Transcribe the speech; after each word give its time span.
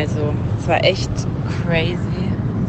Also, 0.00 0.32
es 0.58 0.66
war 0.66 0.82
echt 0.82 1.10
crazy. 1.62 1.98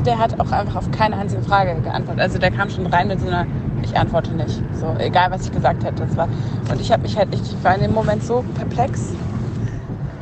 Der 0.06 0.18
hat 0.18 0.38
auch 0.40 0.52
einfach 0.52 0.76
auf 0.76 0.92
keine 0.92 1.16
einzige 1.16 1.42
Frage 1.44 1.80
geantwortet. 1.82 2.22
Also 2.22 2.40
der 2.40 2.52
kam 2.52 2.70
schon 2.70 2.88
rein 2.88 3.08
mit 3.08 3.22
so 3.22 3.28
einer, 3.28 3.46
ich 3.84 3.96
antworte 3.96 4.34
nicht. 4.34 4.62
So, 4.74 4.96
egal 5.00 5.32
was 5.32 5.46
ich 5.46 5.52
gesagt 5.52 5.84
hätte. 5.86 6.06
Das 6.06 6.18
war, 6.18 6.28
und 6.70 6.82
ich 6.82 6.92
habe 6.92 7.04
mich 7.04 7.16
halt, 7.16 7.30
ich 7.34 7.64
war 7.64 7.76
in 7.76 7.82
dem 7.84 7.94
Moment 7.94 8.24
so 8.24 8.44
perplex. 8.56 9.14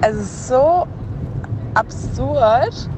Also 0.01 0.21
so 0.21 0.87
absurd. 1.73 2.89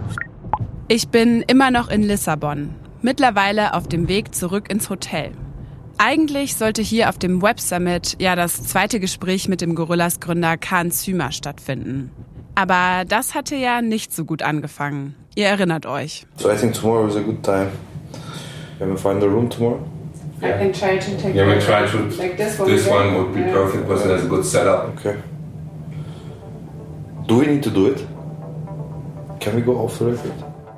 Ich 0.89 1.07
bin 1.07 1.43
immer 1.47 1.71
noch 1.71 1.87
in 1.87 2.03
Lissabon, 2.03 2.71
mittlerweile 3.01 3.75
auf 3.75 3.87
dem 3.87 4.09
Weg 4.09 4.35
zurück 4.35 4.69
ins 4.69 4.89
Hotel. 4.89 5.31
Eigentlich 5.97 6.55
sollte 6.57 6.81
hier 6.81 7.07
auf 7.07 7.17
dem 7.17 7.41
Web 7.41 7.61
Summit 7.61 8.17
ja 8.19 8.35
das 8.35 8.63
zweite 8.63 8.99
Gespräch 8.99 9.47
mit 9.47 9.61
dem 9.61 9.75
Gorillas-Gründer 9.75 10.57
Khan 10.57 10.91
Zümer 10.91 11.31
stattfinden. 11.31 12.11
Aber 12.55 13.05
das 13.07 13.33
hatte 13.33 13.55
ja 13.55 13.81
nicht 13.81 14.13
so 14.13 14.25
gut 14.25 14.41
angefangen. 14.43 15.15
Ihr 15.35 15.47
erinnert 15.47 15.85
euch. 15.85 16.25
So 16.37 16.51
I 16.51 16.55
think 16.55 16.73
tomorrow 16.73 17.07
is 17.07 17.15
a 17.15 17.21
good 17.21 17.41
time. 17.43 17.67
Can 18.79 18.91
we 18.91 18.97
find 18.97 19.23
a 19.23 19.27
room 19.27 19.49
tomorrow? 19.49 19.79
I 20.41 20.51
can 20.53 20.73
try 20.73 20.97
to 20.97 21.11
take 21.21 21.35
Yeah, 21.35 21.47
we 21.47 21.59
try 21.59 21.85
to. 21.87 21.97
like 22.17 22.35
this 22.37 22.59
one. 22.59 22.69
This 22.69 22.87
one 22.87 23.15
would 23.15 23.33
be 23.33 23.41
Yeah. 23.41 23.53
perfect 23.53 23.87
because 23.87 24.05
it 24.05 24.11
has 24.11 24.25
a 24.25 24.27
good 24.27 24.43
setup. 24.43 24.89
Okay. 24.97 25.15
Do 27.27 27.39
we 27.39 27.47
need 27.47 27.63
to 27.63 27.69
do 27.69 27.87
it? 27.87 28.05
Can 29.39 29.55
we 29.55 29.61
go 29.61 29.77
off 29.77 29.97
the 29.99 30.05
record? 30.05 30.33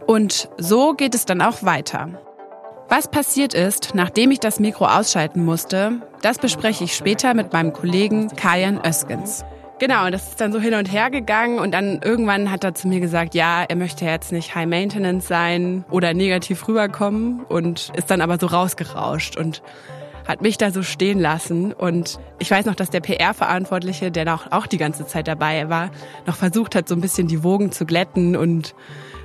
Und 0.05 0.49
so 0.57 0.93
geht 0.93 1.15
es 1.15 1.25
dann 1.25 1.41
auch 1.41 1.63
weiter. 1.63 2.09
Was 2.89 3.07
passiert 3.09 3.53
ist, 3.53 3.95
nachdem 3.95 4.31
ich 4.31 4.39
das 4.39 4.59
Mikro 4.59 4.85
ausschalten 4.85 5.43
musste, 5.45 6.01
das 6.21 6.37
bespreche 6.37 6.83
ich 6.83 6.95
später 6.95 7.33
mit 7.33 7.53
meinem 7.53 7.73
Kollegen 7.73 8.27
Kajan 8.35 8.79
Öskens. 8.85 9.43
Genau, 9.79 10.05
und 10.05 10.11
das 10.11 10.29
ist 10.29 10.39
dann 10.39 10.53
so 10.53 10.59
hin 10.59 10.75
und 10.75 10.91
her 10.91 11.09
gegangen 11.09 11.59
und 11.59 11.71
dann 11.71 12.01
irgendwann 12.01 12.51
hat 12.51 12.63
er 12.63 12.73
zu 12.73 12.87
mir 12.87 12.99
gesagt, 12.99 13.35
ja, 13.35 13.63
er 13.63 13.75
möchte 13.75 14.05
jetzt 14.05 14.31
nicht 14.31 14.55
High 14.55 14.67
Maintenance 14.67 15.27
sein 15.27 15.83
oder 15.89 16.13
negativ 16.13 16.67
rüberkommen 16.67 17.41
und 17.49 17.91
ist 17.95 18.09
dann 18.09 18.21
aber 18.21 18.37
so 18.39 18.47
rausgerauscht 18.47 19.35
und 19.35 19.61
hat 20.27 20.41
mich 20.41 20.57
da 20.57 20.71
so 20.71 20.83
stehen 20.83 21.19
lassen. 21.19 21.73
Und 21.73 22.19
ich 22.39 22.49
weiß 22.49 22.65
noch, 22.65 22.75
dass 22.75 22.89
der 22.89 23.01
PR-Verantwortliche, 23.01 24.11
der 24.11 24.33
auch, 24.33 24.51
auch 24.51 24.67
die 24.67 24.77
ganze 24.77 25.05
Zeit 25.05 25.27
dabei 25.27 25.69
war, 25.69 25.89
noch 26.25 26.35
versucht 26.35 26.75
hat, 26.75 26.87
so 26.87 26.95
ein 26.95 27.01
bisschen 27.01 27.27
die 27.27 27.43
Wogen 27.43 27.71
zu 27.71 27.85
glätten 27.85 28.35
und 28.35 28.75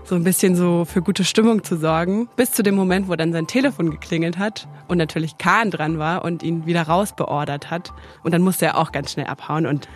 so 0.04 0.14
ein 0.14 0.24
bisschen 0.24 0.56
so 0.56 0.86
für 0.86 1.02
gute 1.02 1.22
Stimmung 1.22 1.62
zu 1.62 1.76
sorgen, 1.76 2.28
bis 2.36 2.52
zu 2.52 2.62
dem 2.62 2.74
Moment, 2.74 3.08
wo 3.08 3.16
dann 3.16 3.32
sein 3.32 3.46
Telefon 3.46 3.90
geklingelt 3.90 4.38
hat 4.38 4.66
und 4.88 4.96
natürlich 4.96 5.36
Kahn 5.36 5.70
dran 5.70 5.98
war 5.98 6.24
und 6.24 6.42
ihn 6.42 6.64
wieder 6.64 6.82
rausbeordert 6.82 7.70
hat. 7.70 7.92
Und 8.22 8.32
dann 8.32 8.40
musste 8.42 8.66
er 8.66 8.78
auch 8.78 8.90
ganz 8.90 9.12
schnell 9.12 9.26
abhauen 9.26 9.66
und 9.66 9.88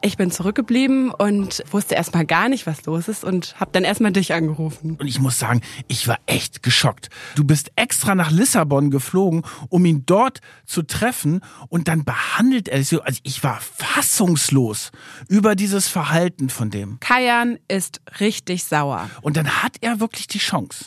ich 0.00 0.16
bin 0.16 0.30
zurückgeblieben 0.30 1.10
und 1.10 1.62
wusste 1.70 1.94
erstmal 1.94 2.24
gar 2.24 2.48
nicht, 2.48 2.66
was 2.66 2.84
los 2.86 3.08
ist 3.08 3.24
und 3.24 3.58
habe 3.58 3.70
dann 3.72 3.84
erstmal 3.84 4.12
dich 4.12 4.32
angerufen. 4.32 4.96
Und 4.98 5.06
ich 5.06 5.20
muss 5.20 5.38
sagen, 5.38 5.60
ich 5.88 6.06
war 6.06 6.18
echt 6.26 6.62
geschockt. 6.62 7.10
Du 7.34 7.44
bist 7.44 7.72
extra 7.76 8.14
nach 8.14 8.30
Lissabon 8.30 8.90
geflogen, 8.90 9.42
um 9.68 9.84
ihn 9.84 10.04
dort 10.06 10.40
zu 10.66 10.82
treffen 10.82 11.40
und 11.68 11.88
dann 11.88 12.04
behandelt 12.04 12.68
er 12.68 12.78
sich 12.78 12.88
so. 12.88 13.00
Also 13.02 13.20
ich 13.24 13.42
war 13.42 13.60
fassungslos 13.60 14.92
über 15.28 15.56
dieses 15.56 15.88
Verhalten 15.88 16.48
von 16.48 16.70
dem. 16.70 17.00
Kajan 17.00 17.58
ist 17.66 18.00
richtig 18.20 18.64
sauer. 18.64 19.10
Und 19.22 19.36
dann 19.36 19.62
hat 19.62 19.76
er 19.80 20.00
wirklich 20.00 20.28
die 20.28 20.38
Chance. 20.38 20.86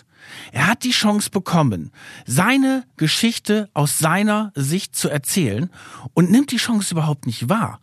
Er 0.52 0.68
hat 0.68 0.84
die 0.84 0.92
Chance 0.92 1.32
bekommen, 1.32 1.92
seine 2.26 2.84
Geschichte 2.96 3.70
aus 3.74 3.98
seiner 3.98 4.52
Sicht 4.56 4.96
zu 4.96 5.10
erzählen 5.10 5.70
und 6.14 6.30
nimmt 6.30 6.52
die 6.52 6.58
Chance 6.58 6.94
überhaupt 6.94 7.26
nicht 7.26 7.50
wahr. 7.50 7.80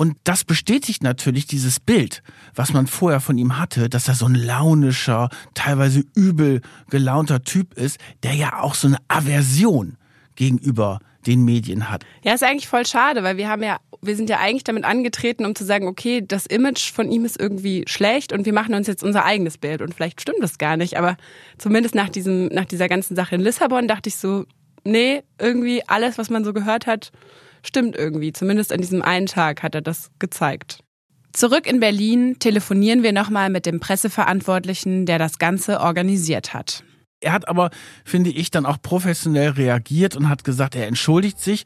Und 0.00 0.16
das 0.24 0.44
bestätigt 0.44 1.02
natürlich 1.02 1.44
dieses 1.44 1.78
Bild, 1.78 2.22
was 2.54 2.72
man 2.72 2.86
vorher 2.86 3.20
von 3.20 3.36
ihm 3.36 3.58
hatte, 3.58 3.90
dass 3.90 4.08
er 4.08 4.14
so 4.14 4.24
ein 4.24 4.34
launischer, 4.34 5.28
teilweise 5.52 6.04
übel 6.16 6.62
gelaunter 6.88 7.44
Typ 7.44 7.74
ist, 7.74 7.98
der 8.22 8.32
ja 8.32 8.62
auch 8.62 8.74
so 8.74 8.88
eine 8.88 8.96
Aversion 9.08 9.98
gegenüber 10.36 11.00
den 11.26 11.44
Medien 11.44 11.90
hat. 11.90 12.06
Ja, 12.22 12.32
ist 12.32 12.42
eigentlich 12.42 12.66
voll 12.66 12.86
schade, 12.86 13.22
weil 13.24 13.36
wir 13.36 13.50
haben 13.50 13.62
ja, 13.62 13.76
wir 14.00 14.16
sind 14.16 14.30
ja 14.30 14.38
eigentlich 14.38 14.64
damit 14.64 14.84
angetreten, 14.84 15.44
um 15.44 15.54
zu 15.54 15.66
sagen, 15.66 15.86
okay, 15.86 16.24
das 16.26 16.46
Image 16.46 16.92
von 16.92 17.10
ihm 17.10 17.26
ist 17.26 17.38
irgendwie 17.38 17.84
schlecht 17.86 18.32
und 18.32 18.46
wir 18.46 18.54
machen 18.54 18.74
uns 18.74 18.86
jetzt 18.86 19.04
unser 19.04 19.26
eigenes 19.26 19.58
Bild 19.58 19.82
und 19.82 19.92
vielleicht 19.92 20.22
stimmt 20.22 20.42
das 20.42 20.56
gar 20.56 20.78
nicht, 20.78 20.96
aber 20.96 21.18
zumindest 21.58 21.94
nach 21.94 22.08
diesem, 22.08 22.46
nach 22.46 22.64
dieser 22.64 22.88
ganzen 22.88 23.16
Sache 23.16 23.34
in 23.34 23.42
Lissabon 23.42 23.86
dachte 23.86 24.08
ich 24.08 24.16
so, 24.16 24.46
nee, 24.84 25.22
irgendwie 25.38 25.82
alles, 25.86 26.18
was 26.18 26.30
man 26.30 26.44
so 26.44 26.52
gehört 26.52 26.86
hat, 26.86 27.10
stimmt 27.62 27.96
irgendwie. 27.96 28.32
Zumindest 28.32 28.72
an 28.72 28.80
diesem 28.80 29.02
einen 29.02 29.26
Tag 29.26 29.62
hat 29.62 29.74
er 29.74 29.82
das 29.82 30.10
gezeigt. 30.18 30.80
Zurück 31.32 31.66
in 31.66 31.78
Berlin 31.78 32.38
telefonieren 32.40 33.02
wir 33.02 33.12
nochmal 33.12 33.50
mit 33.50 33.66
dem 33.66 33.78
Presseverantwortlichen, 33.78 35.06
der 35.06 35.18
das 35.18 35.38
Ganze 35.38 35.80
organisiert 35.80 36.54
hat. 36.54 36.82
Er 37.22 37.32
hat 37.32 37.48
aber, 37.48 37.70
finde 38.04 38.30
ich, 38.30 38.50
dann 38.50 38.64
auch 38.64 38.78
professionell 38.80 39.50
reagiert 39.50 40.16
und 40.16 40.28
hat 40.28 40.42
gesagt, 40.42 40.74
er 40.74 40.86
entschuldigt 40.86 41.38
sich 41.38 41.64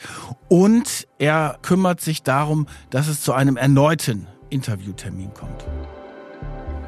und 0.49 1.07
er 1.19 1.59
kümmert 1.63 2.01
sich 2.01 2.23
darum, 2.25 2.67
dass 2.91 3.07
es 3.07 3.23
zu 3.23 3.33
einem 3.33 3.57
erneuten 3.57 4.27
Interviewtermin 4.51 5.33
kommt. 5.33 5.65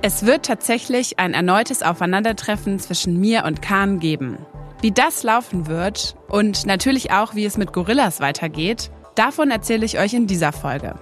Es 0.03 0.27
wird 0.27 0.47
tatsächlich 0.47 1.19
ein 1.19 1.33
erneutes 1.33 1.83
Aufeinandertreffen 1.83 2.79
zwischen 2.79 3.21
mir 3.21 3.45
und 3.45 3.63
Kahn 3.63 4.01
geben. 4.01 4.39
Wie 4.83 4.93
das 4.93 5.23
laufen 5.23 5.67
wird 5.67 6.17
und 6.29 6.67
natürlich 6.67 7.11
auch, 7.11 7.35
wie 7.35 7.45
es 7.45 7.57
mit 7.57 7.73
Gorillas 7.73 8.21
weitergeht, 8.21 8.91
davon 9.15 9.51
erzähle 9.51 9.87
ich 9.87 9.99
euch 9.99 10.13
in 10.13 10.27
dieser 10.27 10.53
Folge. 10.53 10.95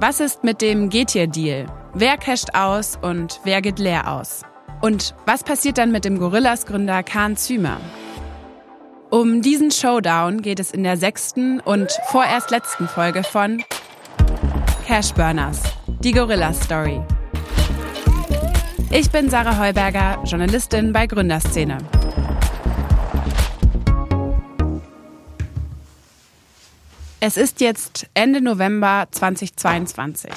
Was 0.00 0.18
ist 0.18 0.44
mit 0.44 0.60
dem 0.60 0.88
Getir-Deal? 0.88 1.66
Wer 1.94 2.16
casht 2.16 2.54
aus 2.54 2.98
und 3.00 3.40
wer 3.44 3.62
geht 3.62 3.78
leer 3.78 4.10
aus? 4.10 4.42
Und 4.80 5.14
was 5.26 5.44
passiert 5.44 5.78
dann 5.78 5.92
mit 5.92 6.04
dem 6.04 6.18
Gorillas-Gründer 6.18 7.02
Kahn 7.02 7.36
Zümer? 7.36 7.76
Um 9.10 9.42
diesen 9.42 9.70
Showdown 9.70 10.40
geht 10.40 10.60
es 10.60 10.70
in 10.70 10.84
der 10.84 10.96
sechsten 10.96 11.60
und 11.60 11.92
vorerst 12.06 12.50
letzten 12.50 12.88
Folge 12.88 13.22
von 13.22 13.62
Cash 14.86 15.12
Burners, 15.14 15.62
die 15.86 16.12
Gorillas 16.12 16.60
Story. 16.62 17.00
Ich 18.90 19.10
bin 19.10 19.28
Sarah 19.28 19.58
Heuberger, 19.58 20.22
Journalistin 20.24 20.92
bei 20.92 21.06
Gründerszene. 21.06 21.78
Es 27.22 27.36
ist 27.36 27.60
jetzt 27.60 28.06
Ende 28.14 28.40
November 28.40 29.06
2022, 29.10 30.30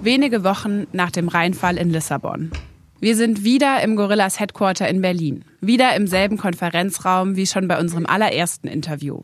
wenige 0.00 0.44
Wochen 0.44 0.86
nach 0.92 1.10
dem 1.10 1.26
Rheinfall 1.26 1.76
in 1.76 1.90
Lissabon. 1.90 2.52
Wir 3.00 3.16
sind 3.16 3.42
wieder 3.42 3.82
im 3.82 3.96
Gorillas 3.96 4.38
Headquarter 4.38 4.88
in 4.88 5.00
Berlin, 5.00 5.44
wieder 5.60 5.96
im 5.96 6.06
selben 6.06 6.36
Konferenzraum 6.38 7.34
wie 7.34 7.46
schon 7.46 7.66
bei 7.66 7.80
unserem 7.80 8.06
allerersten 8.06 8.68
Interview. 8.68 9.20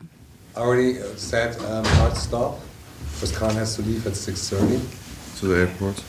already 0.55 0.97
said 1.15 1.57
um, 1.61 1.85
hard 1.99 2.17
stop 2.17 2.59
because 3.13 3.33
Khan 3.33 3.55
has 3.55 3.75
to 3.75 3.81
leave 3.81 4.05
at 4.05 4.13
6.30. 4.13 4.79
To 5.39 5.47
the 5.47 5.59
airport. 5.61 6.01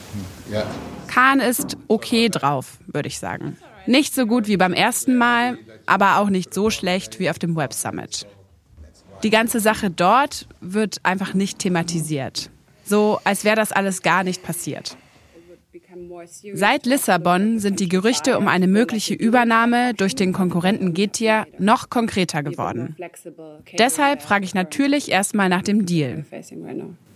Yeah. 0.51 0.67
Kahn 1.09 1.41
ist 1.41 1.77
okay 1.89 2.29
drauf, 2.29 2.79
würde 2.87 3.09
ich 3.09 3.19
sagen. 3.19 3.57
Nicht 3.87 4.15
so 4.15 4.27
gut 4.27 4.49
wie 4.49 4.57
beim 4.57 4.73
ersten 4.73 5.17
Mal, 5.17 5.59
aber 5.87 6.19
auch 6.19 6.31
nicht 6.31 6.53
so 6.53 6.71
schlecht 6.71 7.19
wie 7.21 7.31
auf 7.31 7.39
dem 7.39 7.55
Web 7.57 7.73
Summit. 7.73 8.27
Die 9.27 9.31
ganze 9.31 9.59
Sache 9.59 9.91
dort 9.91 10.47
wird 10.61 11.01
einfach 11.03 11.35
nicht 11.35 11.59
thematisiert. 11.59 12.49
So, 12.85 13.19
als 13.25 13.43
wäre 13.43 13.57
das 13.57 13.73
alles 13.73 14.03
gar 14.03 14.23
nicht 14.23 14.45
passiert. 14.45 14.97
Seit 16.55 16.87
Lissabon 16.87 17.59
sind 17.59 17.81
die 17.81 17.89
Gerüchte 17.89 18.39
um 18.39 18.47
eine 18.47 18.69
mögliche 18.69 19.15
Übernahme 19.15 19.95
durch 19.95 20.15
den 20.15 20.33
Konkurrenten 20.33 20.95
Getir 20.95 21.45
noch 21.59 21.91
konkreter 21.91 22.45
geworden. 22.45 22.95
Deshalb 23.77 24.23
frage 24.23 24.45
ich 24.45 24.55
natürlich 24.55 25.11
erstmal 25.11 25.49
nach 25.49 25.63
dem 25.63 25.87
Deal. 25.87 26.25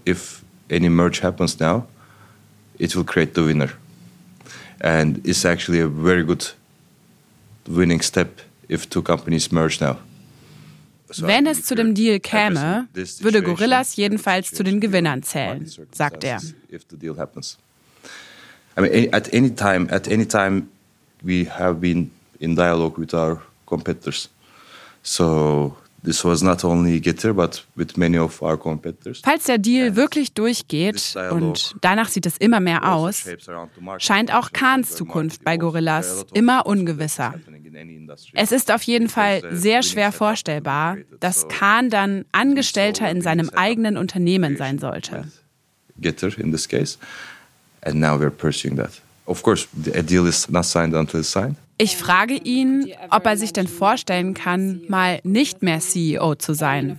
if 0.04 0.42
any 0.68 0.88
merge 0.88 1.22
happens 1.22 1.60
now, 1.60 1.84
it 2.76 2.96
will 2.96 3.04
create 3.04 3.36
the 3.36 3.46
winner. 3.46 3.68
And 4.80 5.24
it's 5.24 5.44
actually 5.44 5.80
a 5.80 5.88
very 5.88 6.24
good 6.24 6.56
winning 7.68 8.02
step 8.02 8.40
if 8.68 8.88
two 8.88 9.00
companies 9.00 9.52
merge 9.52 9.78
now. 9.80 9.98
Wenn 11.18 11.46
es 11.46 11.64
zu 11.64 11.74
dem 11.74 11.94
Deal 11.94 12.20
käme, 12.20 12.88
würde 13.20 13.42
Gorillas 13.42 13.96
jedenfalls 13.96 14.50
zu 14.52 14.62
den 14.62 14.80
Gewinnern 14.80 15.18
in 15.18 15.22
zählen, 15.22 15.66
sagt 15.92 16.24
er. 16.24 16.38
circumstances 16.40 16.72
If 16.72 16.82
the 16.90 16.96
deal 16.96 17.16
happens. 17.18 17.58
I 18.78 18.82
mean, 18.82 18.92
any- 18.92 19.12
at 19.12 19.32
any 19.34 19.54
time, 19.54 19.90
at 19.90 20.06
any 20.08 20.26
time, 20.26 20.62
we 21.22 21.46
have 21.50 21.80
been 21.80 22.10
in 22.38 22.54
dialogue 22.54 22.96
with 22.98 23.12
our 23.12 23.42
competitors. 23.66 24.30
So 25.02 25.76
this 26.04 26.24
was 26.24 26.42
not 26.42 26.64
only 26.64 27.00
Getir, 27.00 27.34
but 27.34 27.64
with 27.74 27.96
many 27.96 28.18
of 28.18 28.40
our 28.42 28.56
competitors. 28.56 29.20
Falls 29.24 29.44
der 29.44 29.58
Deal 29.58 29.96
wirklich 29.96 30.32
durchgeht, 30.32 31.14
und 31.30 31.74
danach 31.80 32.08
sieht 32.08 32.26
es 32.26 32.36
immer 32.36 32.60
mehr 32.60 32.84
Also 32.84 33.06
aus, 33.08 33.24
scheint 33.98 34.32
auch 34.32 34.52
Kahns 34.52 34.94
Zukunft 34.94 35.42
bei 35.44 35.56
Gorillas 35.56 36.24
immer 36.34 36.66
ungewisser. 36.66 37.34
Es 38.34 38.52
ist 38.52 38.70
auf 38.70 38.82
jeden 38.82 39.08
Fall 39.08 39.42
sehr 39.50 39.82
schwer 39.82 40.12
vorstellbar, 40.12 40.98
dass 41.20 41.48
Kahn 41.48 41.90
dann 41.90 42.24
Angestellter 42.32 43.10
in 43.10 43.22
seinem 43.22 43.50
eigenen 43.50 43.96
Unternehmen 43.96 44.56
sein 44.56 44.78
sollte. 44.78 45.24
Getter 45.98 46.36
in 46.38 46.50
this 46.50 46.66
case, 46.66 46.98
and 47.82 47.96
now 47.96 48.18
we're 48.18 48.30
pursuing 48.30 48.76
that. 48.76 49.02
Of 49.30 49.44
course, 49.44 49.68
the 49.72 50.02
deal 50.02 50.26
is 50.26 50.48
not 50.48 50.64
signed 50.64 50.92
until 50.92 51.20
it's 51.20 51.30
signed. 51.30 51.54
Ich 51.78 51.96
frage 51.96 52.34
ihn, 52.34 52.92
ob 53.10 53.24
er 53.26 53.36
sich 53.36 53.52
denn 53.52 53.68
vorstellen 53.68 54.34
kann, 54.34 54.82
mal 54.88 55.20
nicht 55.22 55.62
mehr 55.62 55.78
CEO 55.78 56.34
zu 56.34 56.52
sein, 56.52 56.98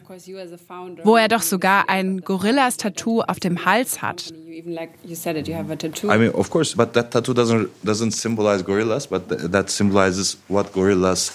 wo 1.04 1.18
er 1.18 1.28
doch 1.28 1.42
sogar 1.42 1.90
ein 1.90 2.22
Gorillas-Tattoo 2.22 3.22
auf 3.22 3.40
dem 3.42 3.66
Hals 3.66 4.02
hat. 4.02 4.32
I 4.32 6.18
mean, 6.18 6.32
of 6.34 6.50
course, 6.50 6.76
but 6.76 6.94
that 6.94 7.12
tattoo 7.12 7.34
doesn't 7.34 7.70
doesn't 7.84 8.12
symbolize 8.12 8.64
gorillas, 8.64 9.08
but 9.08 9.28
th 9.28 9.52
that 9.52 9.70
symbolizes 9.70 10.38
what 10.48 10.72
gorillas 10.74 11.34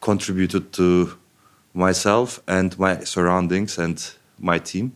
contributed 0.00 0.72
to 0.72 1.08
myself 1.74 2.40
and 2.46 2.78
my 2.78 3.04
surroundings 3.04 3.78
and 3.78 3.98
my 4.38 4.60
team. 4.60 4.92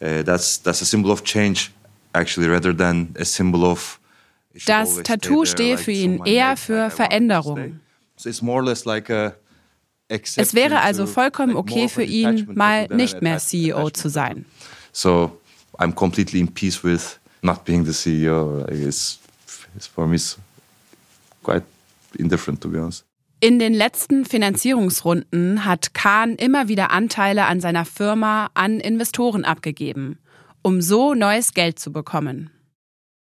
Uh, 0.00 0.22
that's 0.22 0.56
that's 0.56 0.80
a 0.80 0.86
symbol 0.86 1.10
of 1.10 1.22
change, 1.24 1.70
actually, 2.14 2.48
rather 2.48 2.74
than 2.74 3.14
a 3.20 3.24
symbol 3.24 3.64
of 3.64 3.97
das 4.66 5.02
Tattoo 5.02 5.44
stehe 5.44 5.78
für 5.78 5.92
ihn 5.92 6.24
eher 6.24 6.56
für 6.56 6.90
Veränderung. 6.90 7.80
Es 8.16 8.42
wäre 10.54 10.80
also 10.80 11.06
vollkommen 11.06 11.56
okay 11.56 11.88
für 11.88 12.02
ihn, 12.02 12.48
mal 12.54 12.88
nicht 12.88 13.22
mehr 13.22 13.38
CEO 13.38 13.90
zu 13.90 14.08
sein. 14.08 14.44
So 14.92 15.38
I'm 15.78 15.92
completely 15.92 16.40
in 16.40 16.48
peace 16.48 16.82
with 16.82 17.18
not 17.42 17.64
being 17.64 17.84
the 17.84 17.92
CEO. 17.92 18.64
It's, 18.68 19.18
it's 19.76 19.86
for 19.86 20.06
me 20.06 20.18
quite 21.42 21.62
indifferent, 22.18 22.60
to 22.62 22.68
be 22.68 22.78
honest. 22.80 23.04
In 23.40 23.60
den 23.60 23.72
letzten 23.72 24.24
Finanzierungsrunden 24.24 25.64
hat 25.64 25.94
Kahn 25.94 26.34
immer 26.34 26.66
wieder 26.66 26.90
Anteile 26.90 27.46
an 27.46 27.60
seiner 27.60 27.84
Firma 27.84 28.50
an 28.54 28.80
Investoren 28.80 29.44
abgegeben, 29.44 30.18
um 30.62 30.82
so 30.82 31.14
neues 31.14 31.54
Geld 31.54 31.78
zu 31.78 31.92
bekommen. 31.92 32.50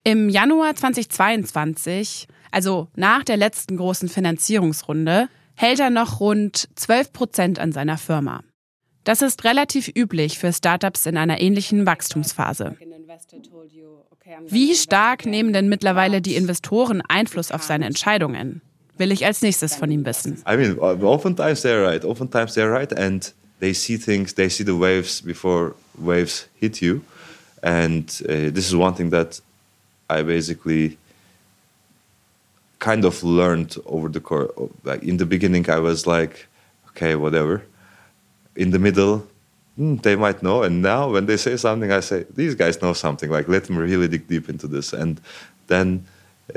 Im 0.07 0.29
Januar 0.29 0.75
2022, 0.75 2.27
also 2.51 2.87
nach 2.95 3.23
der 3.23 3.37
letzten 3.37 3.75
großen 3.75 4.07
Finanzierungsrunde, 4.07 5.29
hält 5.55 5.79
er 5.79 5.89
noch 5.89 6.19
rund 6.19 6.69
12 6.75 7.11
Prozent 7.11 7.59
an 7.59 7.71
seiner 7.71 7.97
Firma. 7.97 8.43
Das 9.03 9.23
ist 9.23 9.43
relativ 9.43 9.91
üblich 9.95 10.37
für 10.37 10.53
Startups 10.53 11.07
in 11.07 11.17
einer 11.17 11.41
ähnlichen 11.41 11.87
Wachstumsphase. 11.87 12.77
Wie 14.47 14.75
stark 14.75 15.25
nehmen 15.25 15.53
denn 15.53 15.69
mittlerweile 15.69 16.21
die 16.21 16.35
Investoren 16.35 17.01
Einfluss 17.01 17.51
auf 17.51 17.63
seine 17.63 17.85
Entscheidungen? 17.85 18.61
Will 18.99 19.11
ich 19.11 19.25
als 19.25 19.41
nächstes 19.41 19.75
von 19.75 19.89
ihm 19.89 20.05
wissen. 20.05 20.43
I 20.47 20.55
mean, 20.55 20.77
oftentimes 20.77 21.65
they're 21.65 21.83
right. 21.83 22.05
Oftentimes 22.05 22.55
they're 22.55 22.71
right 22.71 22.95
and 22.95 23.33
they 23.59 23.73
see 23.73 23.97
things, 23.97 24.35
they 24.35 24.49
see 24.49 24.63
the 24.63 24.79
waves 24.79 25.23
before 25.23 25.73
waves 25.95 26.47
hit 26.59 26.79
you. 26.79 27.01
And 27.63 28.07
uh, 28.29 28.51
this 28.53 28.67
is 28.67 28.75
one 28.75 28.95
thing 28.95 29.09
that 29.09 29.41
I 30.09 30.21
basically 30.21 30.97
kind 32.79 33.05
of 33.05 33.23
learned 33.23 33.77
over 33.85 34.09
the 34.09 34.19
course. 34.19 34.51
Like 34.83 35.03
in 35.03 35.17
the 35.17 35.25
beginning, 35.25 35.69
I 35.69 35.79
was 35.79 36.05
like, 36.05 36.47
okay, 36.89 37.15
whatever. 37.15 37.63
In 38.55 38.71
the 38.71 38.79
middle, 38.79 39.27
mm, 39.79 40.01
they 40.01 40.15
might 40.15 40.43
know. 40.43 40.63
And 40.63 40.81
now, 40.81 41.11
when 41.11 41.25
they 41.25 41.37
say 41.37 41.57
something, 41.57 41.91
I 41.91 42.01
say, 42.01 42.25
these 42.33 42.55
guys 42.55 42.81
know 42.81 42.93
something. 42.93 43.29
Like, 43.29 43.47
let 43.47 43.65
them 43.65 43.77
really 43.77 44.07
dig 44.07 44.27
deep 44.27 44.49
into 44.49 44.67
this. 44.67 44.93
And 44.93 45.19
then 45.67 46.05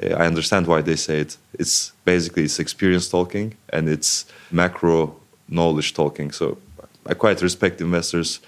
uh, 0.03 0.15
I 0.15 0.27
understand 0.27 0.67
why 0.67 0.83
they 0.83 0.97
say 0.97 1.21
it. 1.21 1.37
It's 1.59 1.93
basically 2.05 2.45
it's 2.45 2.59
experience 2.59 3.09
talking 3.09 3.57
and 3.71 3.89
it's 3.89 4.27
macro 4.51 5.17
knowledge 5.49 5.95
talking. 5.95 6.31
So 6.31 6.59
I 7.07 7.15
quite 7.15 7.41
respect 7.43 7.81
investors 7.81 8.41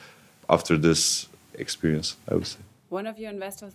after 0.48 0.76
this 0.76 1.26
experience, 1.54 2.16
I 2.28 2.34
would 2.34 2.46
say. 2.46 2.58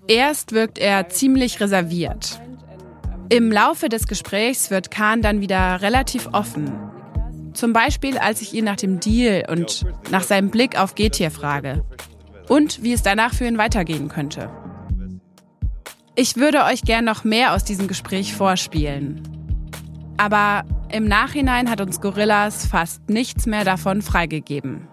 Erst 0.08 0.52
wirkt 0.52 0.78
er 0.78 1.08
ziemlich 1.10 1.62
reserviert. 1.62 2.42
Im 3.30 3.52
Laufe 3.52 3.90
des 3.90 4.08
Gesprächs 4.08 4.70
wird 4.72 4.92
Kahn 4.92 5.22
dann 5.22 5.42
wieder 5.42 5.82
relativ 5.82 6.28
offen. 6.34 6.72
Zum 7.54 7.72
Beispiel, 7.72 8.18
als 8.18 8.42
ich 8.42 8.54
ihn 8.54 8.66
nach 8.66 8.76
dem 8.76 9.00
Deal 9.00 9.46
und 9.50 9.86
nach 10.12 10.24
seinem 10.24 10.52
Blick 10.52 10.78
auf 10.78 10.96
Getier 10.96 11.32
frage. 11.32 11.84
Und 12.50 12.84
wie 12.84 12.94
es 12.94 13.02
danach 13.02 13.34
für 13.34 13.48
ihn 13.48 13.58
weitergehen 13.58 14.10
könnte. 14.10 14.50
Ich 16.16 16.36
würde 16.36 16.64
euch 16.66 16.84
gern 16.84 17.06
noch 17.06 17.24
mehr 17.24 17.54
aus 17.54 17.64
diesem 17.64 17.88
Gespräch 17.88 18.36
vorspielen. 18.36 19.24
Aber 20.18 20.64
im 20.92 21.08
Nachhinein 21.08 21.70
hat 21.70 21.82
uns 21.82 22.02
Gorillas 22.02 22.68
fast 22.68 23.10
nichts 23.10 23.46
mehr 23.46 23.64
davon 23.64 24.02
freigegeben. 24.02 24.88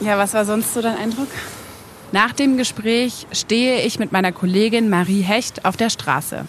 Ja, 0.00 0.16
was 0.16 0.32
war 0.34 0.44
sonst 0.44 0.74
so 0.74 0.80
dein 0.80 0.96
Eindruck? 0.96 1.28
Nach 2.12 2.32
dem 2.32 2.56
Gespräch 2.56 3.26
stehe 3.32 3.82
ich 3.82 3.98
mit 3.98 4.12
meiner 4.12 4.32
Kollegin 4.32 4.88
Marie 4.88 5.22
Hecht 5.22 5.64
auf 5.64 5.76
der 5.76 5.90
Straße. 5.90 6.44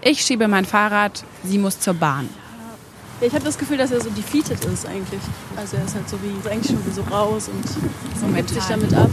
Ich 0.00 0.22
schiebe 0.22 0.46
mein 0.46 0.64
Fahrrad, 0.64 1.24
sie 1.42 1.58
muss 1.58 1.80
zur 1.80 1.94
Bahn. 1.94 2.28
Ja, 3.20 3.26
ich 3.26 3.34
habe 3.34 3.44
das 3.44 3.58
Gefühl, 3.58 3.78
dass 3.78 3.90
er 3.90 4.00
so 4.00 4.10
defeated 4.10 4.64
ist 4.64 4.86
eigentlich. 4.86 5.20
Also 5.56 5.76
er 5.76 5.84
ist 5.84 5.94
halt 5.94 6.08
so 6.08 6.18
wie 6.22 6.38
ist 6.38 6.46
eigentlich 6.46 6.68
schon 6.68 6.94
so 6.94 7.02
raus 7.02 7.48
und 7.48 7.68
so 7.68 8.26
gibt 8.34 8.48
sich 8.48 8.64
damit 8.64 8.94
ab. 8.94 9.10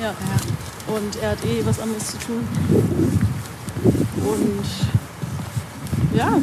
Ja. 0.00 0.08
ja. 0.08 0.94
Und 0.94 1.16
er 1.20 1.30
hat 1.30 1.44
eh 1.44 1.66
was 1.66 1.80
anderes 1.80 2.12
zu 2.12 2.18
tun. 2.18 2.48
Und 4.24 4.64
ja. 6.16 6.38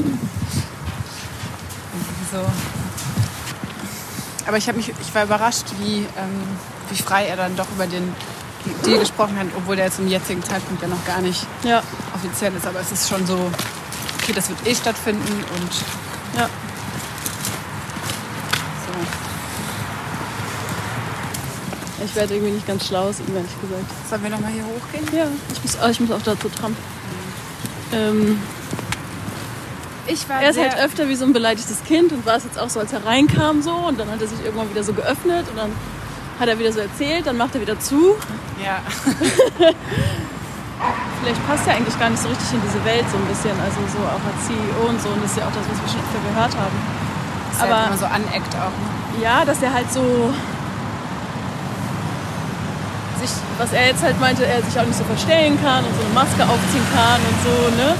So 2.31 2.78
aber 4.49 4.57
ich 4.57 4.67
habe 4.67 4.77
mich, 4.77 4.89
ich 4.89 5.13
war 5.13 5.25
überrascht, 5.25 5.65
wie, 5.77 5.99
ähm, 5.99 6.57
wie 6.89 6.99
frei 6.99 7.27
er 7.27 7.37
dann 7.37 7.55
doch 7.55 7.67
über 7.69 7.85
den 7.85 8.15
Deal 8.83 8.97
gesprochen 8.97 9.37
hat, 9.37 9.45
obwohl 9.55 9.75
der 9.75 9.91
zum 9.91 10.07
jetzigen 10.07 10.41
Zeitpunkt 10.43 10.81
ja 10.81 10.87
noch 10.87 11.05
gar 11.05 11.21
nicht 11.21 11.45
ja. 11.63 11.83
offiziell 12.15 12.51
ist. 12.55 12.65
Aber 12.65 12.79
es 12.79 12.91
ist 12.91 13.07
schon 13.07 13.27
so, 13.27 13.51
okay, 14.19 14.33
das 14.33 14.49
wird 14.49 14.65
eh 14.65 14.73
stattfinden 14.73 15.43
und 15.55 15.69
ja. 16.35 16.49
So. 18.87 18.91
Ich 22.05 22.15
werde 22.15 22.33
irgendwie 22.33 22.53
nicht 22.53 22.65
ganz 22.65 22.87
schlau 22.87 23.09
aus 23.09 23.19
ihm, 23.19 23.35
ehrlich 23.35 23.61
gesagt. 23.61 23.85
Sollen 24.09 24.23
wir 24.23 24.31
nochmal 24.31 24.51
hier 24.51 24.65
hochgehen? 24.65 25.05
Ja, 25.15 25.27
ich 25.53 25.63
muss, 25.63 25.77
oh, 25.79 25.89
ich 25.89 25.99
muss 25.99 26.11
auch 26.11 26.23
dazu 26.23 26.49
Tram. 26.49 26.75
Ähm, 27.93 28.41
er 30.41 30.49
ist 30.49 30.59
halt 30.59 30.77
öfter 30.77 31.07
wie 31.07 31.15
so 31.15 31.25
ein 31.25 31.33
beleidigtes 31.33 31.83
Kind 31.83 32.11
und 32.11 32.25
war 32.25 32.35
es 32.37 32.43
jetzt 32.43 32.59
auch 32.59 32.69
so, 32.69 32.79
als 32.79 32.91
er 32.93 33.05
reinkam 33.05 33.61
so 33.61 33.71
und 33.71 33.99
dann 33.99 34.09
hat 34.09 34.21
er 34.21 34.27
sich 34.27 34.43
irgendwann 34.43 34.69
wieder 34.69 34.83
so 34.83 34.93
geöffnet 34.93 35.45
und 35.49 35.57
dann 35.57 35.71
hat 36.39 36.47
er 36.47 36.57
wieder 36.57 36.71
so 36.71 36.79
erzählt, 36.79 37.27
dann 37.27 37.37
macht 37.37 37.53
er 37.55 37.61
wieder 37.61 37.79
zu. 37.79 38.15
Ja. 38.63 38.79
Vielleicht 41.21 41.47
passt 41.47 41.67
er 41.67 41.75
eigentlich 41.75 41.99
gar 41.99 42.09
nicht 42.09 42.21
so 42.21 42.29
richtig 42.29 42.53
in 42.53 42.61
diese 42.61 42.83
Welt 42.85 43.03
so 43.11 43.17
ein 43.17 43.25
bisschen, 43.25 43.51
also 43.59 43.79
so 43.91 43.99
auch 43.99 44.23
als 44.23 44.47
CEO 44.47 44.87
und 44.87 45.01
so 45.01 45.09
und 45.09 45.23
das 45.23 45.31
ist 45.31 45.37
ja 45.37 45.43
auch 45.45 45.51
das, 45.51 45.67
was 45.69 45.81
wir 45.81 45.89
schon 45.89 45.99
öfter 45.99 46.19
gehört 46.29 46.55
haben. 46.55 46.77
Dass 47.51 47.61
Aber 47.61 47.75
er 47.75 47.87
immer 47.87 47.97
so 47.97 48.05
aneckt 48.05 48.55
auch. 48.55 48.71
Ne? 48.71 48.87
Ja, 49.21 49.43
dass 49.43 49.61
er 49.61 49.73
halt 49.73 49.91
so 49.91 50.33
sich, 53.19 53.31
was 53.57 53.73
er 53.73 53.87
jetzt 53.87 54.01
halt 54.01 54.19
meinte, 54.19 54.45
er 54.45 54.63
sich 54.63 54.79
auch 54.79 54.85
nicht 54.85 54.97
so 54.97 55.03
verstellen 55.03 55.59
kann 55.61 55.83
und 55.83 55.93
so 55.93 56.01
eine 56.01 56.13
Maske 56.13 56.43
aufziehen 56.43 56.87
kann 56.95 57.19
und 57.19 57.37
so, 57.43 57.55
ne? 57.75 57.95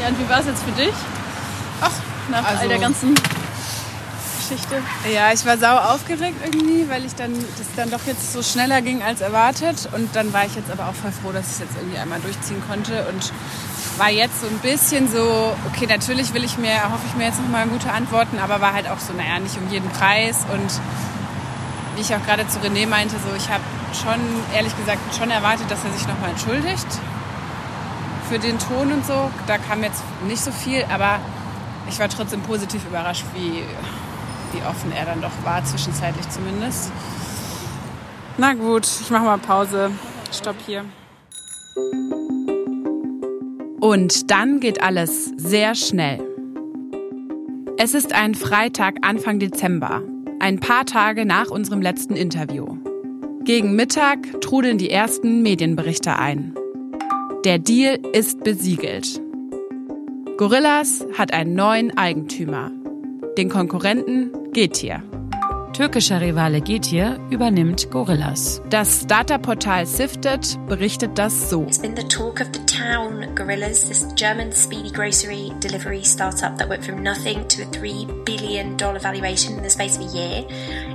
Ja, 0.00 0.08
und 0.08 0.18
wie 0.20 0.28
war 0.28 0.40
es 0.40 0.46
jetzt 0.46 0.62
für 0.62 0.72
dich? 0.72 0.92
Ach, 1.80 1.92
nach 2.30 2.44
also, 2.44 2.62
all 2.62 2.68
der 2.68 2.78
ganzen 2.78 3.14
Geschichte. 4.50 4.82
Ja, 5.12 5.32
ich 5.32 5.44
war 5.46 5.58
sau 5.58 5.76
aufgeregt 5.76 6.36
irgendwie, 6.44 6.88
weil 6.88 7.04
ich 7.04 7.14
dann 7.14 7.32
das 7.32 7.66
dann 7.76 7.90
doch 7.90 8.04
jetzt 8.06 8.32
so 8.32 8.42
schneller 8.42 8.82
ging 8.82 9.02
als 9.02 9.20
erwartet. 9.20 9.88
Und 9.92 10.14
dann 10.16 10.32
war 10.32 10.44
ich 10.44 10.54
jetzt 10.56 10.70
aber 10.70 10.88
auch 10.88 10.94
voll 10.94 11.12
froh, 11.12 11.32
dass 11.32 11.46
ich 11.46 11.52
es 11.52 11.58
jetzt 11.60 11.76
irgendwie 11.76 11.98
einmal 11.98 12.20
durchziehen 12.20 12.62
konnte 12.68 13.06
und 13.08 13.32
war 13.96 14.10
jetzt 14.10 14.40
so 14.40 14.46
ein 14.46 14.58
bisschen 14.58 15.10
so, 15.10 15.54
okay, 15.68 15.86
natürlich 15.86 16.34
will 16.34 16.44
ich 16.44 16.58
mir, 16.58 16.90
hoffe 16.90 17.04
ich 17.06 17.14
mir 17.14 17.26
jetzt 17.26 17.40
nochmal 17.40 17.66
gute 17.68 17.92
Antworten, 17.92 18.38
aber 18.38 18.60
war 18.60 18.72
halt 18.72 18.88
auch 18.88 18.98
so, 18.98 19.12
naja, 19.12 19.38
nicht 19.38 19.56
um 19.56 19.70
jeden 19.70 19.88
Preis. 19.90 20.44
Und 20.52 20.80
wie 21.94 22.00
ich 22.00 22.14
auch 22.14 22.24
gerade 22.24 22.46
zu 22.48 22.58
René 22.58 22.88
meinte, 22.88 23.16
so 23.16 23.34
ich 23.36 23.48
habe 23.50 23.62
schon, 23.94 24.20
ehrlich 24.54 24.76
gesagt, 24.76 24.98
schon 25.16 25.30
erwartet, 25.30 25.70
dass 25.70 25.84
er 25.84 25.92
sich 25.92 26.06
nochmal 26.08 26.30
entschuldigt 26.30 26.86
für 28.28 28.38
den 28.38 28.58
Ton 28.58 28.92
und 28.92 29.06
so. 29.06 29.30
Da 29.46 29.58
kam 29.58 29.82
jetzt 29.82 30.02
nicht 30.26 30.42
so 30.42 30.50
viel, 30.52 30.84
aber 30.92 31.18
ich 31.90 31.98
war 31.98 32.08
trotzdem 32.08 32.40
positiv 32.42 32.86
überrascht, 32.86 33.24
wie, 33.34 33.62
wie 34.52 34.62
offen 34.62 34.92
er 34.92 35.04
dann 35.06 35.20
doch 35.20 35.44
war, 35.44 35.64
zwischenzeitlich 35.64 36.28
zumindest. 36.28 36.92
Na 38.38 38.54
gut, 38.54 38.86
ich 39.00 39.10
mache 39.10 39.24
mal 39.24 39.38
Pause. 39.38 39.90
Stopp 40.32 40.56
hier. 40.64 40.84
Und 43.80 44.30
dann 44.30 44.60
geht 44.60 44.82
alles 44.82 45.32
sehr 45.36 45.74
schnell. 45.74 46.22
Es 47.76 47.94
ist 47.94 48.12
ein 48.12 48.34
Freitag 48.34 48.96
Anfang 49.02 49.38
Dezember, 49.38 50.02
ein 50.38 50.60
paar 50.60 50.84
Tage 50.84 51.24
nach 51.24 51.50
unserem 51.50 51.82
letzten 51.82 52.14
Interview. 52.14 52.76
Gegen 53.42 53.74
Mittag 53.74 54.40
trudeln 54.42 54.78
die 54.78 54.90
ersten 54.90 55.42
Medienberichte 55.42 56.16
ein. 56.16 56.54
Der 57.44 57.58
Deal 57.58 57.98
ist 58.12 58.44
besiegelt. 58.44 59.20
Gorillas 60.40 61.04
hat 61.18 61.34
einen 61.34 61.54
neuen 61.54 61.98
Eigentümer, 61.98 62.70
den 63.36 63.50
Konkurrenten 63.50 64.50
Getir. 64.54 65.02
Türkischer 65.74 66.22
Rivale 66.22 66.62
Getir 66.62 67.18
übernimmt 67.28 67.90
Gorillas. 67.90 68.62
Das 68.70 69.02
Startup-Portal 69.02 69.84
Sifted 69.84 70.58
berichtet 70.66 71.18
das 71.18 71.50
so. 71.50 71.64
It's 71.64 71.78
been 71.78 71.94
the 71.94 72.08
talk 72.08 72.40
of 72.40 72.46
the 72.54 72.64
town, 72.64 73.34
Gorillas, 73.34 73.86
this 73.86 74.06
German 74.14 74.50
speedy 74.50 74.90
grocery 74.90 75.52
delivery 75.60 76.02
startup 76.02 76.56
that 76.56 76.70
went 76.70 76.86
from 76.86 77.02
nothing 77.02 77.46
to 77.48 77.60
a 77.60 77.66
$3 77.66 78.24
billion 78.24 78.78
valuation 78.78 79.58
in 79.58 79.62
the 79.62 79.68
space 79.68 79.98
of 79.98 80.06
a 80.06 80.16
year, 80.16 80.46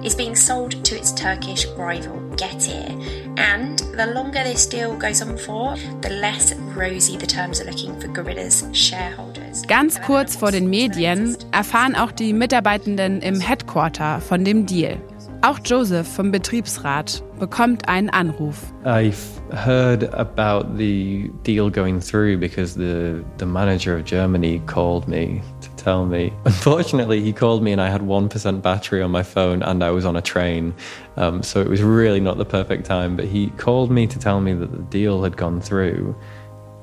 is 0.03 0.15
being 0.15 0.35
sold 0.35 0.83
to 0.83 0.95
its 0.95 1.13
Turkish 1.13 1.67
rival 1.77 2.24
Getir. 2.35 2.89
And 3.37 3.79
the 3.97 4.13
longer 4.13 4.43
this 4.43 4.67
deal 4.67 4.95
goes 4.97 5.21
on 5.21 5.37
for, 5.37 5.75
the 6.01 6.09
less 6.09 6.53
rosy 6.75 7.17
the 7.17 7.27
terms 7.27 7.61
are 7.61 7.65
looking 7.65 7.99
for 7.99 8.07
Gorillas 8.07 8.65
shareholders. 8.73 9.65
Ganz 9.67 10.01
kurz 10.01 10.35
vor 10.35 10.51
den 10.51 10.69
Medien 10.69 11.37
erfahren 11.51 11.95
auch 11.95 12.11
die 12.11 12.33
Mitarbeitenden 12.33 13.21
im 13.21 13.39
Headquarter 13.39 14.21
von 14.21 14.43
dem 14.43 14.65
Deal. 14.65 14.97
Auch 15.41 15.59
Joseph 15.63 16.07
vom 16.07 16.31
Betriebsrat 16.31 17.21
bekommt 17.39 17.87
einen 17.87 18.09
Anruf. 18.09 18.73
I've 18.83 19.15
heard 19.51 20.11
about 20.13 20.75
the 20.77 21.29
deal 21.43 21.69
going 21.69 21.99
through 21.99 22.39
because 22.39 22.73
the, 22.73 23.23
the 23.37 23.45
manager 23.45 23.95
of 23.97 24.05
Germany 24.05 24.61
called 24.65 25.07
me 25.07 25.41
to 25.61 25.74
tell 25.85 26.05
me. 26.05 26.33
Unfortunately, 26.45 27.21
he 27.21 27.31
called 27.31 27.61
me 27.61 27.71
and 27.71 27.79
I 27.79 27.89
had 27.89 28.01
1% 28.01 28.61
battery 28.61 29.01
on 29.03 29.11
my 29.11 29.21
phone 29.21 29.61
and 29.61 29.83
I 29.83 29.91
was 29.91 30.03
on 30.03 30.15
a 30.15 30.21
train. 30.21 30.73
Um, 31.15 31.43
so 31.43 31.61
it 31.61 31.69
was 31.69 31.83
really 31.83 32.19
not 32.19 32.37
the 32.37 32.45
perfect 32.45 32.85
time. 32.85 33.15
But 33.15 33.25
he 33.25 33.51
called 33.51 33.91
me 33.91 34.07
to 34.07 34.17
tell 34.17 34.41
me 34.41 34.53
that 34.53 34.71
the 34.71 34.83
deal 34.99 35.23
had 35.23 35.37
gone 35.37 35.61
through 35.61 36.15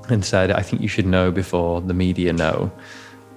and 0.09 0.23
said, 0.23 0.51
I 0.51 0.61
think 0.61 0.81
you 0.81 0.87
should 0.87 1.05
know 1.05 1.31
before 1.31 1.81
the 1.81 1.93
media 1.93 2.31
know. 2.31 2.71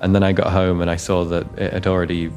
And 0.00 0.14
then 0.14 0.22
I 0.22 0.32
got 0.32 0.52
home 0.52 0.80
and 0.80 0.90
I 0.90 0.96
saw 0.96 1.24
that 1.24 1.46
it 1.58 1.72
had 1.72 1.86
already 1.88 2.30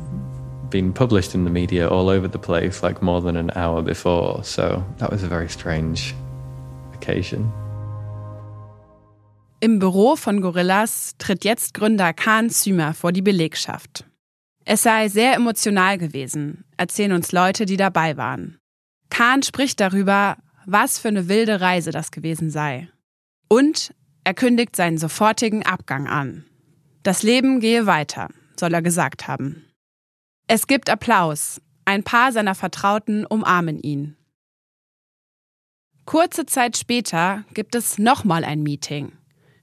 been 0.70 0.92
published 0.92 1.36
in 1.36 1.44
the 1.44 1.50
media 1.52 1.88
all 1.88 2.10
over 2.10 2.28
the 2.28 2.40
place, 2.40 2.82
like 2.82 3.02
more 3.02 3.22
than 3.22 3.38
an 3.38 3.52
hour 3.56 3.84
before. 3.84 4.44
So 4.44 4.84
that 4.98 5.12
was 5.12 5.24
a 5.24 5.28
very 5.28 5.50
strange 5.50 6.16
occasion. 6.94 7.52
Im 9.62 9.80
Büro 9.80 10.16
von 10.16 10.40
Gorillas 10.40 11.16
tritt 11.18 11.44
jetzt 11.44 11.74
Gründer 11.74 12.14
Khan 12.14 12.50
Zümer 12.50 12.94
vor 12.94 13.12
die 13.12 13.22
Belegschaft. 13.22 14.06
Es 14.64 14.84
sei 14.84 15.10
sehr 15.10 15.34
emotional 15.34 15.98
gewesen, 15.98 16.64
erzählen 16.78 17.12
uns 17.12 17.34
Leute, 17.34 17.66
die 17.66 17.76
dabei 17.76 18.16
waren. 18.16 18.58
Khan 19.10 19.44
spricht 19.44 19.82
darüber, 19.82 20.38
was 20.66 20.98
für 20.98 21.10
eine 21.10 21.28
wilde 21.28 21.60
Reise 21.60 21.92
das 21.92 22.12
gewesen 22.12 22.50
sei. 22.50 22.88
Und 23.50 23.94
er 24.24 24.34
kündigt 24.34 24.78
seinen 24.78 24.98
sofortigen 24.98 25.66
Abgang 25.66 26.08
an. 26.08 26.46
Das 27.04 27.22
Leben 27.22 27.60
gehe 27.60 27.86
weiter, 27.86 28.30
soll 28.58 28.74
er 28.74 28.82
gesagt 28.82 29.28
haben. 29.28 29.66
Es 30.48 30.68
gibt 30.68 30.90
Applaus. 30.90 31.62
Ein 31.84 32.04
paar 32.04 32.32
seiner 32.32 32.56
Vertrauten 32.56 33.26
umarmen 33.26 33.80
ihn. 33.80 34.16
Kurze 36.06 36.46
Zeit 36.46 36.78
später 36.78 37.44
gibt 37.54 37.76
es 37.76 37.98
nochmal 37.98 38.46
ein 38.46 38.64
Meeting. 38.64 39.12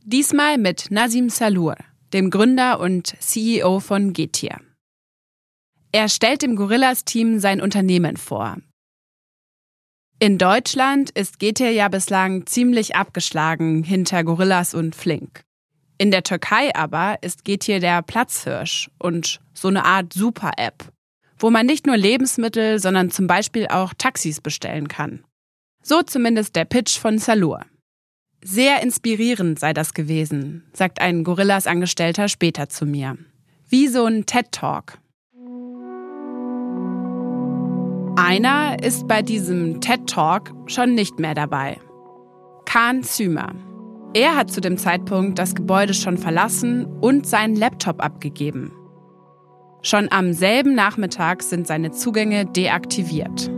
Diesmal 0.09 0.57
mit 0.57 0.93
Nazim 0.93 1.31
Salur, 1.31 1.75
dem 2.13 2.31
Gründer 2.31 2.79
und 2.79 3.17
CEO 3.19 3.81
von 3.81 4.13
Getir. 4.13 4.61
Er 5.91 6.09
stellt 6.09 6.43
dem 6.43 6.55
Gorillas-Team 6.55 7.41
sein 7.41 7.61
Unternehmen 7.61 8.17
vor. 8.17 8.57
In 10.21 10.39
Deutschland 10.39 11.11
ist 11.11 11.41
Getir 11.41 11.73
ja 11.73 11.89
bislang 11.89 12.47
ziemlich 12.47 12.95
abgeschlagen 12.95 13.83
hinter 13.83 14.23
Gorillas 14.23 14.75
und 14.75 14.95
Flink. 14.95 15.43
In 15.99 16.13
der 16.13 16.23
Türkei 16.23 16.73
aber 16.77 17.19
ist 17.23 17.45
Getir 17.45 17.81
der 17.81 18.01
Platzhirsch 18.03 18.89
und 19.01 19.41
so 19.55 19.67
eine 19.67 19.85
Art 19.85 20.13
Super-App, 20.13 20.85
wo 21.37 21.51
man 21.51 21.67
nicht 21.67 21.85
nur 21.85 21.97
Lebensmittel, 21.97 22.79
sondern 22.79 23.11
zum 23.11 23.27
Beispiel 23.27 23.67
auch 23.67 23.93
Taxis 23.93 24.41
bestellen 24.41 24.87
kann. 24.87 25.25
So 25.83 26.03
zumindest 26.03 26.55
der 26.55 26.65
Pitch 26.65 26.97
von 26.97 27.19
Salur. 27.19 27.67
Sehr 28.43 28.83
inspirierend 28.83 29.59
sei 29.59 29.73
das 29.73 29.95
gewesen, 29.95 30.65
sagt 30.73 31.01
ein 31.01 31.25
Gorillas-Angestellter 31.25 32.29
später 32.29 32.69
zu 32.69 32.87
mir. 32.87 33.17
Wie 33.69 33.89
so 33.89 34.05
ein 34.05 34.27
TED-Talk. 34.27 34.99
Einer 38.17 38.83
ist 38.83 39.09
bei 39.09 39.23
diesem 39.23 39.81
TED-Talk 39.81 40.53
schon 40.67 40.95
nicht 40.95 41.19
mehr 41.19 41.35
dabei. 41.35 41.79
Khan 42.65 43.03
Zümer. 43.03 43.55
Er 44.15 44.37
hat 44.37 44.51
zu 44.51 44.61
dem 44.61 44.79
Zeitpunkt 44.79 45.39
das 45.39 45.55
Gebäude 45.55 45.93
schon 45.93 46.17
verlassen 46.17 46.87
und 47.01 47.27
seinen 47.27 47.57
Laptop 47.57 48.03
abgegeben. 48.03 48.73
Schon 49.83 50.11
am 50.11 50.33
selben 50.33 50.75
Nachmittag 50.75 51.43
sind 51.43 51.67
seine 51.67 51.91
Zugänge 51.93 52.47
deaktiviert. 52.47 53.51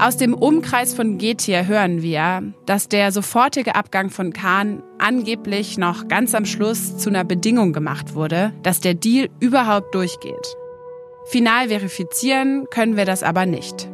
Aus 0.00 0.16
dem 0.16 0.32
Umkreis 0.32 0.94
von 0.94 1.18
Getir 1.18 1.66
hören 1.66 2.00
wir, 2.00 2.54
dass 2.64 2.88
der 2.88 3.12
sofortige 3.12 3.74
Abgang 3.74 4.08
von 4.08 4.32
Khan 4.32 4.82
angeblich 4.98 5.76
noch 5.76 6.08
ganz 6.08 6.34
am 6.34 6.46
Schluss 6.46 6.96
zu 6.96 7.10
einer 7.10 7.22
Bedingung 7.22 7.74
gemacht 7.74 8.14
wurde, 8.14 8.54
dass 8.62 8.80
der 8.80 8.94
Deal 8.94 9.28
überhaupt 9.40 9.94
durchgeht. 9.94 10.56
Final 11.26 11.68
verifizieren 11.68 12.64
können 12.70 12.96
wir 12.96 13.04
das 13.04 13.22
aber 13.22 13.44
nicht. 13.44 13.90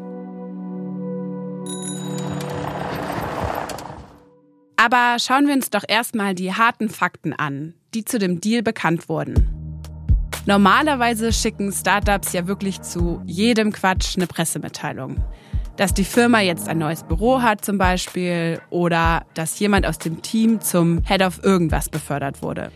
Aber 4.76 5.16
schauen 5.18 5.48
wir 5.48 5.54
uns 5.54 5.70
doch 5.70 5.82
erstmal 5.88 6.36
die 6.36 6.52
harten 6.52 6.88
Fakten 6.88 7.32
an, 7.32 7.74
die 7.94 8.04
zu 8.04 8.20
dem 8.20 8.40
Deal 8.40 8.62
bekannt 8.62 9.08
wurden. 9.08 9.48
Normalerweise 10.46 11.32
schicken 11.32 11.72
Startups 11.72 12.32
ja 12.32 12.46
wirklich 12.46 12.80
zu 12.82 13.20
jedem 13.26 13.72
Quatsch 13.72 14.16
eine 14.16 14.28
Pressemitteilung. 14.28 15.16
Dass 15.76 15.92
die 15.92 16.04
Firma 16.04 16.40
jetzt 16.40 16.68
ein 16.68 16.78
neues 16.78 17.02
Büro 17.02 17.42
hat 17.42 17.64
zum 17.64 17.76
Beispiel 17.76 18.60
oder 18.70 19.26
dass 19.34 19.58
jemand 19.58 19.86
aus 19.86 19.98
dem 19.98 20.22
Team 20.22 20.60
zum 20.60 21.02
Head 21.04 21.22
of 21.22 21.44
irgendwas 21.44 21.88
befördert 21.88 22.42
wurde. 22.42 22.70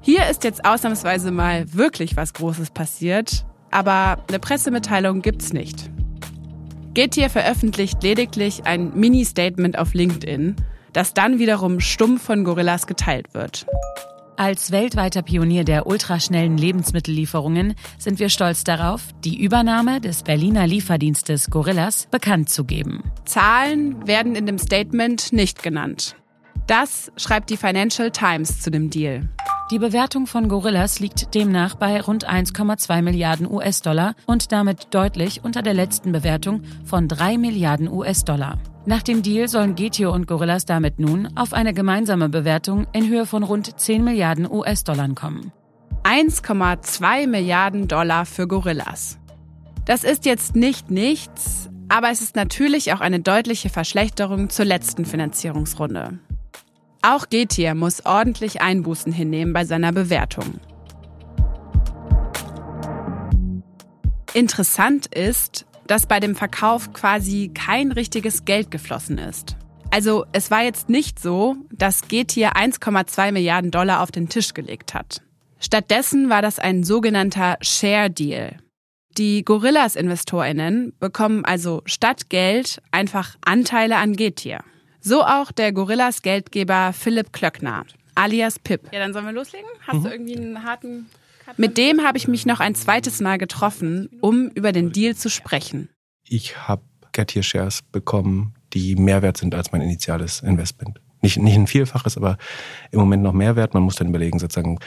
Hier 0.00 0.28
ist 0.28 0.44
jetzt 0.44 0.64
ausnahmsweise 0.64 1.30
mal 1.30 1.72
wirklich 1.74 2.16
was 2.16 2.32
Großes 2.32 2.70
passiert, 2.70 3.44
aber 3.70 4.24
eine 4.28 4.38
Pressemitteilung 4.38 5.22
gibt's 5.22 5.52
nicht. 5.52 5.90
Getir 6.94 7.30
veröffentlicht 7.30 8.02
lediglich 8.02 8.64
ein 8.64 8.92
Mini-Statement 8.94 9.78
auf 9.78 9.94
LinkedIn, 9.94 10.56
das 10.92 11.14
dann 11.14 11.38
wiederum 11.38 11.80
stumpf 11.80 12.22
von 12.22 12.44
Gorillas 12.44 12.86
geteilt 12.86 13.34
wird. 13.34 13.66
Als 14.40 14.72
weltweiter 14.72 15.20
Pionier 15.20 15.64
der 15.64 15.86
ultraschnellen 15.86 16.56
Lebensmittellieferungen 16.56 17.74
sind 17.98 18.18
wir 18.18 18.30
stolz 18.30 18.64
darauf, 18.64 19.02
die 19.22 19.38
Übernahme 19.38 20.00
des 20.00 20.22
Berliner 20.22 20.66
Lieferdienstes 20.66 21.50
Gorillas 21.50 22.08
bekannt 22.10 22.48
zu 22.48 22.64
geben. 22.64 23.04
Zahlen 23.26 24.06
werden 24.06 24.36
in 24.36 24.46
dem 24.46 24.56
Statement 24.56 25.34
nicht 25.34 25.62
genannt. 25.62 26.16
Das 26.66 27.12
schreibt 27.18 27.50
die 27.50 27.58
Financial 27.58 28.10
Times 28.10 28.62
zu 28.62 28.70
dem 28.70 28.88
Deal. 28.88 29.28
Die 29.70 29.78
Bewertung 29.78 30.26
von 30.26 30.48
Gorillas 30.48 31.00
liegt 31.00 31.34
demnach 31.34 31.74
bei 31.74 32.00
rund 32.00 32.26
1,2 32.26 33.02
Milliarden 33.02 33.46
US-Dollar 33.46 34.14
und 34.24 34.52
damit 34.52 34.94
deutlich 34.94 35.44
unter 35.44 35.60
der 35.60 35.74
letzten 35.74 36.12
Bewertung 36.12 36.62
von 36.86 37.08
3 37.08 37.36
Milliarden 37.36 37.92
US-Dollar. 37.92 38.56
Nach 38.86 39.02
dem 39.02 39.22
Deal 39.22 39.46
sollen 39.46 39.74
Getio 39.74 40.12
und 40.12 40.26
Gorillas 40.26 40.64
damit 40.64 40.98
nun 40.98 41.28
auf 41.36 41.52
eine 41.52 41.74
gemeinsame 41.74 42.30
Bewertung 42.30 42.86
in 42.92 43.08
Höhe 43.08 43.26
von 43.26 43.42
rund 43.42 43.78
10 43.78 44.02
Milliarden 44.02 44.50
US-Dollar 44.50 45.08
kommen. 45.10 45.52
1,2 46.02 47.26
Milliarden 47.26 47.88
Dollar 47.88 48.24
für 48.24 48.48
Gorillas. 48.48 49.18
Das 49.84 50.02
ist 50.02 50.24
jetzt 50.24 50.56
nicht 50.56 50.90
nichts, 50.90 51.68
aber 51.88 52.10
es 52.10 52.22
ist 52.22 52.36
natürlich 52.36 52.94
auch 52.94 53.00
eine 53.00 53.20
deutliche 53.20 53.68
Verschlechterung 53.68 54.48
zur 54.48 54.64
letzten 54.64 55.04
Finanzierungsrunde. 55.04 56.18
Auch 57.02 57.28
Getir 57.28 57.74
muss 57.74 58.06
ordentlich 58.06 58.62
Einbußen 58.62 59.12
hinnehmen 59.12 59.52
bei 59.52 59.66
seiner 59.66 59.92
Bewertung. 59.92 60.58
Interessant 64.32 65.06
ist, 65.14 65.66
dass 65.90 66.06
bei 66.06 66.20
dem 66.20 66.36
Verkauf 66.36 66.92
quasi 66.92 67.50
kein 67.52 67.90
richtiges 67.90 68.44
Geld 68.44 68.70
geflossen 68.70 69.18
ist. 69.18 69.56
Also 69.90 70.24
es 70.30 70.48
war 70.48 70.62
jetzt 70.62 70.88
nicht 70.88 71.18
so, 71.18 71.56
dass 71.72 72.06
Getir 72.06 72.52
1,2 72.54 73.32
Milliarden 73.32 73.72
Dollar 73.72 74.00
auf 74.00 74.12
den 74.12 74.28
Tisch 74.28 74.54
gelegt 74.54 74.94
hat. 74.94 75.20
Stattdessen 75.58 76.30
war 76.30 76.42
das 76.42 76.60
ein 76.60 76.84
sogenannter 76.84 77.56
Share 77.60 78.08
Deal. 78.08 78.58
Die 79.18 79.44
Gorillas-Investorinnen 79.44 80.92
bekommen 81.00 81.44
also 81.44 81.82
statt 81.86 82.30
Geld 82.30 82.80
einfach 82.92 83.34
Anteile 83.44 83.96
an 83.96 84.14
Getir. 84.14 84.60
So 85.00 85.24
auch 85.24 85.50
der 85.50 85.72
Gorillas 85.72 86.22
Geldgeber 86.22 86.92
Philipp 86.92 87.32
Klöckner, 87.32 87.84
alias 88.14 88.60
Pip. 88.60 88.82
Ja, 88.92 89.00
dann 89.00 89.12
sollen 89.12 89.26
wir 89.26 89.32
loslegen? 89.32 89.68
Hast 89.88 89.98
mhm. 89.98 90.02
du 90.04 90.10
irgendwie 90.10 90.36
einen 90.36 90.62
harten 90.62 91.10
Mit 91.56 91.78
dem 91.78 92.02
habe 92.02 92.18
ich 92.18 92.28
mich 92.28 92.46
noch 92.46 92.60
ein 92.60 92.74
zweites 92.74 93.20
Mal 93.20 93.38
getroffen, 93.38 94.08
um 94.20 94.48
über 94.48 94.72
den 94.72 94.92
Deal 94.92 95.14
zu 95.14 95.30
sprechen. 95.30 95.88
Ich 96.24 96.56
habe 96.68 96.82
Getir 97.12 97.42
Shares 97.42 97.82
bekommen, 97.82 98.54
die 98.72 98.96
mehr 98.96 99.22
wert 99.22 99.36
sind 99.36 99.54
als 99.54 99.72
mein 99.72 99.80
initiales 99.80 100.40
Investment. 100.40 101.00
Nicht, 101.22 101.38
nicht 101.38 101.56
ein 101.56 101.66
Vielfaches, 101.66 102.16
aber 102.16 102.38
im 102.92 103.00
Moment 103.00 103.22
noch 103.22 103.32
mehr 103.32 103.56
wert. 103.56 103.74
Man 103.74 103.82
muss 103.82 103.96
dann 103.96 104.08
überlegen, 104.08 104.38
sozusagen, 104.38 104.78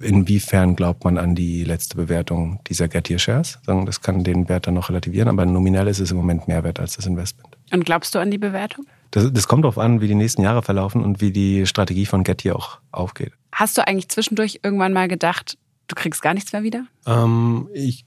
Inwiefern 0.00 0.76
glaubt 0.76 1.04
man 1.04 1.16
an 1.16 1.34
die 1.34 1.64
letzte 1.64 1.96
Bewertung 1.96 2.60
dieser 2.66 2.86
Gettier 2.86 3.18
Shares? 3.18 3.58
Das 3.64 4.02
kann 4.02 4.24
den 4.24 4.48
Wert 4.48 4.66
dann 4.66 4.74
noch 4.74 4.90
relativieren, 4.90 5.28
aber 5.28 5.46
nominell 5.46 5.88
ist 5.88 6.00
es 6.00 6.10
im 6.10 6.18
Moment 6.18 6.48
mehr 6.48 6.64
wert 6.64 6.80
als 6.80 6.96
das 6.96 7.06
Investment. 7.06 7.56
Und 7.72 7.86
glaubst 7.86 8.14
du 8.14 8.18
an 8.18 8.30
die 8.30 8.36
Bewertung? 8.36 8.84
Das, 9.12 9.32
das 9.32 9.48
kommt 9.48 9.64
darauf 9.64 9.78
an, 9.78 10.02
wie 10.02 10.08
die 10.08 10.14
nächsten 10.14 10.42
Jahre 10.42 10.62
verlaufen 10.62 11.02
und 11.02 11.22
wie 11.22 11.30
die 11.30 11.64
Strategie 11.66 12.04
von 12.04 12.24
Gettier 12.24 12.56
auch 12.56 12.78
aufgeht. 12.92 13.32
Hast 13.52 13.78
du 13.78 13.86
eigentlich 13.86 14.08
zwischendurch 14.08 14.60
irgendwann 14.62 14.92
mal 14.92 15.08
gedacht, 15.08 15.56
du 15.88 15.94
kriegst 15.94 16.22
gar 16.22 16.34
nichts 16.34 16.52
mehr 16.52 16.62
wieder? 16.62 16.86
Ähm, 17.06 17.68
ich 17.72 18.04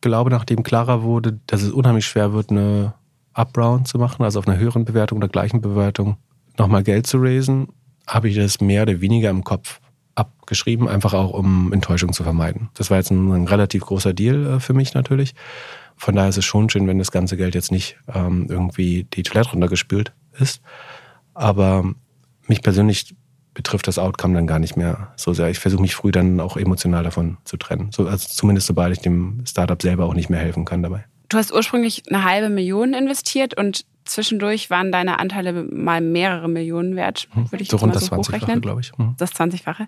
glaube, 0.00 0.30
nachdem 0.30 0.62
klarer 0.62 1.02
wurde, 1.02 1.40
dass 1.46 1.62
es 1.62 1.70
unheimlich 1.70 2.06
schwer 2.06 2.32
wird, 2.32 2.50
eine 2.50 2.94
Up-Round 3.34 3.88
zu 3.88 3.98
machen, 3.98 4.22
also 4.24 4.38
auf 4.38 4.48
einer 4.48 4.58
höheren 4.58 4.84
Bewertung 4.84 5.18
oder 5.18 5.28
gleichen 5.28 5.60
Bewertung 5.60 6.16
nochmal 6.58 6.82
Geld 6.82 7.06
zu 7.06 7.18
raisen, 7.18 7.68
habe 8.06 8.28
ich 8.28 8.36
das 8.36 8.60
mehr 8.60 8.82
oder 8.82 9.00
weniger 9.00 9.30
im 9.30 9.44
Kopf 9.44 9.80
abgeschrieben, 10.14 10.88
einfach 10.88 11.14
auch 11.14 11.32
um 11.32 11.72
Enttäuschung 11.72 12.12
zu 12.12 12.22
vermeiden. 12.22 12.68
Das 12.74 12.90
war 12.90 12.98
jetzt 12.98 13.10
ein, 13.10 13.30
ein 13.32 13.46
relativ 13.46 13.82
großer 13.82 14.12
Deal 14.12 14.46
äh, 14.46 14.60
für 14.60 14.74
mich 14.74 14.92
natürlich. 14.92 15.34
Von 15.96 16.16
daher 16.16 16.30
ist 16.30 16.38
es 16.38 16.44
schon 16.44 16.68
schön, 16.68 16.86
wenn 16.86 16.98
das 16.98 17.12
ganze 17.12 17.36
Geld 17.36 17.54
jetzt 17.54 17.70
nicht 17.70 17.96
ähm, 18.12 18.46
irgendwie 18.48 19.04
die 19.04 19.22
Toilette 19.22 19.52
runtergespült 19.52 20.12
ist. 20.38 20.60
Aber 21.32 21.84
mich 22.46 22.62
persönlich 22.62 23.14
betrifft 23.54 23.86
das 23.86 23.98
Outcome 23.98 24.34
dann 24.34 24.46
gar 24.46 24.58
nicht 24.58 24.76
mehr 24.76 25.12
so 25.16 25.32
sehr. 25.32 25.50
Ich 25.50 25.58
versuche 25.58 25.82
mich 25.82 25.94
früh 25.94 26.10
dann 26.10 26.40
auch 26.40 26.56
emotional 26.56 27.04
davon 27.04 27.36
zu 27.44 27.56
trennen. 27.56 27.90
So, 27.92 28.06
also 28.06 28.28
zumindest 28.28 28.66
sobald 28.66 28.92
ich 28.92 29.00
dem 29.00 29.44
Startup 29.46 29.80
selber 29.80 30.06
auch 30.06 30.14
nicht 30.14 30.30
mehr 30.30 30.40
helfen 30.40 30.64
kann 30.64 30.82
dabei. 30.82 31.04
Du 31.28 31.38
hast 31.38 31.52
ursprünglich 31.52 32.02
eine 32.08 32.24
halbe 32.24 32.50
Million 32.50 32.92
investiert 32.94 33.56
und 33.56 33.86
zwischendurch 34.04 34.68
waren 34.70 34.92
deine 34.92 35.18
Anteile 35.18 35.52
mal 35.52 36.00
mehrere 36.00 36.48
Millionen 36.48 36.96
wert, 36.96 37.28
hm. 37.32 37.50
würde 37.50 37.62
ich 37.62 37.70
so 37.70 37.76
rund 37.76 37.94
mal 37.94 37.94
das 37.94 38.06
so 38.06 38.16
20 38.16 38.34
hochrechnen. 38.34 38.60
glaube 38.60 38.80
ich. 38.80 38.92
Hm. 38.96 39.14
Das 39.18 39.32
20-fache. 39.32 39.86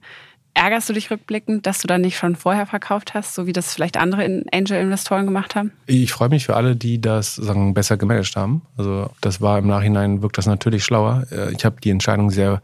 Ärgerst 0.56 0.88
du 0.88 0.92
dich 0.92 1.10
rückblickend, 1.10 1.66
dass 1.66 1.80
du 1.80 1.88
dann 1.88 2.00
nicht 2.00 2.16
schon 2.16 2.36
vorher 2.36 2.66
verkauft 2.66 3.12
hast, 3.12 3.34
so 3.34 3.46
wie 3.46 3.52
das 3.52 3.74
vielleicht 3.74 3.96
andere 3.96 4.44
Angel-Investoren 4.52 5.26
gemacht 5.26 5.56
haben? 5.56 5.72
Ich 5.86 6.12
freue 6.12 6.28
mich 6.28 6.46
für 6.46 6.54
alle, 6.54 6.76
die 6.76 7.00
das 7.00 7.34
sagen, 7.34 7.74
besser 7.74 7.96
gemanagt 7.96 8.36
haben. 8.36 8.62
Also 8.76 9.10
das 9.20 9.40
war 9.40 9.58
im 9.58 9.66
Nachhinein, 9.66 10.22
wirkt 10.22 10.38
das 10.38 10.46
natürlich 10.46 10.84
schlauer. 10.84 11.26
Äh, 11.32 11.52
Ich 11.52 11.64
habe 11.64 11.80
die 11.82 11.90
Entscheidung 11.90 12.30
sehr 12.30 12.62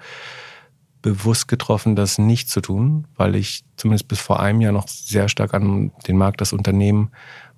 bewusst 1.02 1.48
getroffen, 1.48 1.96
das 1.96 2.18
nicht 2.18 2.48
zu 2.48 2.60
tun, 2.60 3.06
weil 3.16 3.34
ich 3.34 3.62
zumindest 3.76 4.08
bis 4.08 4.20
vor 4.20 4.40
einem 4.40 4.60
Jahr 4.60 4.72
noch 4.72 4.88
sehr 4.88 5.28
stark 5.28 5.54
an 5.54 5.92
den 6.06 6.16
Markt, 6.16 6.40
das 6.40 6.52
Unternehmen 6.52 7.10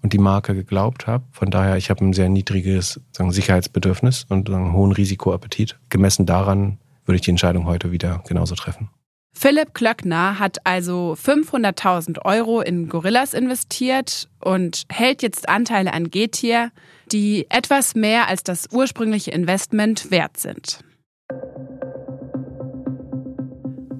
und 0.02 0.12
die 0.12 0.18
Marke 0.18 0.54
geglaubt 0.54 1.06
habe. 1.06 1.24
Von 1.32 1.50
daher, 1.50 1.76
ich 1.76 1.90
habe 1.90 2.04
ein 2.04 2.12
sehr 2.12 2.28
niedriges 2.28 3.00
sagen, 3.12 3.32
Sicherheitsbedürfnis 3.32 4.26
und 4.28 4.50
einen 4.50 4.72
hohen 4.72 4.92
Risikoappetit. 4.92 5.78
Gemessen 5.88 6.26
daran 6.26 6.78
würde 7.04 7.16
ich 7.16 7.22
die 7.22 7.30
Entscheidung 7.30 7.66
heute 7.66 7.92
wieder 7.92 8.22
genauso 8.26 8.54
treffen. 8.54 8.90
Philipp 9.34 9.74
Klöckner 9.74 10.38
hat 10.38 10.58
also 10.64 11.16
500.000 11.20 12.24
Euro 12.24 12.60
in 12.60 12.88
Gorillas 12.88 13.32
investiert 13.32 14.28
und 14.40 14.82
hält 14.90 15.22
jetzt 15.22 15.48
Anteile 15.48 15.92
an 15.94 16.10
Getir, 16.10 16.70
die 17.10 17.46
etwas 17.48 17.94
mehr 17.94 18.28
als 18.28 18.44
das 18.44 18.68
ursprüngliche 18.70 19.30
Investment 19.30 20.10
wert 20.10 20.36
sind. 20.36 20.80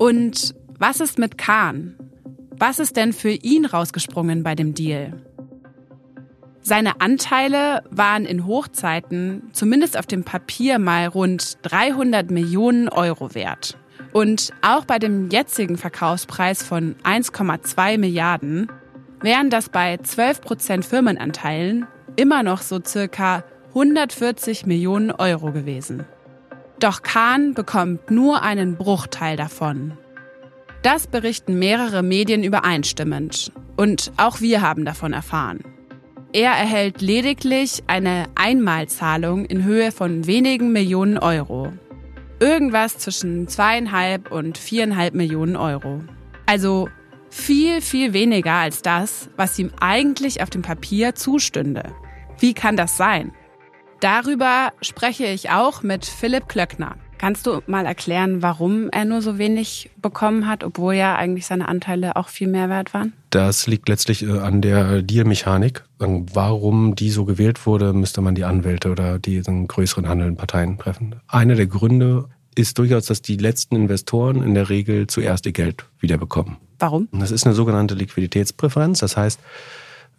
Und 0.03 0.57
was 0.81 0.99
ist 0.99 1.17
mit 1.21 1.39
Kahn? 1.39 1.95
Was 2.59 2.81
ist 2.81 2.97
denn 2.97 3.13
für 3.13 3.31
ihn 3.31 3.65
rausgesprungen 3.65 4.43
bei 4.43 4.57
dem 4.57 4.75
Deal? 4.75 5.13
Seine 6.61 7.01
Anteile 7.01 7.85
waren 7.89 8.25
in 8.25 8.45
Hochzeiten 8.45 9.51
zumindest 9.53 9.97
auf 9.97 10.09
dem 10.09 10.25
Papier 10.25 10.81
mal 10.81 11.07
rund 11.07 11.57
300 11.63 12.33
Millionen 12.33 12.89
Euro 12.89 13.37
wert. 13.37 13.79
Und 14.13 14.53
auch 14.61 14.87
bei 14.87 14.99
dem 14.99 15.31
jetzigen 15.31 15.79
Verkaufspreis 15.79 16.65
von 16.65 16.97
1,2 17.05 17.97
Milliarden 17.97 18.73
wären 19.21 19.51
das 19.51 19.69
bei 19.69 19.95
12% 19.95 20.83
Firmenanteilen 20.83 21.87
immer 22.17 22.43
noch 22.43 22.63
so 22.63 22.81
circa 22.85 23.45
140 23.69 24.67
Millionen 24.67 25.13
Euro 25.13 25.53
gewesen. 25.53 26.07
Doch 26.83 27.03
Kahn 27.03 27.55
bekommt 27.55 28.11
nur 28.11 28.43
einen 28.43 28.75
Bruchteil 28.75 29.37
davon. 29.37 29.97
Das 30.83 31.07
berichten 31.07 31.57
mehrere 31.57 32.03
Medien 32.03 32.43
übereinstimmend. 32.43 33.53
Und 33.77 34.11
auch 34.17 34.41
wir 34.41 34.63
haben 34.63 34.85
davon 34.85 35.13
erfahren. 35.13 35.61
Er 36.33 36.51
erhält 36.51 37.01
lediglich 37.01 37.85
eine 37.87 38.25
Einmalzahlung 38.35 39.45
in 39.45 39.63
Höhe 39.63 39.93
von 39.93 40.27
wenigen 40.27 40.73
Millionen 40.73 41.19
Euro. 41.19 41.73
Irgendwas 42.41 42.99
zwischen 42.99 43.47
zweieinhalb 43.47 44.33
und 44.33 44.59
viereinhalb 44.59 45.15
Millionen 45.15 45.55
Euro. 45.55 46.03
Also 46.47 46.89
viel, 47.31 47.81
viel 47.81 48.13
weniger 48.13 48.55
als 48.55 48.83
das, 48.83 49.31
was 49.37 49.57
ihm 49.57 49.71
eigentlich 49.79 50.43
auf 50.43 50.51
dem 50.51 50.63
Papier 50.63 51.15
zustünde. 51.15 51.95
Wie 52.41 52.55
kann 52.55 52.77
das 52.77 52.97
sein? 52.97 53.31
Darüber 54.03 54.73
spreche 54.81 55.27
ich 55.27 55.51
auch 55.51 55.85
mit 55.85 56.05
Philipp 56.05 56.49
Klöckner. 56.49 56.97
Kannst 57.19 57.47
du 57.47 57.63
mal 57.69 57.87
erklären, 57.87 58.43
warum 58.43 58.91
er 58.91 59.05
nur 59.05 59.23
so 59.23 59.39
wenig 59.39 59.91
bekommen 60.03 60.49
hat, 60.49 60.65
obwohl 60.65 60.95
ja 60.95 61.15
eigentlich 61.15 61.47
seine 61.47 61.69
Anteile 61.69 62.17
auch 62.17 62.27
viel 62.27 62.49
mehr 62.49 62.69
wert 62.69 62.95
waren? 62.95 63.13
Das 63.31 63.69
liegt 63.69 63.89
letztlich 63.89 64.25
äh, 64.25 64.41
an 64.41 64.61
der 64.61 65.03
Dealmechanik. 65.03 65.85
Warum 66.01 66.97
die 66.97 67.11
so 67.11 67.25
gewählt 67.25 67.65
wurde, 67.65 67.93
müsste 67.93 68.23
man 68.23 68.35
die 68.35 68.43
Anwälte 68.43 68.91
oder 68.91 69.21
die 69.21 69.41
größeren 69.41 70.09
handelnden 70.09 70.37
Parteien 70.37 70.79
treffen. 70.79 71.15
Einer 71.29 71.55
der 71.55 71.69
Gründe 71.69 72.29
ist 72.57 72.79
durchaus, 72.79 73.07
dass 73.07 73.23
die 73.23 73.37
letzten 73.37 73.77
Investoren 73.77 74.43
in 74.43 74.55
der 74.55 74.69
Regel 74.69 75.07
zuerst 75.07 75.47
ihr 75.47 75.53
Geld 75.53 75.85
wiederbekommen. 76.01 76.57
Warum? 76.81 77.07
Das 77.13 77.31
ist 77.31 77.47
eine 77.47 77.55
sogenannte 77.55 77.95
Liquiditätspräferenz. 77.95 78.99
Das 78.99 79.17
heißt, 79.17 79.39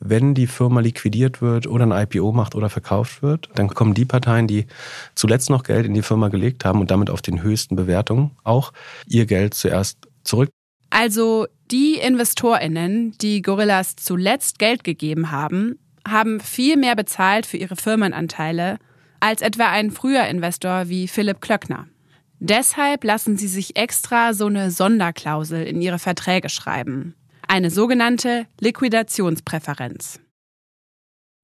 wenn 0.05 0.33
die 0.33 0.47
Firma 0.47 0.81
liquidiert 0.81 1.41
wird 1.41 1.65
oder 1.65 1.85
ein 1.85 1.91
IPO 1.91 2.31
macht 2.31 2.55
oder 2.55 2.69
verkauft 2.69 3.21
wird, 3.21 3.49
dann 3.55 3.69
kommen 3.69 3.93
die 3.93 4.05
Parteien, 4.05 4.47
die 4.47 4.65
zuletzt 5.15 5.49
noch 5.49 5.63
Geld 5.63 5.85
in 5.85 5.93
die 5.93 6.01
Firma 6.01 6.27
gelegt 6.27 6.65
haben 6.65 6.81
und 6.81 6.91
damit 6.91 7.09
auf 7.09 7.21
den 7.21 7.41
höchsten 7.41 7.75
Bewertungen 7.75 8.31
auch 8.43 8.73
ihr 9.07 9.25
Geld 9.25 9.53
zuerst 9.53 9.97
zurück. 10.23 10.49
Also 10.89 11.47
die 11.71 11.95
Investorinnen, 11.95 13.17
die 13.19 13.41
Gorillas 13.41 13.95
zuletzt 13.95 14.59
Geld 14.59 14.83
gegeben 14.83 15.31
haben, 15.31 15.79
haben 16.07 16.39
viel 16.39 16.77
mehr 16.77 16.95
bezahlt 16.95 17.45
für 17.45 17.57
ihre 17.57 17.75
Firmenanteile 17.75 18.77
als 19.19 19.41
etwa 19.41 19.69
ein 19.69 19.89
früher 19.89 20.25
Investor 20.25 20.89
wie 20.89 21.07
Philipp 21.07 21.39
Klöckner. 21.39 21.87
Deshalb 22.39 23.05
lassen 23.05 23.37
sie 23.37 23.47
sich 23.47 23.77
extra 23.77 24.33
so 24.33 24.47
eine 24.47 24.69
Sonderklausel 24.69 25.63
in 25.63 25.81
ihre 25.81 25.97
Verträge 25.97 26.49
schreiben. 26.49 27.15
Eine 27.53 27.69
sogenannte 27.69 28.47
Liquidationspräferenz. 28.61 30.19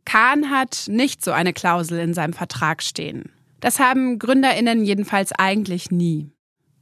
Kahn 0.05 0.49
hat 0.49 0.85
nicht 0.87 1.23
so 1.23 1.31
eine 1.31 1.53
Klausel 1.53 1.99
in 1.99 2.15
seinem 2.15 2.33
Vertrag 2.33 2.81
stehen. 2.81 3.29
Das 3.59 3.77
haben 3.77 4.17
Gründerinnen 4.17 4.83
jedenfalls 4.83 5.31
eigentlich 5.33 5.91
nie. 5.91 6.31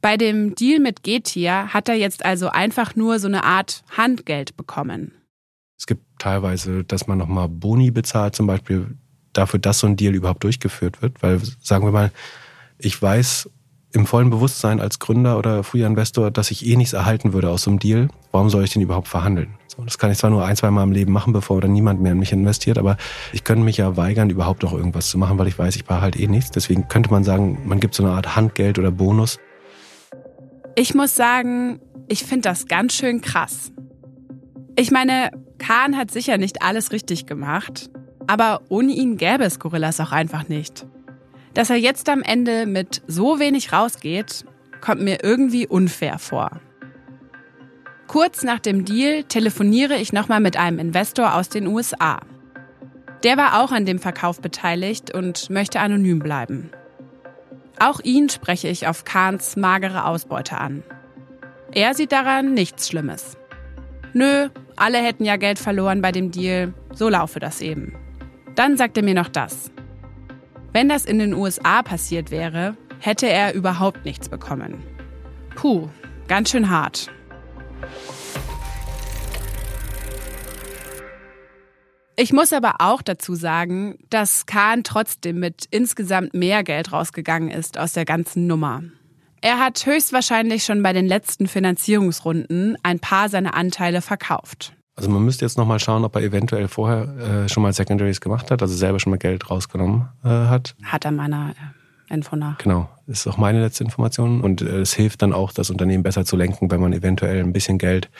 Bei 0.00 0.16
dem 0.16 0.54
Deal 0.54 0.80
mit 0.80 1.02
Getir 1.02 1.74
hat 1.74 1.90
er 1.90 1.96
jetzt 1.96 2.24
also 2.24 2.48
einfach 2.48 2.96
nur 2.96 3.18
so 3.18 3.28
eine 3.28 3.44
Art 3.44 3.84
Handgeld 3.94 4.56
bekommen. 4.56 5.12
Es 5.78 5.86
gibt 5.86 6.06
teilweise, 6.18 6.84
dass 6.84 7.06
man 7.06 7.18
nochmal 7.18 7.50
Boni 7.50 7.90
bezahlt, 7.90 8.34
zum 8.34 8.46
Beispiel 8.46 8.96
dafür, 9.34 9.60
dass 9.60 9.80
so 9.80 9.88
ein 9.88 9.96
Deal 9.96 10.14
überhaupt 10.14 10.42
durchgeführt 10.42 11.02
wird. 11.02 11.22
Weil, 11.22 11.38
sagen 11.60 11.84
wir 11.84 11.92
mal, 11.92 12.12
ich 12.78 13.02
weiß 13.02 13.50
im 13.92 14.06
vollen 14.06 14.30
Bewusstsein 14.30 14.80
als 14.80 14.98
Gründer 14.98 15.38
oder 15.38 15.64
früher 15.64 15.86
Investor, 15.86 16.30
dass 16.30 16.50
ich 16.50 16.66
eh 16.66 16.76
nichts 16.76 16.92
erhalten 16.92 17.32
würde 17.32 17.50
aus 17.50 17.62
so 17.62 17.70
einem 17.70 17.78
Deal. 17.78 18.08
Warum 18.32 18.50
soll 18.50 18.64
ich 18.64 18.70
den 18.70 18.82
überhaupt 18.82 19.08
verhandeln? 19.08 19.54
So, 19.66 19.82
das 19.82 19.98
kann 19.98 20.10
ich 20.10 20.18
zwar 20.18 20.30
nur 20.30 20.44
ein, 20.44 20.56
zwei 20.56 20.70
Mal 20.70 20.82
im 20.82 20.92
Leben 20.92 21.12
machen, 21.12 21.32
bevor 21.32 21.60
dann 21.60 21.72
niemand 21.72 22.00
mehr 22.00 22.12
in 22.12 22.18
mich 22.18 22.32
investiert, 22.32 22.78
aber 22.78 22.96
ich 23.32 23.44
könnte 23.44 23.64
mich 23.64 23.76
ja 23.76 23.96
weigern, 23.96 24.28
überhaupt 24.28 24.62
noch 24.62 24.72
irgendwas 24.72 25.08
zu 25.08 25.18
machen, 25.18 25.38
weil 25.38 25.48
ich 25.48 25.58
weiß, 25.58 25.76
ich 25.76 25.84
behalte 25.84 26.18
eh 26.18 26.26
nichts. 26.26 26.50
Deswegen 26.50 26.88
könnte 26.88 27.10
man 27.10 27.24
sagen, 27.24 27.60
man 27.64 27.80
gibt 27.80 27.94
so 27.94 28.02
eine 28.02 28.12
Art 28.12 28.36
Handgeld 28.36 28.78
oder 28.78 28.90
Bonus. 28.90 29.38
Ich 30.74 30.94
muss 30.94 31.14
sagen, 31.14 31.80
ich 32.08 32.24
finde 32.24 32.48
das 32.48 32.66
ganz 32.66 32.94
schön 32.94 33.20
krass. 33.20 33.72
Ich 34.76 34.90
meine, 34.90 35.30
Kahn 35.58 35.96
hat 35.96 36.10
sicher 36.10 36.38
nicht 36.38 36.62
alles 36.62 36.92
richtig 36.92 37.26
gemacht, 37.26 37.90
aber 38.26 38.60
ohne 38.68 38.92
ihn 38.92 39.16
gäbe 39.16 39.44
es 39.44 39.58
Gorillas 39.58 40.00
auch 40.00 40.12
einfach 40.12 40.48
nicht. 40.48 40.86
Dass 41.58 41.70
er 41.70 41.76
jetzt 41.76 42.08
am 42.08 42.22
Ende 42.22 42.66
mit 42.66 43.02
so 43.08 43.40
wenig 43.40 43.72
rausgeht, 43.72 44.44
kommt 44.80 45.02
mir 45.02 45.24
irgendwie 45.24 45.66
unfair 45.66 46.20
vor. 46.20 46.60
Kurz 48.06 48.44
nach 48.44 48.60
dem 48.60 48.84
Deal 48.84 49.24
telefoniere 49.24 49.96
ich 49.96 50.12
nochmal 50.12 50.38
mit 50.38 50.56
einem 50.56 50.78
Investor 50.78 51.34
aus 51.34 51.48
den 51.48 51.66
USA. 51.66 52.20
Der 53.24 53.36
war 53.36 53.60
auch 53.60 53.72
an 53.72 53.86
dem 53.86 53.98
Verkauf 53.98 54.40
beteiligt 54.40 55.12
und 55.12 55.50
möchte 55.50 55.80
anonym 55.80 56.20
bleiben. 56.20 56.70
Auch 57.80 57.98
ihn 58.04 58.28
spreche 58.28 58.68
ich 58.68 58.86
auf 58.86 59.02
Kahns 59.02 59.56
magere 59.56 60.04
Ausbeute 60.04 60.58
an. 60.58 60.84
Er 61.72 61.94
sieht 61.94 62.12
daran 62.12 62.54
nichts 62.54 62.88
Schlimmes. 62.88 63.36
Nö, 64.12 64.48
alle 64.76 64.98
hätten 64.98 65.24
ja 65.24 65.34
Geld 65.34 65.58
verloren 65.58 66.02
bei 66.02 66.12
dem 66.12 66.30
Deal, 66.30 66.72
so 66.94 67.08
laufe 67.08 67.40
das 67.40 67.60
eben. 67.60 67.96
Dann 68.54 68.76
sagt 68.76 68.96
er 68.96 69.02
mir 69.02 69.14
noch 69.14 69.28
das. 69.28 69.72
Wenn 70.72 70.88
das 70.88 71.04
in 71.04 71.18
den 71.18 71.34
USA 71.34 71.82
passiert 71.82 72.30
wäre, 72.30 72.76
hätte 73.00 73.28
er 73.28 73.54
überhaupt 73.54 74.04
nichts 74.04 74.28
bekommen. 74.28 74.82
Puh, 75.54 75.88
ganz 76.26 76.50
schön 76.50 76.70
hart. 76.70 77.10
Ich 82.16 82.32
muss 82.32 82.52
aber 82.52 82.76
auch 82.80 83.00
dazu 83.00 83.34
sagen, 83.36 83.96
dass 84.10 84.46
Kahn 84.46 84.82
trotzdem 84.82 85.38
mit 85.38 85.66
insgesamt 85.70 86.34
mehr 86.34 86.64
Geld 86.64 86.92
rausgegangen 86.92 87.48
ist 87.48 87.78
aus 87.78 87.92
der 87.92 88.04
ganzen 88.04 88.48
Nummer. 88.48 88.82
Er 89.40 89.60
hat 89.60 89.86
höchstwahrscheinlich 89.86 90.64
schon 90.64 90.82
bei 90.82 90.92
den 90.92 91.06
letzten 91.06 91.46
Finanzierungsrunden 91.46 92.76
ein 92.82 92.98
paar 92.98 93.28
seiner 93.28 93.54
Anteile 93.54 94.02
verkauft. 94.02 94.72
Also 94.98 95.10
man 95.10 95.24
müsste 95.24 95.44
jetzt 95.44 95.56
nochmal 95.56 95.78
schauen, 95.78 96.04
ob 96.04 96.16
er 96.16 96.22
eventuell 96.22 96.66
vorher 96.66 97.44
äh, 97.44 97.48
schon 97.48 97.62
mal 97.62 97.72
Secondaries 97.72 98.20
gemacht 98.20 98.50
hat, 98.50 98.62
also 98.62 98.74
selber 98.74 98.98
schon 98.98 99.10
mal 99.10 99.16
Geld 99.16 99.48
rausgenommen 99.48 100.08
äh, 100.24 100.28
hat. 100.28 100.74
Hat 100.82 101.04
er 101.04 101.12
meiner 101.12 101.50
äh, 101.50 102.12
Info 102.12 102.34
nach. 102.34 102.58
Genau, 102.58 102.88
ist 103.06 103.28
auch 103.28 103.36
meine 103.36 103.60
letzte 103.60 103.84
Information. 103.84 104.40
Und 104.40 104.60
äh, 104.60 104.80
es 104.80 104.94
hilft 104.94 105.22
dann 105.22 105.32
auch, 105.32 105.52
das 105.52 105.70
Unternehmen 105.70 106.02
besser 106.02 106.24
zu 106.24 106.34
lenken, 106.34 106.68
wenn 106.72 106.80
man 106.80 106.92
eventuell 106.92 107.38
ein 107.38 107.52
bisschen 107.52 107.78
Geld 107.78 108.10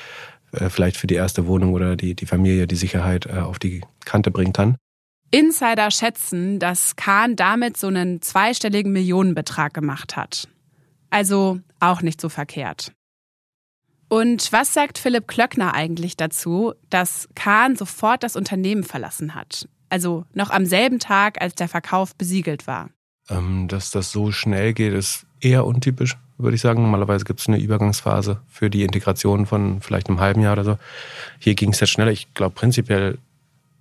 äh, 0.53 0.69
vielleicht 0.71 0.97
für 0.97 1.09
die 1.09 1.17
erste 1.17 1.49
Wohnung 1.49 1.73
oder 1.73 1.97
die, 1.97 2.15
die 2.15 2.27
Familie 2.27 2.69
die 2.69 2.77
Sicherheit 2.77 3.27
äh, 3.27 3.41
auf 3.41 3.59
die 3.59 3.81
Kante 4.05 4.31
bringen 4.31 4.53
kann. 4.53 4.77
Insider 5.33 5.91
schätzen, 5.91 6.61
dass 6.61 6.95
Kahn 6.95 7.35
damit 7.35 7.77
so 7.77 7.89
einen 7.89 8.23
zweistelligen 8.23 8.93
Millionenbetrag 8.93 9.75
gemacht 9.75 10.17
hat. 10.17 10.49
Also 11.11 11.59
auch 11.81 12.03
nicht 12.03 12.21
so 12.21 12.29
verkehrt. 12.29 12.93
Und 14.09 14.53
was 14.53 14.73
sagt 14.73 14.99
Philipp 14.99 15.29
Klöckner 15.29 15.75
eigentlich 15.75 16.17
dazu, 16.17 16.73
dass 16.91 17.29
Kahn 17.35 17.77
sofort 17.77 18.23
das 18.23 18.37
Unternehmen 18.37 18.85
verlassen 18.85 19.35
hat? 19.35 19.69
Also 19.91 20.25
noch 20.33 20.51
am 20.51 20.67
selben 20.67 20.99
Tag, 20.99 21.41
als 21.41 21.55
der 21.55 21.69
Verkauf 21.69 22.15
besiegelt 22.15 22.67
war. 22.67 22.91
Ähm, 23.29 23.69
dass 23.69 23.91
das 23.91 24.11
so 24.11 24.33
schnell 24.33 24.73
geht, 24.73 24.95
ist 24.95 25.27
eher 25.41 25.67
untypisch 25.67 26.17
würde 26.39 26.55
ich 26.55 26.61
sagen. 26.61 26.83
Normalerweise 26.83 27.25
gibt 27.25 27.41
es 27.41 27.49
eine 27.49 27.59
Übergangsphase 27.59 28.41
für 28.49 28.71
die 28.71 28.85
Integration 28.85 29.45
von 29.45 29.81
vielleicht 29.81 30.09
einem 30.09 30.21
halben 30.21 30.41
Jahr 30.41 30.55
oder 30.55 30.65
so. 30.65 30.79
Hier 31.39 31.55
ging 31.55 31.73
es 31.73 31.81
jetzt 31.81 31.91
schneller. 31.91 32.13
Ich 32.13 32.33
glaube, 32.35 32.55
prinzipiell 32.55 33.19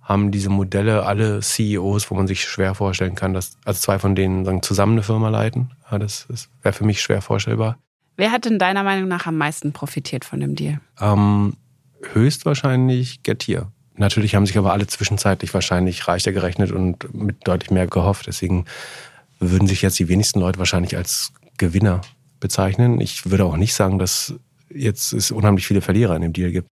haben 0.02 0.30
diese 0.30 0.50
Modelle 0.50 1.04
alle 1.04 1.40
CEOs, 1.40 2.10
wo 2.10 2.14
man 2.14 2.26
sich 2.26 2.44
schwer 2.44 2.74
vorstellen 2.74 3.14
kann, 3.14 3.34
dass 3.34 3.56
also 3.64 3.80
zwei 3.80 3.98
von 3.98 4.14
denen 4.14 4.44
sagen, 4.44 4.62
zusammen 4.62 4.92
eine 4.92 5.02
Firma 5.02 5.28
leiten. 5.28 5.70
Ja, 5.90 5.98
das, 5.98 6.26
das 6.28 6.48
wäre 6.62 6.72
für 6.72 6.84
mich 6.84 7.00
schwer 7.00 7.22
vorstellbar. 7.22 7.78
Wer 8.18 8.32
hat 8.32 8.46
denn 8.46 8.58
deiner 8.58 8.82
Meinung 8.82 9.08
nach 9.08 9.26
am 9.26 9.38
meisten 9.38 9.72
profitiert 9.72 10.24
von 10.24 10.40
dem 10.40 10.56
Deal? 10.56 10.80
Ähm, 11.00 11.56
höchstwahrscheinlich 12.12 13.22
Getir. 13.22 13.70
Natürlich 13.94 14.34
haben 14.34 14.44
sich 14.44 14.58
aber 14.58 14.72
alle 14.72 14.88
zwischenzeitlich 14.88 15.54
wahrscheinlich 15.54 16.08
reicher 16.08 16.32
gerechnet 16.32 16.72
und 16.72 17.14
mit 17.14 17.46
deutlich 17.46 17.70
mehr 17.70 17.86
gehofft. 17.86 18.26
Deswegen 18.26 18.64
würden 19.38 19.68
sich 19.68 19.82
jetzt 19.82 20.00
die 20.00 20.08
wenigsten 20.08 20.40
Leute 20.40 20.58
wahrscheinlich 20.58 20.96
als 20.96 21.32
Gewinner 21.58 22.00
bezeichnen. 22.40 23.00
Ich 23.00 23.30
würde 23.30 23.44
auch 23.44 23.56
nicht 23.56 23.74
sagen, 23.74 24.00
dass 24.00 24.34
jetzt 24.68 25.12
es 25.12 25.30
unheimlich 25.30 25.68
viele 25.68 25.80
Verlierer 25.80 26.16
in 26.16 26.22
dem 26.22 26.32
Deal 26.32 26.50
gibt. 26.50 26.68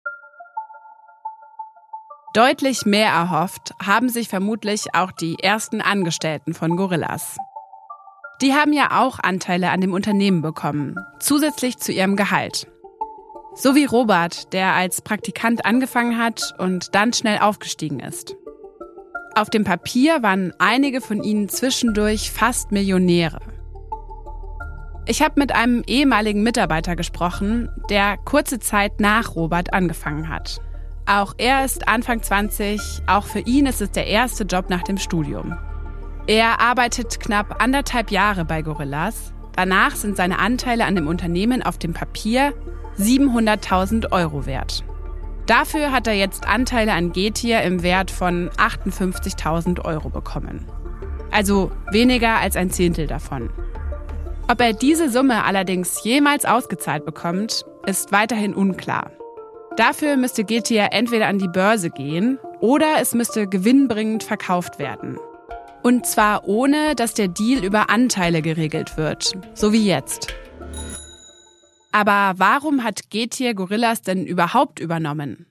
Deutlich 2.36 2.86
mehr 2.86 3.10
erhofft 3.10 3.74
haben 3.84 4.10
sich 4.10 4.30
vermutlich 4.30 4.94
auch 4.94 5.12
die 5.12 5.40
ersten 5.42 5.82
Angestellten 5.82 6.54
von 6.54 6.78
Gorillas. 6.78 7.38
Die 8.42 8.54
haben 8.56 8.74
ja 8.74 9.00
auch 9.00 9.20
Anteile 9.20 9.70
an 9.70 9.82
dem 9.82 9.94
Unternehmen 9.94 10.42
bekommen, 10.42 10.96
zusätzlich 11.20 11.78
zu 11.78 11.92
ihrem 11.92 12.16
Gehalt. 12.16 12.68
So 13.54 13.76
wie 13.76 13.86
Robert, 13.86 14.52
der 14.54 14.74
als 14.74 15.02
Praktikant 15.02 15.66
angefangen 15.66 16.18
hat 16.18 16.56
und 16.58 16.96
dann 16.96 17.14
schnell 17.14 17.38
aufgestiegen 17.38 18.00
ist. 18.00 18.36
Auf 19.36 19.50
dem 19.52 19.64
Papier 19.64 20.24
waren 20.24 20.54
einige 20.58 21.02
von 21.02 21.24
ihnen 21.24 21.50
zwischendurch 21.50 22.32
fast 22.32 22.72
Millionäre. 22.72 23.40
Ich 25.06 25.22
habe 25.22 25.40
mit 25.40 25.54
einem 25.54 25.84
ehemaligen 25.86 26.42
Mitarbeiter 26.42 26.96
gesprochen, 26.96 27.70
der 27.90 28.18
kurze 28.18 28.60
Zeit 28.60 29.00
nach 29.00 29.36
Robert 29.36 29.74
angefangen 29.74 30.30
hat. 30.30 30.60
Auch 31.06 31.34
er 31.38 31.64
ist 31.64 31.88
Anfang 31.88 32.24
20, 32.24 33.04
auch 33.08 33.26
für 33.26 33.40
ihn 33.40 33.68
ist 33.68 33.82
es 33.82 33.92
der 33.92 34.08
erste 34.08 34.46
Job 34.46 34.70
nach 34.70 34.84
dem 34.84 34.98
Studium. 34.98 35.58
Er 36.28 36.60
arbeitet 36.60 37.20
knapp 37.20 37.62
anderthalb 37.62 38.12
Jahre 38.12 38.46
bei 38.46 38.62
Gorillas. 38.62 39.34
Danach 39.56 39.96
sind 39.96 40.16
seine 40.16 40.40
Anteile 40.40 40.86
an 40.86 40.96
dem 40.96 41.08
Unternehmen 41.08 41.62
auf 41.64 41.78
dem 41.78 41.94
Papier 41.94 42.54
700.000 43.00 44.12
Euro 44.12 44.46
wert. 44.46 44.84
Dafür 45.48 45.92
hat 45.92 46.08
er 46.08 46.14
jetzt 46.14 46.48
Anteile 46.48 46.94
an 46.94 47.12
Getir 47.12 47.62
im 47.64 47.84
Wert 47.84 48.12
von 48.12 48.50
58.000 48.52 49.84
Euro 49.84 50.10
bekommen. 50.10 50.66
Also 51.32 51.72
weniger 51.92 52.36
als 52.36 52.56
ein 52.56 52.70
Zehntel 52.70 53.08
davon. 53.08 53.50
Ob 54.48 54.62
er 54.62 54.74
diese 54.74 55.10
Summe 55.10 55.44
allerdings 55.44 56.04
jemals 56.04 56.46
ausgezahlt 56.46 57.06
bekommt, 57.06 57.66
ist 57.86 58.12
weiterhin 58.12 58.54
unklar. 58.54 59.12
Dafür 59.78 60.18
müsste 60.18 60.44
GTA 60.44 60.88
entweder 60.92 61.28
an 61.28 61.40
die 61.40 61.48
Börse 61.48 61.90
gehen 61.90 62.38
oder 62.60 63.00
es 63.00 63.14
müsste 63.14 63.48
gewinnbringend 63.48 64.24
verkauft 64.24 64.78
werden. 64.78 65.18
Und 65.84 66.06
zwar 66.06 66.48
ohne, 66.48 66.96
dass 66.96 67.14
der 67.14 67.28
Deal 67.28 67.64
über 67.64 67.90
Anteile 67.90 68.42
geregelt 68.42 68.98
wird, 68.98 69.34
so 69.54 69.74
wie 69.74 69.86
jetzt. 69.86 70.28
Aber 71.92 72.34
warum 72.38 72.84
hat 72.84 73.10
Getir 73.10 73.54
Gorillas 73.54 74.02
denn 74.02 74.26
überhaupt 74.26 74.80
übernommen? 74.80 75.48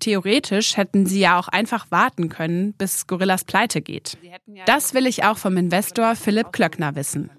Theoretisch 0.00 0.76
hätten 0.76 1.06
sie 1.06 1.20
ja 1.20 1.38
auch 1.38 1.48
einfach 1.48 1.90
warten 1.90 2.28
können, 2.28 2.72
bis 2.74 3.06
Gorillas 3.06 3.44
pleite 3.44 3.80
geht. 3.80 4.18
Das 4.66 4.94
will 4.94 5.06
ich 5.06 5.24
auch 5.24 5.38
vom 5.38 5.56
Investor 5.56 6.14
Philipp 6.16 6.52
Klöckner 6.52 6.94
wissen. 6.96 7.30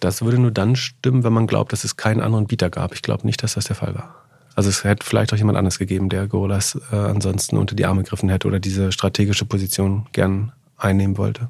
Das 0.00 0.22
würde 0.22 0.38
nur 0.38 0.50
dann 0.50 0.76
stimmen, 0.76 1.24
wenn 1.24 1.32
man 1.32 1.46
glaubt, 1.46 1.72
dass 1.72 1.84
es 1.84 1.96
keinen 1.96 2.20
anderen 2.20 2.46
Bieter 2.46 2.68
gab. 2.68 2.94
Ich 2.94 3.02
glaube 3.02 3.26
nicht, 3.26 3.42
dass 3.42 3.54
das 3.54 3.66
der 3.66 3.76
Fall 3.76 3.94
war. 3.94 4.14
Also 4.54 4.68
es 4.68 4.84
hätte 4.84 5.04
vielleicht 5.04 5.32
auch 5.32 5.38
jemand 5.38 5.58
anderes 5.58 5.78
gegeben, 5.78 6.08
der 6.08 6.28
Gorillas 6.28 6.78
äh, 6.92 6.96
ansonsten 6.96 7.56
unter 7.56 7.74
die 7.74 7.86
Arme 7.86 8.02
gegriffen 8.02 8.28
hätte 8.28 8.46
oder 8.46 8.60
diese 8.60 8.92
strategische 8.92 9.46
Position 9.46 10.06
gern 10.12 10.52
einnehmen 10.76 11.16
wollte. 11.16 11.48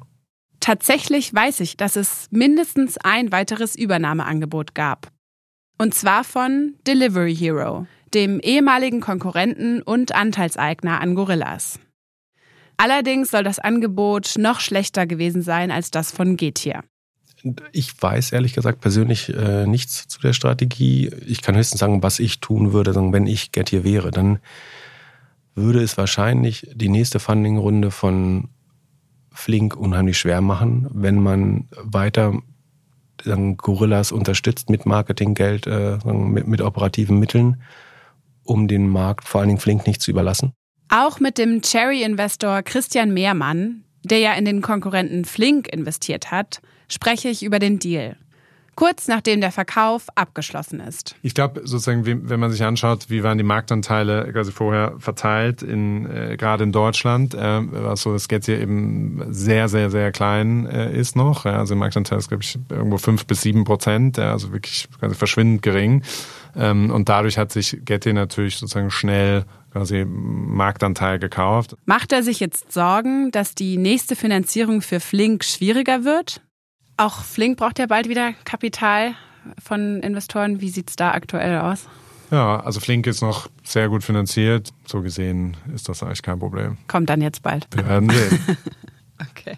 Tatsächlich 0.65 1.31
weiß 1.31 1.59
ich, 1.59 1.77
dass 1.77 1.95
es 1.95 2.27
mindestens 2.31 2.97
ein 2.97 3.31
weiteres 3.31 3.75
Übernahmeangebot 3.75 4.73
gab. 4.73 5.11
Und 5.77 5.93
zwar 5.93 6.23
von 6.23 6.73
Delivery 6.87 7.35
Hero, 7.35 7.85
dem 8.15 8.39
ehemaligen 8.39 8.99
Konkurrenten 8.99 9.83
und 9.83 10.15
Anteilseigner 10.15 11.01
an 11.01 11.13
Gorillas. 11.13 11.79
Allerdings 12.77 13.29
soll 13.29 13.43
das 13.43 13.59
Angebot 13.59 14.39
noch 14.39 14.59
schlechter 14.59 15.05
gewesen 15.05 15.43
sein 15.43 15.69
als 15.69 15.91
das 15.91 16.11
von 16.11 16.35
Getir. 16.35 16.83
Ich 17.71 18.01
weiß 18.01 18.31
ehrlich 18.31 18.53
gesagt 18.53 18.81
persönlich 18.81 19.29
äh, 19.29 19.67
nichts 19.67 20.07
zu 20.07 20.19
der 20.19 20.33
Strategie. 20.33 21.11
Ich 21.27 21.43
kann 21.43 21.55
höchstens 21.55 21.79
sagen, 21.79 22.01
was 22.01 22.17
ich 22.17 22.39
tun 22.39 22.73
würde, 22.73 22.95
wenn 22.95 23.27
ich 23.27 23.51
Get 23.51 23.71
wäre. 23.71 24.09
Dann 24.09 24.39
würde 25.53 25.83
es 25.83 25.95
wahrscheinlich 25.95 26.67
die 26.73 26.89
nächste 26.89 27.19
Funding-Runde 27.19 27.91
von 27.91 28.49
Flink 29.35 29.75
unheimlich 29.75 30.17
schwer 30.17 30.41
machen, 30.41 30.87
wenn 30.91 31.21
man 31.21 31.67
weiter 31.81 32.33
sagen, 33.23 33.57
Gorillas 33.57 34.11
unterstützt 34.11 34.69
mit 34.69 34.85
Marketinggeld, 34.85 35.67
äh, 35.67 35.97
mit, 36.05 36.47
mit 36.47 36.61
operativen 36.61 37.19
Mitteln, 37.19 37.61
um 38.43 38.67
den 38.67 38.87
Markt, 38.87 39.27
vor 39.27 39.41
allen 39.41 39.49
Dingen 39.49 39.59
Flink, 39.59 39.87
nicht 39.87 40.01
zu 40.01 40.11
überlassen. 40.11 40.53
Auch 40.89 41.19
mit 41.19 41.37
dem 41.37 41.61
Cherry-Investor 41.61 42.61
Christian 42.61 43.13
Mehrmann, 43.13 43.83
der 44.03 44.19
ja 44.19 44.33
in 44.33 44.45
den 44.45 44.61
Konkurrenten 44.61 45.25
Flink 45.25 45.67
investiert 45.67 46.31
hat, 46.31 46.61
spreche 46.87 47.29
ich 47.29 47.43
über 47.43 47.59
den 47.59 47.79
Deal. 47.79 48.17
Kurz 48.75 49.07
nachdem 49.07 49.41
der 49.41 49.51
Verkauf 49.51 50.07
abgeschlossen 50.15 50.81
ist. 50.81 51.15
Ich 51.21 51.33
glaube, 51.33 51.61
sozusagen, 51.63 52.05
wenn 52.29 52.39
man 52.39 52.51
sich 52.51 52.63
anschaut, 52.63 53.09
wie 53.09 53.23
waren 53.23 53.37
die 53.37 53.43
Marktanteile 53.43 54.31
quasi 54.31 54.51
vorher 54.51 54.95
verteilt, 54.99 55.63
in, 55.63 56.05
äh, 56.09 56.35
gerade 56.37 56.65
in 56.65 56.71
Deutschland, 56.71 57.33
äh, 57.33 57.61
was 57.71 58.01
so 58.01 58.13
das 58.13 58.27
hier 58.29 58.59
eben 58.59 59.21
sehr, 59.29 59.69
sehr, 59.69 59.89
sehr 59.89 60.11
klein 60.11 60.65
äh, 60.65 60.93
ist 60.93 61.15
noch. 61.15 61.45
Ja, 61.45 61.59
also 61.59 61.73
der 61.73 61.79
Marktanteil 61.79 62.17
ist, 62.17 62.27
glaube 62.27 62.43
ich, 62.43 62.59
irgendwo 62.69 62.97
fünf 62.97 63.25
bis 63.25 63.41
sieben 63.41 63.63
Prozent, 63.63 64.17
ja, 64.17 64.31
also 64.31 64.51
wirklich 64.51 64.87
quasi 64.99 65.15
verschwindend 65.15 65.61
gering. 65.61 66.03
Ähm, 66.55 66.91
und 66.91 67.09
dadurch 67.09 67.37
hat 67.37 67.51
sich 67.51 67.77
Getty 67.85 68.13
natürlich 68.13 68.57
sozusagen 68.57 68.91
schnell 68.91 69.45
quasi 69.71 70.05
Marktanteil 70.05 71.19
gekauft. 71.19 71.75
Macht 71.85 72.13
er 72.13 72.23
sich 72.23 72.39
jetzt 72.39 72.71
Sorgen, 72.71 73.31
dass 73.31 73.55
die 73.55 73.77
nächste 73.77 74.15
Finanzierung 74.15 74.81
für 74.81 74.99
Flink 75.01 75.43
schwieriger 75.43 76.05
wird? 76.05 76.41
Auch 76.97 77.23
Flink 77.23 77.57
braucht 77.57 77.79
ja 77.79 77.87
bald 77.87 78.07
wieder 78.07 78.33
Kapital 78.45 79.15
von 79.61 80.01
Investoren. 80.01 80.61
Wie 80.61 80.69
sieht 80.69 80.89
es 80.89 80.95
da 80.95 81.11
aktuell 81.11 81.59
aus? 81.59 81.87
Ja, 82.31 82.59
also 82.61 82.79
Flink 82.79 83.05
ist 83.07 83.21
noch 83.21 83.49
sehr 83.63 83.89
gut 83.89 84.03
finanziert. 84.03 84.69
So 84.85 85.01
gesehen 85.01 85.57
ist 85.73 85.89
das 85.89 86.01
eigentlich 86.03 86.21
kein 86.21 86.39
Problem. 86.39 86.77
Kommt 86.87 87.09
dann 87.09 87.21
jetzt 87.21 87.43
bald. 87.43 87.67
Wir 87.71 87.87
werden 87.87 88.09
sehen. 88.09 88.39
okay. 89.31 89.57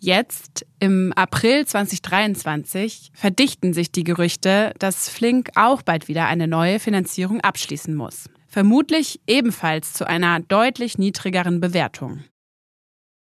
Jetzt, 0.00 0.66
im 0.80 1.12
April 1.12 1.64
2023, 1.64 3.12
verdichten 3.14 3.72
sich 3.72 3.92
die 3.92 4.02
Gerüchte, 4.02 4.72
dass 4.80 5.08
Flink 5.08 5.50
auch 5.54 5.82
bald 5.82 6.08
wieder 6.08 6.26
eine 6.26 6.48
neue 6.48 6.80
Finanzierung 6.80 7.40
abschließen 7.40 7.94
muss. 7.94 8.28
Vermutlich 8.48 9.20
ebenfalls 9.28 9.92
zu 9.92 10.06
einer 10.06 10.40
deutlich 10.40 10.98
niedrigeren 10.98 11.60
Bewertung. 11.60 12.24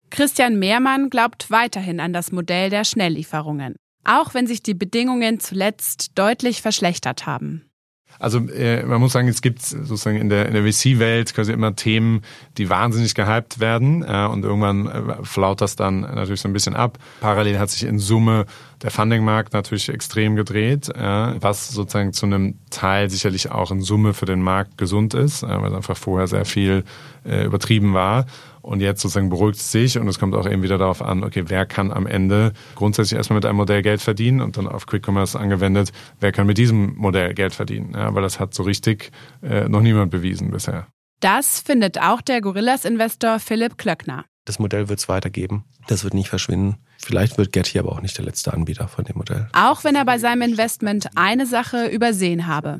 Christian 0.09 0.59
Mehrmann 0.59 1.09
glaubt 1.09 1.51
weiterhin 1.51 1.99
an 1.99 2.13
das 2.13 2.31
Modell 2.31 2.69
der 2.69 2.83
Schnelllieferungen, 2.83 3.75
auch 4.03 4.33
wenn 4.33 4.47
sich 4.47 4.61
die 4.61 4.73
Bedingungen 4.73 5.39
zuletzt 5.39 6.11
deutlich 6.15 6.61
verschlechtert 6.61 7.25
haben. 7.25 7.69
Also 8.19 8.39
äh, 8.49 8.83
man 8.83 9.01
muss 9.01 9.13
sagen, 9.13 9.27
es 9.27 9.41
gibt 9.41 9.61
sozusagen 9.61 10.17
in 10.17 10.29
der, 10.29 10.47
in 10.47 10.53
der 10.53 10.63
VC-Welt 10.63 11.33
quasi 11.33 11.51
immer 11.51 11.75
Themen, 11.75 12.21
die 12.57 12.69
wahnsinnig 12.69 13.13
gehypt 13.15 13.59
werden 13.59 14.03
äh, 14.03 14.27
und 14.27 14.43
irgendwann 14.43 14.87
äh, 14.87 15.23
flaut 15.23 15.61
das 15.61 15.75
dann 15.75 16.01
natürlich 16.01 16.41
so 16.41 16.47
ein 16.47 16.53
bisschen 16.53 16.75
ab. 16.75 16.97
Parallel 17.19 17.59
hat 17.59 17.69
sich 17.69 17.83
in 17.83 17.99
Summe 17.99 18.45
der 18.81 18.91
Funding-Markt 18.91 19.53
natürlich 19.53 19.89
extrem 19.89 20.35
gedreht, 20.35 20.89
was 20.89 21.69
sozusagen 21.69 22.11
zu 22.11 22.25
einem 22.25 22.59
Teil 22.69 23.09
sicherlich 23.09 23.49
auch 23.49 23.71
in 23.71 23.81
Summe 23.81 24.13
für 24.13 24.25
den 24.25 24.41
Markt 24.41 24.77
gesund 24.77 25.13
ist, 25.13 25.43
weil 25.43 25.73
einfach 25.73 25.97
vorher 25.97 26.27
sehr 26.27 26.43
viel 26.43 26.83
übertrieben 27.23 27.93
war. 27.93 28.25
Und 28.65 28.79
jetzt 28.79 29.01
sozusagen 29.01 29.29
beruhigt 29.29 29.59
es 29.59 29.71
sich 29.71 29.99
und 29.99 30.07
es 30.07 30.17
kommt 30.17 30.33
auch 30.33 30.49
eben 30.49 30.63
wieder 30.63 30.79
darauf 30.79 31.03
an, 31.03 31.23
okay, 31.23 31.43
wer 31.47 31.67
kann 31.67 31.91
am 31.91 32.07
Ende 32.07 32.51
grundsätzlich 32.73 33.15
erstmal 33.15 33.37
mit 33.37 33.45
einem 33.45 33.57
Modell 33.57 33.83
Geld 33.83 34.01
verdienen 34.01 34.41
und 34.41 34.57
dann 34.57 34.67
auf 34.67 34.87
Quick 34.87 35.07
Commerce 35.07 35.39
angewendet, 35.39 35.91
wer 36.19 36.31
kann 36.31 36.47
mit 36.47 36.57
diesem 36.57 36.95
Modell 36.95 37.35
Geld 37.35 37.53
verdienen. 37.53 37.93
Ja, 37.93 38.15
weil 38.15 38.23
das 38.23 38.39
hat 38.39 38.55
so 38.55 38.63
richtig 38.63 39.11
äh, 39.43 39.69
noch 39.69 39.81
niemand 39.81 40.09
bewiesen 40.09 40.49
bisher. 40.49 40.87
Das 41.19 41.59
findet 41.59 42.01
auch 42.01 42.21
der 42.21 42.41
Gorillas-Investor 42.41 43.37
Philipp 43.37 43.77
Klöckner. 43.77 44.25
Das 44.45 44.57
Modell 44.57 44.89
wird 44.89 44.97
es 44.97 45.07
weitergeben. 45.07 45.65
Das 45.85 46.03
wird 46.03 46.15
nicht 46.15 46.29
verschwinden. 46.29 46.77
Vielleicht 46.97 47.37
wird 47.37 47.51
Getty 47.51 47.77
aber 47.77 47.91
auch 47.91 48.01
nicht 48.01 48.17
der 48.17 48.25
letzte 48.25 48.51
Anbieter 48.51 48.87
von 48.87 49.05
dem 49.05 49.17
Modell. 49.17 49.47
Auch 49.53 49.83
wenn 49.83 49.95
er 49.95 50.05
bei 50.05 50.17
seinem 50.17 50.41
Investment 50.41 51.09
eine 51.13 51.45
Sache 51.45 51.85
übersehen 51.85 52.47
habe 52.47 52.79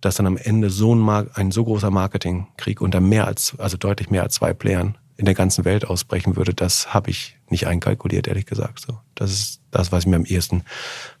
dass 0.00 0.14
dann 0.14 0.26
am 0.26 0.36
Ende 0.36 0.70
so 0.70 0.94
ein, 0.94 1.28
ein 1.34 1.50
so 1.50 1.64
großer 1.64 1.90
Marketingkrieg 1.90 2.80
unter 2.80 3.00
mehr 3.00 3.26
als, 3.26 3.58
also 3.58 3.76
deutlich 3.76 4.10
mehr 4.10 4.22
als 4.22 4.34
zwei 4.34 4.54
Playern 4.54 4.96
in 5.18 5.24
der 5.24 5.34
ganzen 5.34 5.64
Welt 5.64 5.84
ausbrechen 5.84 6.36
würde, 6.36 6.54
das 6.54 6.94
habe 6.94 7.10
ich 7.10 7.36
nicht 7.48 7.66
einkalkuliert, 7.66 8.28
ehrlich 8.28 8.46
gesagt. 8.46 8.80
So, 8.80 8.98
das 9.16 9.32
ist 9.32 9.60
das, 9.72 9.92
was 9.92 10.04
ich 10.04 10.06
mir 10.06 10.16
am 10.16 10.24
ehesten 10.24 10.62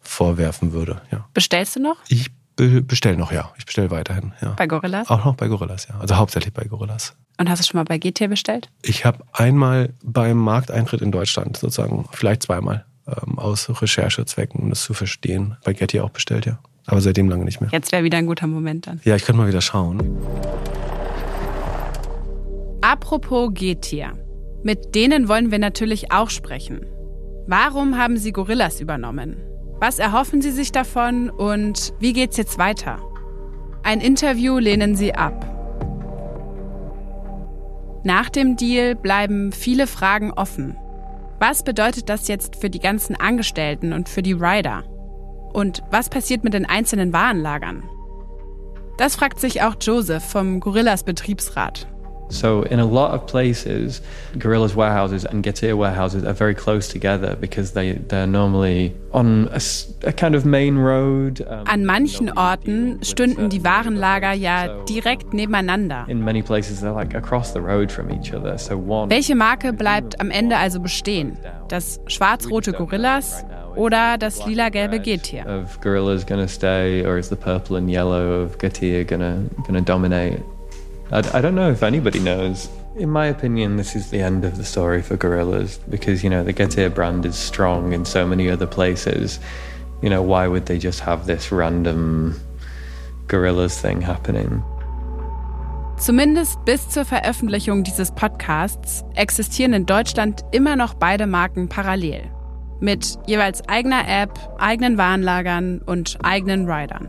vorwerfen 0.00 0.72
würde. 0.72 1.02
Ja. 1.10 1.28
Bestellst 1.34 1.76
du 1.76 1.80
noch? 1.80 1.96
Ich 2.08 2.30
bestelle 2.56 3.16
noch, 3.16 3.32
ja. 3.32 3.52
Ich 3.58 3.66
bestelle 3.66 3.90
weiterhin. 3.90 4.32
Ja. 4.40 4.50
Bei 4.50 4.68
Gorillas? 4.68 5.10
Auch 5.10 5.24
noch 5.24 5.34
bei 5.34 5.48
Gorillas, 5.48 5.88
ja. 5.88 5.98
Also 5.98 6.16
hauptsächlich 6.16 6.54
bei 6.54 6.64
Gorillas. 6.64 7.16
Und 7.38 7.50
hast 7.50 7.60
du 7.60 7.66
schon 7.66 7.78
mal 7.78 7.84
bei 7.84 7.98
GT 7.98 8.28
bestellt? 8.28 8.70
Ich 8.82 9.04
habe 9.04 9.24
einmal 9.32 9.92
beim 10.02 10.38
Markteintritt 10.38 11.02
in 11.02 11.12
Deutschland 11.12 11.56
sozusagen, 11.56 12.08
vielleicht 12.12 12.44
zweimal, 12.44 12.84
ähm, 13.08 13.38
aus 13.38 13.68
Recherchezwecken, 13.68 14.60
um 14.60 14.70
das 14.70 14.82
zu 14.82 14.94
verstehen, 14.94 15.56
bei 15.64 15.72
Getty 15.72 16.00
auch 16.00 16.10
bestellt, 16.10 16.46
ja. 16.46 16.60
Aber 16.86 17.00
seitdem 17.00 17.28
lange 17.28 17.44
nicht 17.44 17.60
mehr. 17.60 17.70
Jetzt 17.72 17.92
wäre 17.92 18.04
wieder 18.04 18.18
ein 18.18 18.26
guter 18.26 18.46
Moment 18.46 18.86
dann. 18.86 19.00
Ja, 19.04 19.16
ich 19.16 19.24
könnte 19.24 19.40
mal 19.40 19.48
wieder 19.48 19.60
schauen. 19.60 20.00
Apropos 22.80 23.50
Getier. 23.54 24.12
Mit 24.62 24.94
denen 24.94 25.28
wollen 25.28 25.50
wir 25.50 25.58
natürlich 25.58 26.12
auch 26.12 26.30
sprechen. 26.30 26.86
Warum 27.48 27.98
haben 27.98 28.16
sie 28.16 28.30
Gorillas 28.30 28.80
übernommen? 28.80 29.36
Was 29.80 29.98
erhoffen 29.98 30.42
sie 30.42 30.52
sich 30.52 30.70
davon 30.70 31.28
und 31.28 31.92
wie 31.98 32.12
geht's 32.12 32.36
jetzt 32.36 32.56
weiter? 32.56 32.98
Ein 33.82 34.00
Interview 34.00 34.58
lehnen 34.58 34.94
sie 34.94 35.12
ab. 35.14 35.44
Nach 38.04 38.28
dem 38.28 38.56
Deal 38.56 38.94
bleiben 38.94 39.50
viele 39.50 39.88
Fragen 39.88 40.32
offen. 40.32 40.76
Was 41.40 41.64
bedeutet 41.64 42.08
das 42.08 42.28
jetzt 42.28 42.56
für 42.56 42.70
die 42.70 42.80
ganzen 42.80 43.16
Angestellten 43.16 43.92
und 43.92 44.08
für 44.08 44.22
die 44.22 44.34
Rider? 44.34 44.84
Und 45.52 45.82
was 45.90 46.08
passiert 46.08 46.44
mit 46.44 46.54
den 46.54 46.64
einzelnen 46.66 47.12
Warenlagern? 47.12 47.82
Das 48.98 49.16
fragt 49.16 49.40
sich 49.40 49.62
auch 49.62 49.74
Joseph 49.80 50.24
vom 50.24 50.60
Gorillas 50.60 51.02
Betriebsrat. 51.02 51.88
So, 52.30 52.62
in 52.62 52.78
a 52.78 52.84
lot 52.84 53.12
of 53.12 53.26
places, 53.26 54.02
Gorillas 54.38 54.74
warehouses 54.74 55.24
and 55.24 55.42
Getir 55.42 55.76
warehouses 55.76 56.24
are 56.24 56.34
very 56.34 56.54
close 56.54 56.88
together 56.88 57.36
because 57.40 57.72
they, 57.72 57.92
they're 57.92 58.26
normally 58.26 58.94
on 59.12 59.48
a, 59.50 59.60
a 60.06 60.12
kind 60.12 60.34
of 60.34 60.44
main 60.44 60.76
road. 60.76 61.40
Um, 61.48 61.64
An 61.66 61.86
manchen 61.86 62.30
Orten 62.36 62.98
stünden 63.02 63.48
die 63.48 63.64
Warenlager 63.64 64.32
ja 64.32 64.68
direkt 64.84 65.32
nebeneinander. 65.32 66.04
In 66.08 66.22
many 66.22 66.42
places, 66.42 66.80
they're 66.80 66.92
like 66.92 67.14
across 67.14 67.52
the 67.52 67.60
road 67.60 67.90
from 67.90 68.10
each 68.10 68.34
other. 68.34 68.58
So 68.58 68.76
one 68.76 69.08
Welche 69.08 69.34
Marke 69.34 69.72
bleibt 69.72 70.20
am 70.20 70.30
Ende 70.30 70.56
also 70.58 70.80
bestehen? 70.80 71.38
Das 71.68 72.00
schwarz-rote 72.06 72.72
Gorillas 72.72 73.44
oder 73.74 74.18
das 74.18 74.44
lila-gelbe 74.44 75.00
Getir? 75.00 75.46
Of 75.46 75.80
Gorillas 75.80 76.26
gonna 76.26 76.48
stay, 76.48 77.04
or 77.06 77.16
is 77.16 77.28
the 77.30 77.36
purple 77.36 77.76
and 77.76 77.88
yellow 77.90 78.42
of 78.42 78.58
Getir 78.58 79.04
gonna, 79.04 79.44
gonna 79.66 79.80
dominate? 79.80 80.42
I, 81.10 81.38
I 81.38 81.40
don't 81.40 81.54
know 81.54 81.70
if 81.70 81.82
anybody 81.82 82.18
knows. 82.18 82.68
In 82.96 83.10
my 83.10 83.26
opinion, 83.26 83.76
this 83.76 83.94
is 83.96 84.10
the 84.10 84.20
end 84.20 84.44
of 84.44 84.56
the 84.56 84.64
story 84.64 85.02
for 85.02 85.16
Gorillas 85.16 85.78
because, 85.88 86.22
you 86.22 86.30
know, 86.30 86.42
the 86.42 86.52
Getir 86.52 86.92
brand 86.94 87.24
is 87.24 87.36
strong 87.36 87.92
in 87.92 88.04
so 88.04 88.26
many 88.26 88.50
other 88.50 88.66
places. 88.66 89.38
You 90.02 90.10
know, 90.10 90.22
why 90.22 90.46
would 90.46 90.66
they 90.66 90.78
just 90.78 91.00
have 91.00 91.26
this 91.26 91.50
random 91.50 92.40
Gorillas 93.26 93.80
thing 93.80 94.00
happening? 94.00 94.62
Zumindest 95.98 96.64
bis 96.64 96.88
zur 96.88 97.04
Veröffentlichung 97.04 97.82
dieses 97.82 98.12
Podcasts 98.12 99.04
existieren 99.16 99.72
in 99.72 99.84
Deutschland 99.84 100.44
immer 100.52 100.76
noch 100.76 100.94
beide 100.94 101.26
Marken 101.26 101.68
parallel. 101.68 102.30
Mit 102.80 103.18
jeweils 103.26 103.68
eigener 103.68 104.06
App, 104.06 104.38
eigenen 104.58 104.96
Warenlagern 104.96 105.80
und 105.84 106.16
eigenen 106.22 106.70
Riders. 106.70 107.08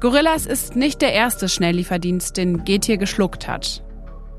Gorillas 0.00 0.46
ist 0.46 0.76
nicht 0.76 1.00
der 1.00 1.12
erste 1.12 1.48
Schnelllieferdienst, 1.48 2.36
den 2.36 2.64
Getir 2.64 2.98
geschluckt 2.98 3.48
hat. 3.48 3.82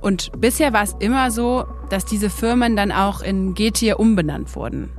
Und 0.02 0.32
bisher 0.40 0.74
war 0.74 0.84
es 0.84 0.96
immer 1.00 1.32
so, 1.32 1.66
dass 1.90 2.06
diese 2.06 2.30
Firmen 2.30 2.76
dann 2.76 2.92
auch 2.92 3.22
in 3.22 3.56
Getir 3.56 4.00
umbenannt 4.00 4.56
wurden. 4.56 4.92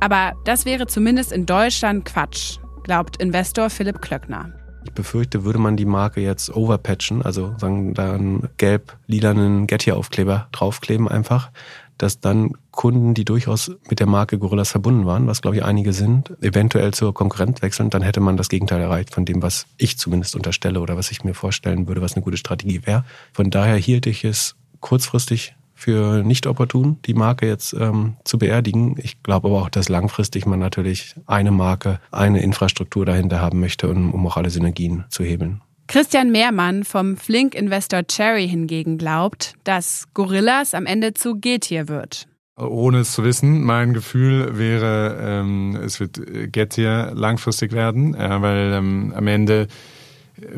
Aber 0.00 0.34
das 0.44 0.66
wäre 0.66 0.86
zumindest 0.86 1.32
in 1.32 1.46
Deutschland 1.46 2.04
Quatsch, 2.04 2.58
glaubt 2.84 3.16
Investor 3.16 3.70
Philipp 3.70 4.02
Klöckner. 4.02 4.52
Ich 4.84 4.92
befürchte, 4.92 5.44
würde 5.44 5.58
man 5.58 5.76
die 5.76 5.86
Marke 5.86 6.20
jetzt 6.20 6.54
overpatchen, 6.54 7.22
also 7.22 7.54
sagen 7.58 7.94
da 7.94 8.12
einen 8.12 8.48
gelb-lilanen 8.58 9.66
Getir-Aufkleber 9.66 10.48
draufkleben 10.52 11.08
einfach, 11.08 11.50
dass 11.98 12.20
dann 12.20 12.52
Kunden, 12.70 13.14
die 13.14 13.24
durchaus 13.24 13.70
mit 13.88 14.00
der 14.00 14.06
Marke 14.06 14.38
Gorillas 14.38 14.70
verbunden 14.70 15.06
waren, 15.06 15.26
was 15.26 15.42
glaube 15.42 15.56
ich 15.56 15.64
einige 15.64 15.92
sind, 15.92 16.32
eventuell 16.42 16.92
zur 16.92 17.14
Konkurrenz 17.14 17.62
wechseln, 17.62 17.90
dann 17.90 18.02
hätte 18.02 18.20
man 18.20 18.36
das 18.36 18.48
Gegenteil 18.48 18.80
erreicht 18.80 19.14
von 19.14 19.24
dem, 19.24 19.42
was 19.42 19.66
ich 19.76 19.98
zumindest 19.98 20.36
unterstelle 20.36 20.80
oder 20.80 20.96
was 20.96 21.10
ich 21.10 21.24
mir 21.24 21.34
vorstellen 21.34 21.88
würde, 21.88 22.02
was 22.02 22.14
eine 22.14 22.22
gute 22.22 22.36
Strategie 22.36 22.82
wäre. 22.84 23.04
Von 23.32 23.50
daher 23.50 23.76
hielt 23.76 24.06
ich 24.06 24.24
es 24.24 24.56
kurzfristig 24.80 25.54
für 25.74 26.22
nicht 26.22 26.46
opportun, 26.46 26.98
die 27.04 27.14
Marke 27.14 27.46
jetzt 27.46 27.74
ähm, 27.74 28.16
zu 28.24 28.38
beerdigen. 28.38 28.96
Ich 28.98 29.22
glaube 29.22 29.48
aber 29.48 29.62
auch, 29.62 29.68
dass 29.68 29.90
langfristig 29.90 30.46
man 30.46 30.58
natürlich 30.58 31.14
eine 31.26 31.50
Marke, 31.50 32.00
eine 32.10 32.42
Infrastruktur 32.42 33.04
dahinter 33.04 33.40
haben 33.40 33.60
möchte, 33.60 33.88
um, 33.88 34.12
um 34.12 34.26
auch 34.26 34.38
alle 34.38 34.48
Synergien 34.48 35.04
zu 35.10 35.22
hebeln. 35.22 35.60
Christian 35.88 36.32
Mehrmann 36.32 36.84
vom 36.84 37.16
Flink-Investor 37.16 38.06
Cherry 38.06 38.48
hingegen 38.48 38.98
glaubt, 38.98 39.54
dass 39.64 40.06
Gorillas 40.14 40.74
am 40.74 40.86
Ende 40.86 41.14
zu 41.14 41.36
Getir 41.40 41.88
wird. 41.88 42.26
Ohne 42.58 43.00
es 43.00 43.12
zu 43.12 43.22
wissen, 43.22 43.62
mein 43.62 43.92
Gefühl 43.92 44.58
wäre, 44.58 45.18
ähm, 45.20 45.78
es 45.84 46.00
wird 46.00 46.20
Getir 46.52 47.12
langfristig 47.14 47.72
werden, 47.72 48.14
äh, 48.14 48.40
weil 48.40 48.72
ähm, 48.72 49.12
am 49.14 49.26
Ende 49.26 49.68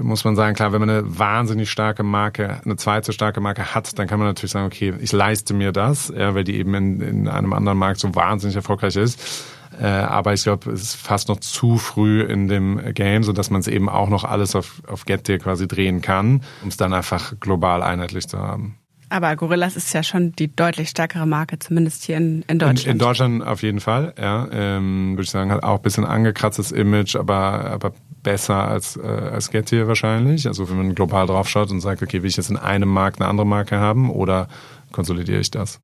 muss 0.00 0.24
man 0.24 0.34
sagen, 0.34 0.56
klar, 0.56 0.72
wenn 0.72 0.80
man 0.80 0.90
eine 0.90 1.18
wahnsinnig 1.18 1.70
starke 1.70 2.02
Marke, 2.02 2.60
eine 2.64 2.76
zweite 2.76 3.12
starke 3.12 3.40
Marke 3.40 3.74
hat, 3.74 3.98
dann 3.98 4.08
kann 4.08 4.18
man 4.18 4.28
natürlich 4.28 4.52
sagen, 4.52 4.66
okay, 4.66 4.94
ich 5.00 5.12
leiste 5.12 5.54
mir 5.54 5.72
das, 5.72 6.12
ja, 6.16 6.34
weil 6.34 6.44
die 6.44 6.56
eben 6.56 6.74
in, 6.74 7.00
in 7.00 7.28
einem 7.28 7.52
anderen 7.52 7.78
Markt 7.78 8.00
so 8.00 8.14
wahnsinnig 8.14 8.56
erfolgreich 8.56 8.96
ist. 8.96 9.20
Äh, 9.80 9.86
aber 9.86 10.32
ich 10.32 10.42
glaube, 10.42 10.70
es 10.72 10.82
ist 10.82 10.96
fast 10.96 11.28
noch 11.28 11.40
zu 11.40 11.78
früh 11.78 12.22
in 12.22 12.48
dem 12.48 12.94
Game, 12.94 13.22
so 13.22 13.32
dass 13.32 13.50
man 13.50 13.60
es 13.60 13.68
eben 13.68 13.88
auch 13.88 14.08
noch 14.08 14.24
alles 14.24 14.56
auf, 14.56 14.82
auf 14.86 15.04
Gettier 15.04 15.38
quasi 15.38 15.68
drehen 15.68 16.00
kann, 16.00 16.42
um 16.62 16.68
es 16.68 16.76
dann 16.76 16.92
einfach 16.92 17.34
global 17.38 17.82
einheitlich 17.82 18.28
zu 18.28 18.38
haben. 18.38 18.78
Aber 19.10 19.34
Gorillas 19.36 19.76
ist 19.76 19.92
ja 19.94 20.02
schon 20.02 20.32
die 20.32 20.54
deutlich 20.54 20.90
stärkere 20.90 21.26
Marke, 21.26 21.58
zumindest 21.58 22.04
hier 22.04 22.18
in, 22.18 22.42
in 22.42 22.58
Deutschland. 22.58 22.84
In, 22.84 22.92
in 22.92 22.98
Deutschland 22.98 23.42
auf 23.42 23.62
jeden 23.62 23.80
Fall, 23.80 24.12
ja. 24.18 24.46
Ähm, 24.52 25.12
Würde 25.12 25.22
ich 25.22 25.30
sagen, 25.30 25.50
hat 25.50 25.62
auch 25.62 25.76
ein 25.76 25.82
bisschen 25.82 26.04
angekratztes 26.04 26.72
Image, 26.72 27.16
aber, 27.16 27.70
aber 27.70 27.92
besser 28.22 28.68
als, 28.68 28.96
äh, 28.96 29.06
als 29.06 29.50
Gettier 29.50 29.88
wahrscheinlich. 29.88 30.46
Also 30.46 30.68
wenn 30.68 30.76
man 30.76 30.94
global 30.94 31.26
draufschaut 31.26 31.70
und 31.70 31.80
sagt, 31.80 32.02
okay, 32.02 32.22
will 32.22 32.28
ich 32.28 32.36
jetzt 32.36 32.50
in 32.50 32.58
einem 32.58 32.88
Markt 32.88 33.20
eine 33.20 33.30
andere 33.30 33.46
Marke 33.46 33.78
haben 33.78 34.10
oder 34.10 34.48
konsolidiere 34.92 35.40
ich 35.40 35.50
das? 35.50 35.80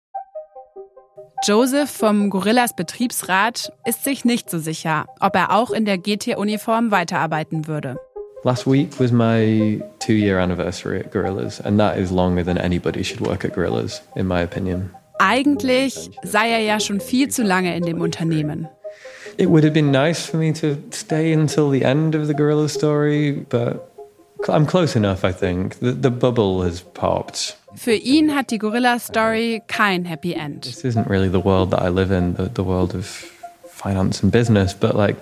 Joseph 1.47 1.91
vom 1.91 2.31
Gorillas 2.31 2.75
Betriebsrat 2.75 3.71
ist 3.85 4.03
sich 4.03 4.25
nicht 4.25 4.49
so 4.49 4.59
sicher, 4.59 5.05
ob 5.21 5.37
er 5.37 5.55
auch 5.55 5.73
in 5.73 5.85
der 5.85 5.99
GT-Uniform 5.99 6.91
weiterarbeiten 6.91 7.67
würde. 7.67 7.97
Last 8.45 8.67
week 8.67 8.99
was 8.99 9.13
my 9.13 9.79
two-year 9.99 10.39
anniversary 10.39 11.01
at 11.01 11.13
Gorillas, 11.13 11.61
and 11.61 11.79
that 11.79 11.99
is 11.99 12.11
longer 12.11 12.43
than 12.43 12.57
anybody 12.57 13.05
should 13.05 13.21
work 13.21 13.45
at 13.45 13.55
Gorillas, 13.55 14.01
in 14.15 14.27
my 14.27 14.43
opinion. 14.43 14.89
Eigentlich 15.19 16.11
sei 16.23 16.51
er 16.51 16.61
ja 16.61 16.81
schon 16.81 17.01
viel 17.01 17.29
zu 17.29 17.43
lange 17.43 17.77
in 17.77 17.85
dem 17.85 18.01
Unternehmen. 18.01 18.67
It 19.37 19.51
would 19.51 19.65
have 19.65 19.75
been 19.75 19.91
nice 19.91 20.25
for 20.25 20.39
me 20.39 20.53
to 20.55 20.79
stay 20.93 21.35
until 21.35 21.71
the 21.71 21.85
end 21.85 22.15
of 22.15 22.27
the 22.27 22.35
Gorilla 22.35 22.71
story, 22.71 23.45
but 23.51 23.87
I'm 24.49 24.67
close 24.67 24.97
enough, 24.97 25.25
I 25.25 25.33
think. 25.33 25.79
The, 25.81 25.93
the 25.93 26.11
bubble 26.11 26.63
has 26.63 26.81
popped. 26.81 27.59
Für 27.77 27.95
ihn 27.95 28.35
hat 28.35 28.51
die 28.51 28.59
Gorilla 28.59 28.99
Story 28.99 29.63
kein 29.67 30.05
Happy 30.05 30.35
End. 30.35 30.65
This 30.65 30.85
isn't 30.85 31.09
really 31.09 31.31
the 31.31 31.45
world 31.45 31.71
that 31.73 31.83
I 31.83 31.89
live 31.89 32.11
in, 32.11 32.35
the, 32.35 32.49
the 32.49 32.65
world 32.65 32.95
of 32.95 33.07
finance 33.69 34.23
and 34.23 34.31
business, 34.31 34.75
but 34.75 34.95
like 34.95 35.17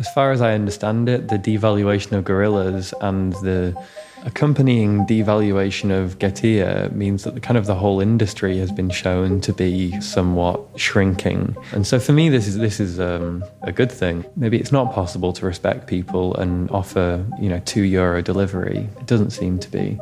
As 0.00 0.08
far 0.14 0.32
as 0.32 0.40
I 0.40 0.54
understand 0.54 1.10
it, 1.10 1.28
the 1.28 1.36
devaluation 1.36 2.12
of 2.12 2.24
gorillas 2.24 2.94
and 3.02 3.34
the 3.34 3.76
accompanying 4.24 5.04
devaluation 5.06 5.90
of 5.90 6.18
Getir 6.18 6.90
means 6.92 7.24
that 7.24 7.34
the 7.34 7.40
kind 7.40 7.58
of 7.58 7.66
the 7.66 7.74
whole 7.74 8.00
industry 8.00 8.56
has 8.60 8.72
been 8.72 8.88
shown 8.88 9.42
to 9.42 9.52
be 9.52 10.00
somewhat 10.00 10.58
shrinking. 10.76 11.54
And 11.72 11.86
so 11.86 12.00
for 12.00 12.12
me, 12.12 12.30
this 12.30 12.48
is 12.48 12.56
this 12.56 12.80
is 12.80 12.98
um, 12.98 13.44
a 13.60 13.72
good 13.72 13.92
thing. 13.92 14.24
Maybe 14.36 14.58
it's 14.58 14.72
not 14.72 14.94
possible 14.94 15.34
to 15.34 15.44
respect 15.44 15.86
people 15.86 16.34
and 16.36 16.70
offer 16.70 17.22
you 17.38 17.50
know 17.50 17.60
two 17.66 17.82
euro 17.82 18.22
delivery. 18.22 18.88
It 19.00 19.06
doesn't 19.06 19.32
seem 19.32 19.58
to 19.58 19.70
be. 19.70 20.00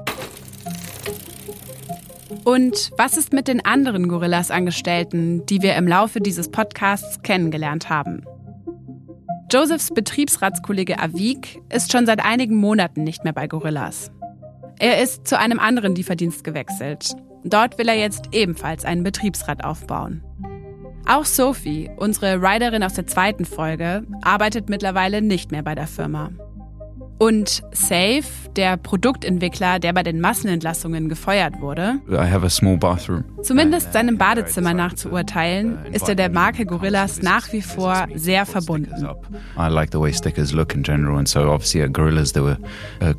Und 2.44 2.92
was 2.96 3.16
ist 3.16 3.32
mit 3.32 3.48
den 3.48 3.64
anderen 3.64 4.08
Gorillas-Angestellten, 4.08 5.44
die 5.46 5.62
wir 5.62 5.74
im 5.76 5.86
Laufe 5.86 6.20
dieses 6.20 6.50
Podcasts 6.50 7.22
kennengelernt 7.22 7.90
haben? 7.90 8.24
Josephs 9.50 9.90
Betriebsratskollege 9.94 10.98
Avik 10.98 11.60
ist 11.72 11.90
schon 11.90 12.06
seit 12.06 12.24
einigen 12.24 12.56
Monaten 12.56 13.04
nicht 13.04 13.24
mehr 13.24 13.32
bei 13.32 13.46
Gorillas. 13.46 14.10
Er 14.78 15.02
ist 15.02 15.26
zu 15.26 15.38
einem 15.38 15.58
anderen 15.58 15.94
Lieferdienst 15.94 16.44
gewechselt. 16.44 17.14
Dort 17.44 17.78
will 17.78 17.88
er 17.88 17.96
jetzt 17.96 18.28
ebenfalls 18.32 18.84
einen 18.84 19.02
Betriebsrat 19.02 19.64
aufbauen. 19.64 20.22
Auch 21.06 21.24
Sophie, 21.24 21.90
unsere 21.96 22.42
Riderin 22.42 22.82
aus 22.82 22.92
der 22.92 23.06
zweiten 23.06 23.46
Folge, 23.46 24.02
arbeitet 24.20 24.68
mittlerweile 24.68 25.22
nicht 25.22 25.50
mehr 25.50 25.62
bei 25.62 25.74
der 25.74 25.86
Firma. 25.86 26.30
Und 27.18 27.62
Safe, 27.72 28.22
der 28.54 28.76
Produktentwickler, 28.76 29.80
der 29.80 29.92
bei 29.92 30.02
den 30.04 30.20
Massenentlassungen 30.20 31.08
gefeuert 31.08 31.60
wurde, 31.60 32.00
I 32.08 32.30
have 32.30 32.46
a 32.46 32.48
small 32.48 32.76
bathroom. 32.76 33.24
zumindest 33.42 33.92
seinem 33.92 34.18
Badezimmer 34.18 34.72
nach 34.72 34.94
zu 34.94 35.10
urteilen, 35.10 35.78
ist 35.92 36.08
er 36.08 36.14
der 36.14 36.30
Marke 36.30 36.64
Gorillas 36.64 37.20
nach 37.22 37.52
wie 37.52 37.62
vor 37.62 38.06
sehr 38.14 38.46
verbunden. 38.46 39.08
I 39.56 39.68
like 39.68 39.90
the 39.92 39.98
way 39.98 40.12
stickers 40.12 40.52
look 40.52 40.74
in 40.74 40.82
general, 40.82 41.18
and 41.18 41.28
so 41.28 41.50
obviously 41.50 41.82
at 41.82 41.92
Gorillas 41.92 42.32
there 42.32 42.44
were 42.44 42.58
uh. 43.00 43.14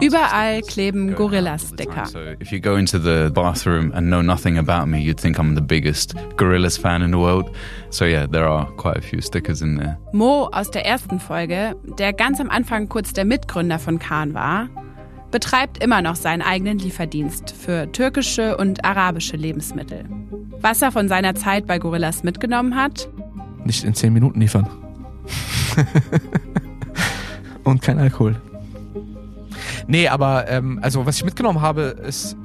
Überall 0.00 0.60
kleben 0.62 1.14
Gorillas-Sticker. 1.14 2.06
So 2.06 2.18
if 2.40 2.52
you 2.52 2.60
go 2.60 2.76
into 2.76 2.98
the 2.98 3.30
bathroom 3.32 3.92
and 3.92 4.08
know 4.08 4.22
nothing 4.22 4.58
about 4.58 4.86
me, 4.88 4.98
you'd 4.98 5.20
think 5.20 5.38
I'm 5.38 5.54
the 5.54 5.62
biggest 5.62 6.14
Gorillas 6.36 6.76
fan 6.76 7.02
in 7.02 7.12
the 7.12 7.18
world. 7.18 7.50
So 7.90 8.04
yeah, 8.04 8.26
there 8.26 8.46
are 8.46 8.66
quite 8.76 8.96
a 8.96 9.02
few 9.02 9.20
stickers 9.20 9.62
in 9.62 9.76
there. 9.76 9.98
Mo 10.12 10.48
aus 10.52 10.70
der 10.70 10.86
ersten 10.86 11.20
Folge, 11.20 11.76
der 11.98 12.12
ganz 12.12 12.40
am 12.40 12.50
Anfang 12.50 12.88
kurz 12.88 13.12
der 13.12 13.21
Mitgründer 13.24 13.78
von 13.78 13.98
Khan 13.98 14.34
war, 14.34 14.68
betreibt 15.30 15.82
immer 15.82 16.02
noch 16.02 16.16
seinen 16.16 16.42
eigenen 16.42 16.78
Lieferdienst 16.78 17.50
für 17.50 17.90
türkische 17.90 18.56
und 18.56 18.84
arabische 18.84 19.36
Lebensmittel. 19.36 20.04
Was 20.60 20.82
er 20.82 20.92
von 20.92 21.08
seiner 21.08 21.34
Zeit 21.34 21.66
bei 21.66 21.78
Gorillas 21.78 22.22
mitgenommen 22.22 22.76
hat? 22.76 23.08
Nicht 23.64 23.84
in 23.84 23.94
10 23.94 24.12
Minuten 24.12 24.40
liefern. 24.40 24.68
und 27.64 27.82
kein 27.82 27.98
Alkohol. 27.98 28.36
Nee, 29.86 30.08
aber 30.08 30.48
ähm, 30.48 30.78
also 30.82 31.06
was 31.06 31.16
ich 31.16 31.24
mitgenommen 31.24 31.60
habe, 31.60 31.96
ist, 32.06 32.36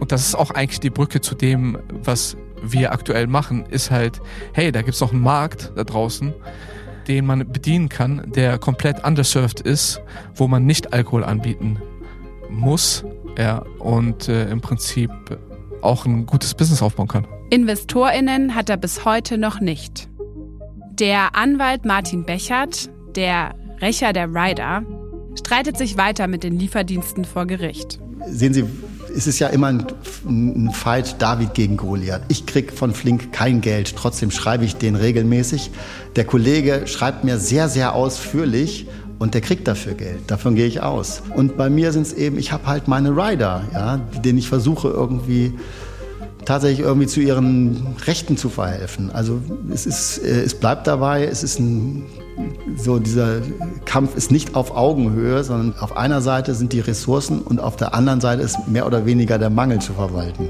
und 0.00 0.12
das 0.12 0.26
ist 0.26 0.34
auch 0.34 0.50
eigentlich 0.52 0.80
die 0.80 0.90
Brücke 0.90 1.20
zu 1.20 1.34
dem, 1.34 1.78
was 2.02 2.36
wir 2.62 2.92
aktuell 2.92 3.26
machen, 3.26 3.66
ist 3.66 3.90
halt, 3.90 4.20
hey, 4.52 4.72
da 4.72 4.82
gibt's 4.82 5.00
noch 5.00 5.12
einen 5.12 5.22
Markt 5.22 5.72
da 5.76 5.84
draußen, 5.84 6.32
den 7.08 7.26
man 7.26 7.50
bedienen 7.50 7.88
kann, 7.88 8.30
der 8.34 8.58
komplett 8.58 9.04
underserved 9.04 9.60
ist, 9.60 10.00
wo 10.34 10.46
man 10.46 10.66
nicht 10.66 10.92
Alkohol 10.92 11.24
anbieten 11.24 11.78
muss, 12.50 13.04
ja, 13.36 13.64
und 13.78 14.28
äh, 14.28 14.50
im 14.50 14.60
Prinzip 14.60 15.10
auch 15.82 16.06
ein 16.06 16.26
gutes 16.26 16.54
Business 16.54 16.82
aufbauen 16.82 17.08
kann. 17.08 17.26
InvestorInnen 17.50 18.54
hat 18.54 18.68
er 18.68 18.76
bis 18.76 19.04
heute 19.04 19.38
noch 19.38 19.60
nicht. 19.60 20.08
Der 20.98 21.36
Anwalt 21.36 21.84
Martin 21.84 22.24
Bechert, 22.24 22.90
der 23.14 23.54
Rächer 23.80 24.12
der 24.12 24.28
Rider, 24.34 24.82
streitet 25.38 25.78
sich 25.78 25.96
weiter 25.96 26.26
mit 26.26 26.42
den 26.42 26.58
Lieferdiensten 26.58 27.24
vor 27.24 27.46
Gericht. 27.46 28.00
Sehen 28.26 28.52
Sie, 28.52 28.64
es 29.18 29.26
ist 29.26 29.40
ja 29.40 29.48
immer 29.48 29.66
ein, 29.66 29.84
ein 30.28 30.70
Fight 30.72 31.20
David 31.20 31.52
gegen 31.52 31.76
Goliath. 31.76 32.22
Ich 32.28 32.46
krieg 32.46 32.72
von 32.72 32.94
Flink 32.94 33.32
kein 33.32 33.60
Geld, 33.60 33.96
trotzdem 33.96 34.30
schreibe 34.30 34.64
ich 34.64 34.76
den 34.76 34.94
regelmäßig. 34.94 35.72
Der 36.14 36.24
Kollege 36.24 36.86
schreibt 36.86 37.24
mir 37.24 37.38
sehr, 37.38 37.68
sehr 37.68 37.94
ausführlich 37.94 38.86
und 39.18 39.34
der 39.34 39.40
kriegt 39.40 39.66
dafür 39.66 39.94
Geld. 39.94 40.20
Davon 40.28 40.54
gehe 40.54 40.66
ich 40.66 40.82
aus. 40.82 41.22
Und 41.34 41.56
bei 41.56 41.68
mir 41.68 41.90
sind 41.90 42.02
es 42.02 42.12
eben, 42.12 42.38
ich 42.38 42.52
habe 42.52 42.68
halt 42.68 42.86
meine 42.86 43.10
Rider, 43.10 43.64
ja, 43.74 43.96
denen 44.24 44.38
ich 44.38 44.48
versuche 44.48 44.86
irgendwie 44.86 45.52
tatsächlich 46.44 46.86
irgendwie 46.86 47.08
zu 47.08 47.18
ihren 47.18 47.88
Rechten 48.06 48.36
zu 48.36 48.48
verhelfen. 48.48 49.10
Also 49.10 49.40
es 49.74 49.84
ist, 49.84 50.18
äh, 50.18 50.42
es 50.42 50.54
bleibt 50.54 50.86
dabei, 50.86 51.24
es 51.24 51.42
ist 51.42 51.58
ein 51.58 52.06
so 52.76 52.98
dieser 52.98 53.40
Kampf 53.84 54.16
ist 54.16 54.30
nicht 54.30 54.54
auf 54.54 54.76
Augenhöhe, 54.76 55.42
sondern 55.44 55.78
auf 55.78 55.96
einer 55.96 56.20
Seite 56.20 56.54
sind 56.54 56.72
die 56.72 56.80
Ressourcen 56.80 57.42
und 57.42 57.60
auf 57.60 57.76
der 57.76 57.94
anderen 57.94 58.20
Seite 58.20 58.42
ist 58.42 58.68
mehr 58.68 58.86
oder 58.86 59.06
weniger 59.06 59.38
der 59.38 59.50
Mangel 59.50 59.80
zu 59.80 59.94
verwalten. 59.94 60.48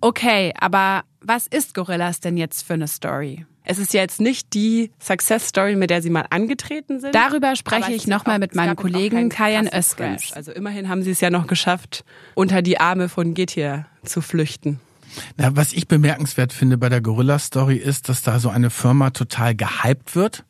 Okay, 0.00 0.52
aber 0.58 1.02
was 1.20 1.46
ist 1.46 1.74
Gorillas 1.74 2.20
denn 2.20 2.36
jetzt 2.36 2.62
für 2.62 2.74
eine 2.74 2.88
Story? 2.88 3.44
Es 3.62 3.78
ist 3.78 3.92
ja 3.92 4.00
jetzt 4.00 4.20
nicht 4.20 4.54
die 4.54 4.90
Success 4.98 5.48
Story, 5.48 5.76
mit 5.76 5.90
der 5.90 6.00
sie 6.02 6.10
mal 6.10 6.24
angetreten 6.30 6.98
sind. 6.98 7.14
Darüber 7.14 7.54
spreche 7.54 7.92
ich 7.92 8.06
nochmal 8.06 8.38
mit 8.38 8.54
meinem 8.54 8.74
Kollegen 8.74 9.28
Kajan 9.28 9.68
Öskens. 9.68 10.32
Also 10.32 10.50
immerhin 10.50 10.88
haben 10.88 11.02
sie 11.02 11.10
es 11.10 11.20
ja 11.20 11.30
noch 11.30 11.46
geschafft, 11.46 12.04
unter 12.34 12.62
die 12.62 12.80
Arme 12.80 13.08
von 13.08 13.34
Getir 13.34 13.86
zu 14.02 14.22
flüchten. 14.22 14.80
Na, 15.36 15.54
was 15.56 15.72
ich 15.72 15.88
bemerkenswert 15.88 16.52
finde 16.52 16.78
bei 16.78 16.88
der 16.88 17.00
Gorilla-Story 17.00 17.76
ist, 17.76 18.08
dass 18.08 18.22
da 18.22 18.38
so 18.38 18.48
eine 18.48 18.70
Firma 18.70 19.10
total 19.10 19.54
gehypt 19.54 20.14
wird 20.14 20.44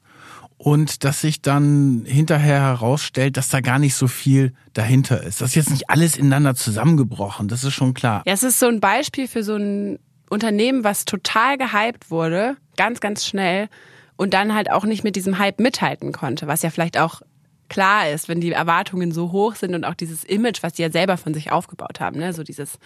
und 0.57 1.05
dass 1.05 1.23
sich 1.23 1.41
dann 1.41 2.05
hinterher 2.07 2.61
herausstellt, 2.61 3.39
dass 3.39 3.49
da 3.49 3.61
gar 3.61 3.79
nicht 3.79 3.95
so 3.95 4.09
viel 4.09 4.53
dahinter 4.75 5.23
ist. 5.23 5.41
Das 5.41 5.51
ist 5.51 5.55
jetzt 5.55 5.71
nicht 5.71 5.89
alles 5.89 6.17
ineinander 6.17 6.55
zusammengebrochen, 6.55 7.49
das 7.49 7.65
ist 7.65 7.73
schon 7.73 7.95
klar. 7.95 8.23
Ja, 8.27 8.35
es 8.35 8.43
ist 8.43 8.59
so 8.59 8.67
ein 8.67 8.81
Beispiel 8.81 9.27
für 9.27 9.43
so 9.43 9.57
ein 9.57 9.99
Unternehmen, 10.29 10.85
was 10.85 11.07
total 11.07 11.57
gehypt 11.57 12.11
wurde, 12.11 12.57
ganz, 12.77 13.01
ganz 13.01 13.27
schnell 13.27 13.69
und 14.17 14.35
dann 14.35 14.55
halt 14.55 14.71
auch 14.71 14.85
nicht 14.85 15.03
mit 15.03 15.17
diesem 15.17 15.39
Hype 15.39 15.61
mithalten 15.61 16.13
konnte, 16.13 16.47
was 16.47 16.61
ja 16.61 16.69
vielleicht 16.69 16.99
auch 16.99 17.23
klar 17.71 18.11
ist, 18.11 18.29
wenn 18.29 18.43
die 18.43 18.53
Erwartungen 18.53 19.13
so 19.13 19.33
hoch 19.33 19.55
sind 19.55 19.75
und 19.75 19.85
auch 19.85 19.95
dieses 19.95 20.25
Image, 20.25 20.63
was 20.63 20.75
die 20.75 20.83
ja 20.83 20.91
selber 20.91 21.17
von 21.17 21.33
sich 21.33 21.53
aufgebaut 21.53 22.01
haben, 22.01 22.19
ne, 22.19 22.35
so 22.35 22.43
dieses 22.43 22.79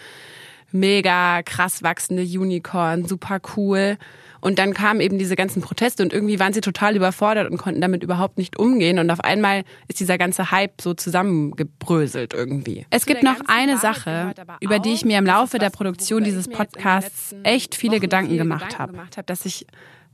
mega 0.75 1.41
krass 1.43 1.81
wachsende 1.81 2.23
Unicorn, 2.23 3.05
super 3.05 3.39
cool. 3.55 3.97
Und 4.41 4.59
dann 4.59 4.75
kamen 4.75 5.01
eben 5.01 5.17
diese 5.17 5.35
ganzen 5.35 5.63
Proteste 5.63 6.03
und 6.03 6.13
irgendwie 6.13 6.39
waren 6.39 6.53
sie 6.53 6.61
total 6.61 6.95
überfordert 6.95 7.49
und 7.49 7.57
konnten 7.57 7.81
damit 7.81 8.03
überhaupt 8.03 8.37
nicht 8.37 8.59
umgehen. 8.59 8.99
Und 8.99 9.09
auf 9.09 9.21
einmal 9.21 9.63
ist 9.87 9.99
dieser 9.99 10.19
ganze 10.19 10.51
Hype 10.51 10.81
so 10.81 10.93
zusammengebröselt 10.93 12.35
irgendwie. 12.35 12.85
Es 12.91 13.07
gibt 13.07 13.23
noch 13.23 13.39
eine 13.47 13.79
Sache, 13.79 14.35
über 14.59 14.77
die 14.77 14.93
ich 14.93 15.03
mir 15.03 15.17
im 15.17 15.25
Laufe 15.25 15.57
der 15.57 15.71
Produktion 15.71 16.23
dieses 16.23 16.47
Podcasts 16.47 17.35
echt 17.41 17.73
viele 17.73 17.99
Gedanken 17.99 18.37
gemacht 18.37 18.77
habe. 18.77 18.99
Dass 19.25 19.47
ich 19.47 19.65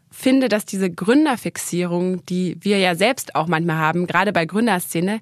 finde, 0.10 0.48
dass 0.48 0.66
diese 0.66 0.90
Gründerfixierung, 0.90 2.26
die 2.26 2.56
wir 2.62 2.78
ja 2.78 2.96
selbst 2.96 3.36
auch 3.36 3.48
manchmal 3.48 3.78
haben, 3.78 4.08
gerade 4.08 4.32
bei 4.32 4.46
Gründerszene, 4.46 5.20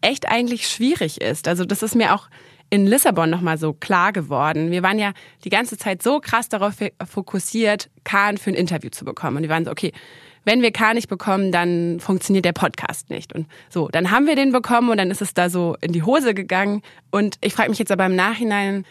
echt 0.00 0.28
eigentlich 0.28 0.68
schwierig 0.68 1.20
ist. 1.20 1.48
Also 1.48 1.64
das 1.66 1.82
ist 1.82 1.94
mir 1.94 2.14
auch 2.14 2.28
in 2.70 2.86
Lissabon 2.86 3.30
nochmal 3.30 3.58
so 3.58 3.72
klar 3.72 4.12
geworden. 4.12 4.70
Wir 4.70 4.82
waren 4.82 4.98
ja 4.98 5.12
die 5.44 5.50
ganze 5.50 5.76
Zeit 5.76 6.02
so 6.02 6.20
krass 6.20 6.48
darauf 6.48 6.74
fokussiert, 7.08 7.90
Kahn 8.04 8.38
für 8.38 8.50
ein 8.50 8.54
Interview 8.54 8.90
zu 8.90 9.04
bekommen. 9.04 9.38
Und 9.38 9.42
wir 9.44 9.50
waren 9.50 9.64
so, 9.64 9.70
okay, 9.70 9.92
wenn 10.44 10.62
wir 10.62 10.70
Kahn 10.70 10.94
nicht 10.94 11.08
bekommen, 11.08 11.50
dann 11.50 11.98
funktioniert 12.00 12.44
der 12.44 12.52
Podcast 12.52 13.10
nicht. 13.10 13.32
Und 13.32 13.46
so, 13.68 13.88
dann 13.88 14.10
haben 14.10 14.26
wir 14.26 14.36
den 14.36 14.52
bekommen 14.52 14.90
und 14.90 14.96
dann 14.96 15.10
ist 15.10 15.20
es 15.20 15.34
da 15.34 15.50
so 15.50 15.76
in 15.80 15.92
die 15.92 16.04
Hose 16.04 16.34
gegangen. 16.34 16.82
Und 17.10 17.36
ich 17.40 17.52
frage 17.52 17.68
mich 17.68 17.78
jetzt 17.78 17.90
aber 17.90 18.06
im 18.06 18.14
Nachhinein, 18.14 18.84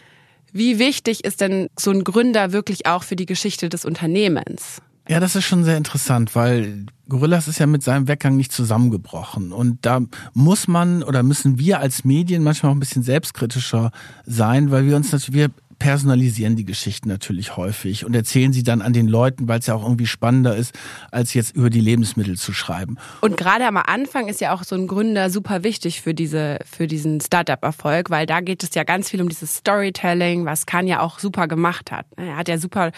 wie 0.52 0.78
wichtig 0.78 1.24
ist 1.24 1.40
denn 1.40 1.68
so 1.78 1.90
ein 1.90 2.04
Gründer 2.04 2.52
wirklich 2.52 2.86
auch 2.86 3.02
für 3.02 3.16
die 3.16 3.26
Geschichte 3.26 3.68
des 3.68 3.84
Unternehmens? 3.84 4.82
Ja, 5.08 5.20
das 5.20 5.36
ist 5.36 5.44
schon 5.44 5.62
sehr 5.62 5.76
interessant, 5.76 6.34
weil 6.34 6.86
Gorillas 7.08 7.46
ist 7.46 7.60
ja 7.60 7.66
mit 7.66 7.82
seinem 7.82 8.08
Weggang 8.08 8.36
nicht 8.36 8.50
zusammengebrochen. 8.50 9.52
Und 9.52 9.86
da 9.86 10.00
muss 10.34 10.66
man 10.66 11.04
oder 11.04 11.22
müssen 11.22 11.58
wir 11.58 11.78
als 11.78 12.04
Medien 12.04 12.42
manchmal 12.42 12.70
auch 12.70 12.76
ein 12.76 12.80
bisschen 12.80 13.04
selbstkritischer 13.04 13.92
sein, 14.24 14.72
weil 14.72 14.86
wir 14.86 14.96
uns 14.96 15.12
natürlich, 15.12 15.32
wir 15.32 15.50
personalisieren 15.78 16.56
die 16.56 16.64
Geschichten 16.64 17.08
natürlich 17.08 17.56
häufig 17.56 18.04
und 18.04 18.14
erzählen 18.16 18.52
sie 18.52 18.62
dann 18.62 18.80
an 18.80 18.92
den 18.92 19.08
Leuten, 19.08 19.46
weil 19.46 19.58
es 19.60 19.66
ja 19.66 19.74
auch 19.74 19.82
irgendwie 19.82 20.06
spannender 20.06 20.56
ist, 20.56 20.74
als 21.10 21.34
jetzt 21.34 21.54
über 21.54 21.70
die 21.70 21.80
Lebensmittel 21.80 22.36
zu 22.36 22.52
schreiben. 22.52 22.96
Und 23.20 23.36
gerade 23.36 23.66
am 23.66 23.76
Anfang 23.76 24.28
ist 24.28 24.40
ja 24.40 24.54
auch 24.54 24.64
so 24.64 24.74
ein 24.74 24.86
Gründer 24.86 25.28
super 25.30 25.64
wichtig 25.64 26.00
für 26.00 26.14
diese, 26.14 26.58
für 26.64 26.86
diesen 26.86 27.20
Startup-Erfolg, 27.20 28.10
weil 28.10 28.26
da 28.26 28.40
geht 28.40 28.62
es 28.62 28.74
ja 28.74 28.84
ganz 28.84 29.10
viel 29.10 29.20
um 29.20 29.28
dieses 29.28 29.56
Storytelling, 29.56 30.46
was 30.46 30.66
Khan 30.66 30.86
ja 30.86 31.00
auch 31.00 31.18
super 31.18 31.46
gemacht 31.46 31.92
hat. 31.92 32.06
Er 32.16 32.36
hat 32.36 32.48
ja 32.48 32.58
super 32.58 32.90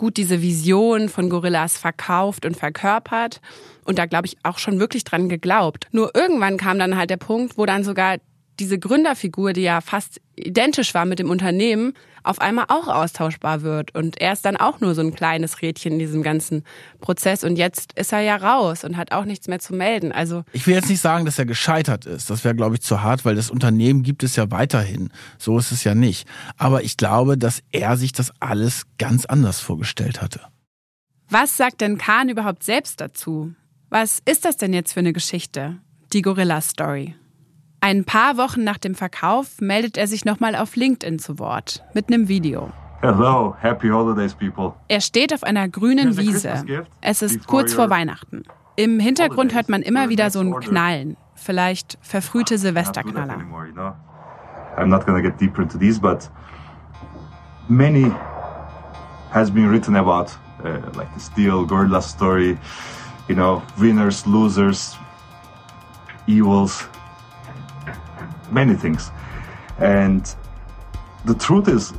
gut 0.00 0.16
diese 0.16 0.40
Vision 0.40 1.10
von 1.10 1.28
Gorillas 1.28 1.76
verkauft 1.76 2.46
und 2.46 2.56
verkörpert 2.56 3.42
und 3.84 3.98
da 3.98 4.06
glaube 4.06 4.26
ich 4.26 4.38
auch 4.42 4.56
schon 4.56 4.80
wirklich 4.80 5.04
dran 5.04 5.28
geglaubt. 5.28 5.88
Nur 5.92 6.14
irgendwann 6.14 6.56
kam 6.56 6.78
dann 6.78 6.96
halt 6.96 7.10
der 7.10 7.18
Punkt, 7.18 7.58
wo 7.58 7.66
dann 7.66 7.84
sogar 7.84 8.16
diese 8.60 8.78
Gründerfigur, 8.78 9.52
die 9.52 9.62
ja 9.62 9.80
fast 9.80 10.20
identisch 10.36 10.94
war 10.94 11.06
mit 11.06 11.18
dem 11.18 11.30
Unternehmen, 11.30 11.94
auf 12.22 12.40
einmal 12.40 12.66
auch 12.68 12.88
austauschbar 12.88 13.62
wird. 13.62 13.94
Und 13.94 14.20
er 14.20 14.34
ist 14.34 14.44
dann 14.44 14.56
auch 14.56 14.80
nur 14.80 14.94
so 14.94 15.00
ein 15.00 15.14
kleines 15.14 15.62
Rädchen 15.62 15.94
in 15.94 15.98
diesem 15.98 16.22
ganzen 16.22 16.64
Prozess. 17.00 17.42
Und 17.42 17.56
jetzt 17.56 17.94
ist 17.94 18.12
er 18.12 18.20
ja 18.20 18.36
raus 18.36 18.84
und 18.84 18.96
hat 18.96 19.12
auch 19.12 19.24
nichts 19.24 19.48
mehr 19.48 19.58
zu 19.58 19.74
melden. 19.74 20.12
Also 20.12 20.44
ich 20.52 20.66
will 20.66 20.74
jetzt 20.74 20.90
nicht 20.90 21.00
sagen, 21.00 21.24
dass 21.24 21.38
er 21.38 21.46
gescheitert 21.46 22.04
ist. 22.04 22.28
Das 22.28 22.44
wäre, 22.44 22.54
glaube 22.54 22.76
ich, 22.76 22.82
zu 22.82 23.02
hart, 23.02 23.24
weil 23.24 23.34
das 23.34 23.50
Unternehmen 23.50 24.02
gibt 24.02 24.22
es 24.22 24.36
ja 24.36 24.50
weiterhin. 24.50 25.10
So 25.38 25.58
ist 25.58 25.72
es 25.72 25.82
ja 25.84 25.94
nicht. 25.94 26.28
Aber 26.58 26.82
ich 26.82 26.98
glaube, 26.98 27.38
dass 27.38 27.62
er 27.72 27.96
sich 27.96 28.12
das 28.12 28.32
alles 28.38 28.82
ganz 28.98 29.24
anders 29.24 29.60
vorgestellt 29.60 30.20
hatte. 30.20 30.40
Was 31.30 31.56
sagt 31.56 31.80
denn 31.80 31.96
Kahn 31.96 32.28
überhaupt 32.28 32.64
selbst 32.64 33.00
dazu? 33.00 33.54
Was 33.88 34.20
ist 34.26 34.44
das 34.44 34.56
denn 34.56 34.74
jetzt 34.74 34.92
für 34.92 35.00
eine 35.00 35.12
Geschichte? 35.12 35.78
Die 36.12 36.22
Gorilla-Story. 36.22 37.14
Ein 37.82 38.04
paar 38.04 38.36
Wochen 38.36 38.62
nach 38.62 38.76
dem 38.76 38.94
Verkauf 38.94 39.60
meldet 39.60 39.96
er 39.96 40.06
sich 40.06 40.26
nochmal 40.26 40.54
auf 40.54 40.76
LinkedIn 40.76 41.18
zu 41.18 41.38
Wort 41.38 41.82
mit 41.94 42.08
einem 42.08 42.28
Video. 42.28 42.70
Hello, 43.00 43.56
happy 43.58 43.88
holidays, 43.88 44.34
people. 44.34 44.74
Er 44.88 45.00
steht 45.00 45.32
auf 45.32 45.42
einer 45.42 45.66
grünen 45.66 46.18
Wiese. 46.18 46.62
Es 47.00 47.22
ist 47.22 47.46
kurz 47.46 47.72
vor 47.72 47.88
Weihnachten. 47.88 48.42
Im 48.76 49.00
Hintergrund 49.00 49.54
hört 49.54 49.70
man 49.70 49.80
immer 49.80 50.10
wieder 50.10 50.30
so 50.30 50.40
ein 50.40 50.52
Knallen. 50.60 51.16
Vielleicht 51.34 51.96
verfrühte 52.02 52.58
Silvesterknaller. 52.58 53.38
I'm 54.76 54.86
not 54.86 55.06
gonna 55.06 55.22
get 55.22 55.40
deeper 55.40 55.62
into 55.62 55.78
these, 55.78 55.98
but 55.98 56.30
many 57.66 58.12
has 59.32 59.50
been 59.50 59.70
written 59.70 59.96
about, 59.96 60.32
uh, 60.62 60.80
like 60.98 61.08
the 61.14 61.20
Steel 61.20 61.64
Gorilla 61.66 62.02
story, 62.02 62.58
you 63.26 63.34
know, 63.34 63.62
winners, 63.78 64.26
losers, 64.26 64.98
evils, 66.26 66.86
many 68.52 68.74
things. 68.74 69.10
And 69.78 70.22
the 71.24 71.34
truth 71.34 71.68
is, 71.68 71.92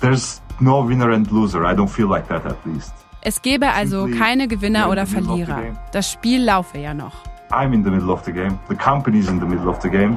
there's 0.00 0.40
no 0.60 0.82
winner 0.82 1.10
and 1.10 1.30
loser. 1.30 1.64
I 1.64 1.74
don't 1.74 1.90
feel 1.90 2.08
like 2.08 2.28
that 2.28 2.46
at 2.46 2.66
least. 2.66 2.92
Es 3.22 3.42
gäbe 3.42 3.72
also 3.72 4.06
keine 4.06 4.46
Gewinner 4.46 4.88
oder 4.88 5.04
Verlierer. 5.04 5.76
Das 5.92 6.12
Spiel 6.12 6.44
laufe 6.44 6.78
ja 6.78 6.94
noch. 6.94 7.14
I'm 7.50 7.72
in 7.72 7.82
the 7.82 7.90
middle 7.90 8.12
of 8.12 8.24
the 8.24 8.32
game. 8.32 8.58
The 8.68 8.76
company's 8.76 9.28
in 9.28 9.40
the 9.40 9.46
middle 9.46 9.68
of 9.68 9.80
the 9.80 9.88
game. 9.88 10.16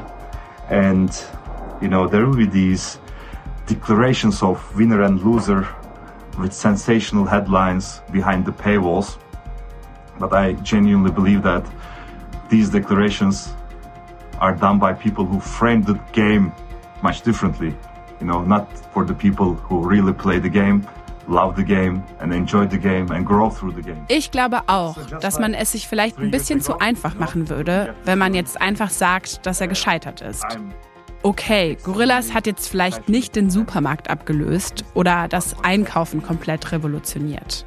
And, 0.70 1.10
you 1.82 1.88
know, 1.88 2.08
there 2.08 2.26
will 2.26 2.36
be 2.36 2.46
these 2.46 3.00
declarations 3.66 4.44
of 4.44 4.60
winner 4.76 5.02
and 5.02 5.22
loser 5.24 5.68
with 6.38 6.54
sensational 6.54 7.26
headlines 7.26 8.02
behind 8.12 8.46
the 8.46 8.52
paywalls. 8.52 9.18
But 10.20 10.34
I 10.34 10.54
genuinely 10.64 11.12
believe 11.12 11.42
that 11.44 11.66
these 12.50 12.70
declarations 12.70 13.54
are 14.40 14.56
done 14.56 14.80
by 14.80 14.94
people 14.94 15.26
who 15.26 15.40
frame 15.40 15.84
the 15.84 15.96
game 16.12 16.52
much 17.02 17.22
differently. 17.22 17.74
You 18.20 18.28
know, 18.28 18.42
not 18.42 18.68
for 18.94 19.06
the 19.06 19.14
people 19.14 19.54
who 19.54 19.88
really 19.88 20.14
play 20.14 20.40
the 20.40 20.50
game, 20.50 20.86
love 21.28 21.56
the 21.56 21.64
game 21.64 22.04
and 22.20 22.34
enjoy 22.34 22.68
the 22.68 22.78
game 22.78 23.12
and 23.12 23.26
grow 23.26 23.50
through 23.50 23.74
the 23.76 23.82
game. 23.82 24.04
Ich 24.08 24.32
glaube 24.32 24.62
auch, 24.68 24.98
dass 25.22 25.40
man 25.40 25.54
es 25.54 25.72
sich 25.72 25.88
vielleicht 25.88 26.18
ein 26.18 26.32
bisschen 26.32 26.62
zu 26.62 26.80
einfach 26.80 27.16
machen 27.16 27.50
würde, 27.50 27.96
wenn 28.06 28.18
man 28.18 28.34
jetzt 28.34 28.60
einfach 28.62 28.90
sagt, 28.90 29.46
dass 29.46 29.62
er 29.62 29.68
gescheitert 29.68 30.22
ist. 30.22 30.46
Okay, 31.22 31.78
Gorillas 31.84 32.34
hat 32.34 32.48
jetzt 32.48 32.70
vielleicht 32.70 33.10
nicht 33.10 33.36
den 33.36 33.50
Supermarkt 33.50 34.10
abgelöst 34.10 34.86
oder 34.94 35.28
das 35.28 35.56
Einkaufen 35.64 36.24
komplett 36.24 36.72
revolutioniert. 36.72 37.66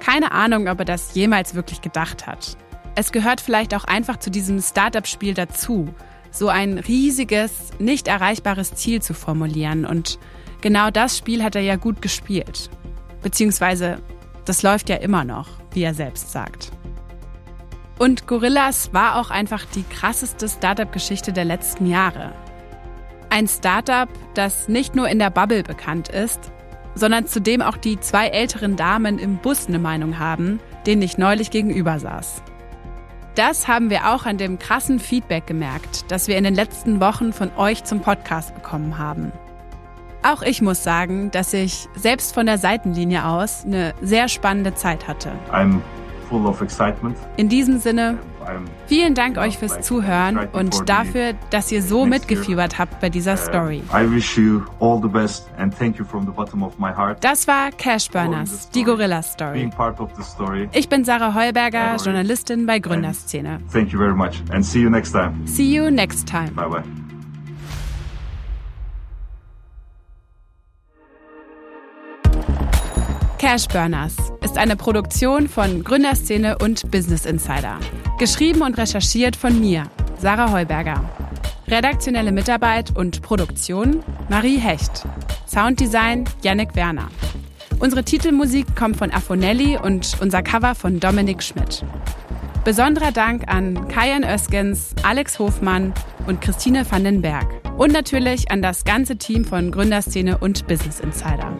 Keine 0.00 0.32
Ahnung, 0.32 0.68
ob 0.68 0.80
er 0.80 0.84
das 0.84 1.14
jemals 1.14 1.54
wirklich 1.54 1.80
gedacht 1.80 2.26
hat. 2.26 2.56
Es 2.98 3.12
gehört 3.12 3.40
vielleicht 3.40 3.76
auch 3.76 3.84
einfach 3.84 4.16
zu 4.16 4.28
diesem 4.28 4.60
Startup-Spiel 4.60 5.32
dazu, 5.32 5.94
so 6.32 6.48
ein 6.48 6.78
riesiges, 6.78 7.70
nicht 7.78 8.08
erreichbares 8.08 8.74
Ziel 8.74 9.00
zu 9.00 9.14
formulieren. 9.14 9.86
Und 9.86 10.18
genau 10.62 10.90
das 10.90 11.16
Spiel 11.16 11.44
hat 11.44 11.54
er 11.54 11.62
ja 11.62 11.76
gut 11.76 12.02
gespielt. 12.02 12.70
Beziehungsweise, 13.22 13.98
das 14.46 14.64
läuft 14.64 14.88
ja 14.88 14.96
immer 14.96 15.22
noch, 15.22 15.46
wie 15.70 15.84
er 15.84 15.94
selbst 15.94 16.32
sagt. 16.32 16.72
Und 18.00 18.26
Gorillas 18.26 18.92
war 18.92 19.20
auch 19.20 19.30
einfach 19.30 19.64
die 19.64 19.84
krasseste 19.84 20.48
Startup-Geschichte 20.48 21.32
der 21.32 21.44
letzten 21.44 21.86
Jahre. 21.86 22.32
Ein 23.30 23.46
Startup, 23.46 24.08
das 24.34 24.66
nicht 24.66 24.96
nur 24.96 25.08
in 25.08 25.20
der 25.20 25.30
Bubble 25.30 25.62
bekannt 25.62 26.08
ist, 26.08 26.50
sondern 26.96 27.28
zu 27.28 27.40
dem 27.40 27.62
auch 27.62 27.76
die 27.76 28.00
zwei 28.00 28.26
älteren 28.26 28.74
Damen 28.74 29.20
im 29.20 29.36
Bus 29.36 29.68
eine 29.68 29.78
Meinung 29.78 30.18
haben, 30.18 30.58
denen 30.84 31.02
ich 31.02 31.16
neulich 31.16 31.52
gegenüber 31.52 32.00
saß. 32.00 32.42
Das 33.38 33.68
haben 33.68 33.88
wir 33.88 34.12
auch 34.12 34.26
an 34.26 34.36
dem 34.36 34.58
krassen 34.58 34.98
Feedback 34.98 35.46
gemerkt, 35.46 36.10
das 36.10 36.26
wir 36.26 36.36
in 36.36 36.42
den 36.42 36.56
letzten 36.56 36.98
Wochen 36.98 37.32
von 37.32 37.52
euch 37.56 37.84
zum 37.84 38.00
Podcast 38.00 38.52
bekommen 38.52 38.98
haben. 38.98 39.30
Auch 40.24 40.42
ich 40.42 40.60
muss 40.60 40.82
sagen, 40.82 41.30
dass 41.30 41.52
ich 41.52 41.88
selbst 41.94 42.34
von 42.34 42.46
der 42.46 42.58
Seitenlinie 42.58 43.24
aus 43.24 43.64
eine 43.64 43.94
sehr 44.02 44.26
spannende 44.26 44.74
Zeit 44.74 45.06
hatte. 45.06 45.30
I'm 45.52 45.78
full 46.28 46.46
of 46.46 46.60
excitement. 46.62 47.16
In 47.36 47.48
diesem 47.48 47.78
Sinne, 47.78 48.18
vielen 48.86 49.14
Dank 49.14 49.38
euch 49.38 49.58
fürs 49.58 49.80
Zuhören 49.80 50.48
und 50.52 50.88
dafür, 50.88 51.34
dass 51.50 51.70
ihr 51.72 51.82
so 51.82 52.06
mitgefiebert 52.06 52.78
habt 52.78 53.00
bei 53.00 53.08
dieser 53.08 53.36
Story. 53.36 53.82
My 56.78 56.92
heart. 56.94 57.24
Das 57.24 57.48
war 57.48 57.70
Cash 57.70 58.10
Burners, 58.10 58.70
die 58.70 58.84
Gorilla 58.84 59.22
Story. 59.22 59.70
Story. 60.22 60.68
Ich 60.72 60.88
bin 60.88 61.04
Sarah 61.04 61.34
Heuberger, 61.34 61.96
Journalistin 61.96 62.66
bei 62.66 62.78
Gründerszene. 62.78 63.60
Thank 63.72 63.90
you 63.90 63.98
very 63.98 64.14
much 64.14 64.42
and 64.52 64.64
see 64.64 64.80
you 64.80 64.90
next 64.90 65.12
time. 65.12 65.46
See 65.46 65.74
you 65.74 65.90
next 65.90 66.28
time. 66.28 66.50
Bye 66.54 66.68
bye. 66.68 67.07
Cash 73.50 73.68
Burners 73.68 74.14
ist 74.44 74.58
eine 74.58 74.76
Produktion 74.76 75.48
von 75.48 75.82
Gründerszene 75.82 76.58
und 76.58 76.90
Business 76.90 77.24
Insider. 77.24 77.78
Geschrieben 78.18 78.60
und 78.60 78.76
recherchiert 78.76 79.36
von 79.36 79.58
mir, 79.58 79.84
Sarah 80.18 80.52
Heuberger. 80.52 81.02
Redaktionelle 81.66 82.30
Mitarbeit 82.30 82.94
und 82.94 83.22
Produktion 83.22 84.04
Marie 84.28 84.58
Hecht. 84.58 85.06
Sounddesign 85.46 86.26
Yannick 86.42 86.76
Werner. 86.76 87.08
Unsere 87.78 88.04
Titelmusik 88.04 88.76
kommt 88.76 88.98
von 88.98 89.10
Afonelli 89.10 89.78
und 89.78 90.18
unser 90.20 90.42
Cover 90.42 90.74
von 90.74 91.00
Dominik 91.00 91.42
Schmidt. 91.42 91.82
Besonderer 92.64 93.12
Dank 93.12 93.50
an 93.50 93.88
Kajan 93.88 94.24
Öskens, 94.24 94.94
Alex 95.02 95.38
Hofmann 95.38 95.94
und 96.26 96.42
Christine 96.42 96.84
van 96.90 97.02
den 97.02 97.22
Berg. 97.22 97.46
Und 97.78 97.94
natürlich 97.94 98.50
an 98.50 98.60
das 98.60 98.84
ganze 98.84 99.16
Team 99.16 99.46
von 99.46 99.70
Gründerszene 99.70 100.36
und 100.36 100.66
Business 100.66 101.00
Insider. 101.00 101.58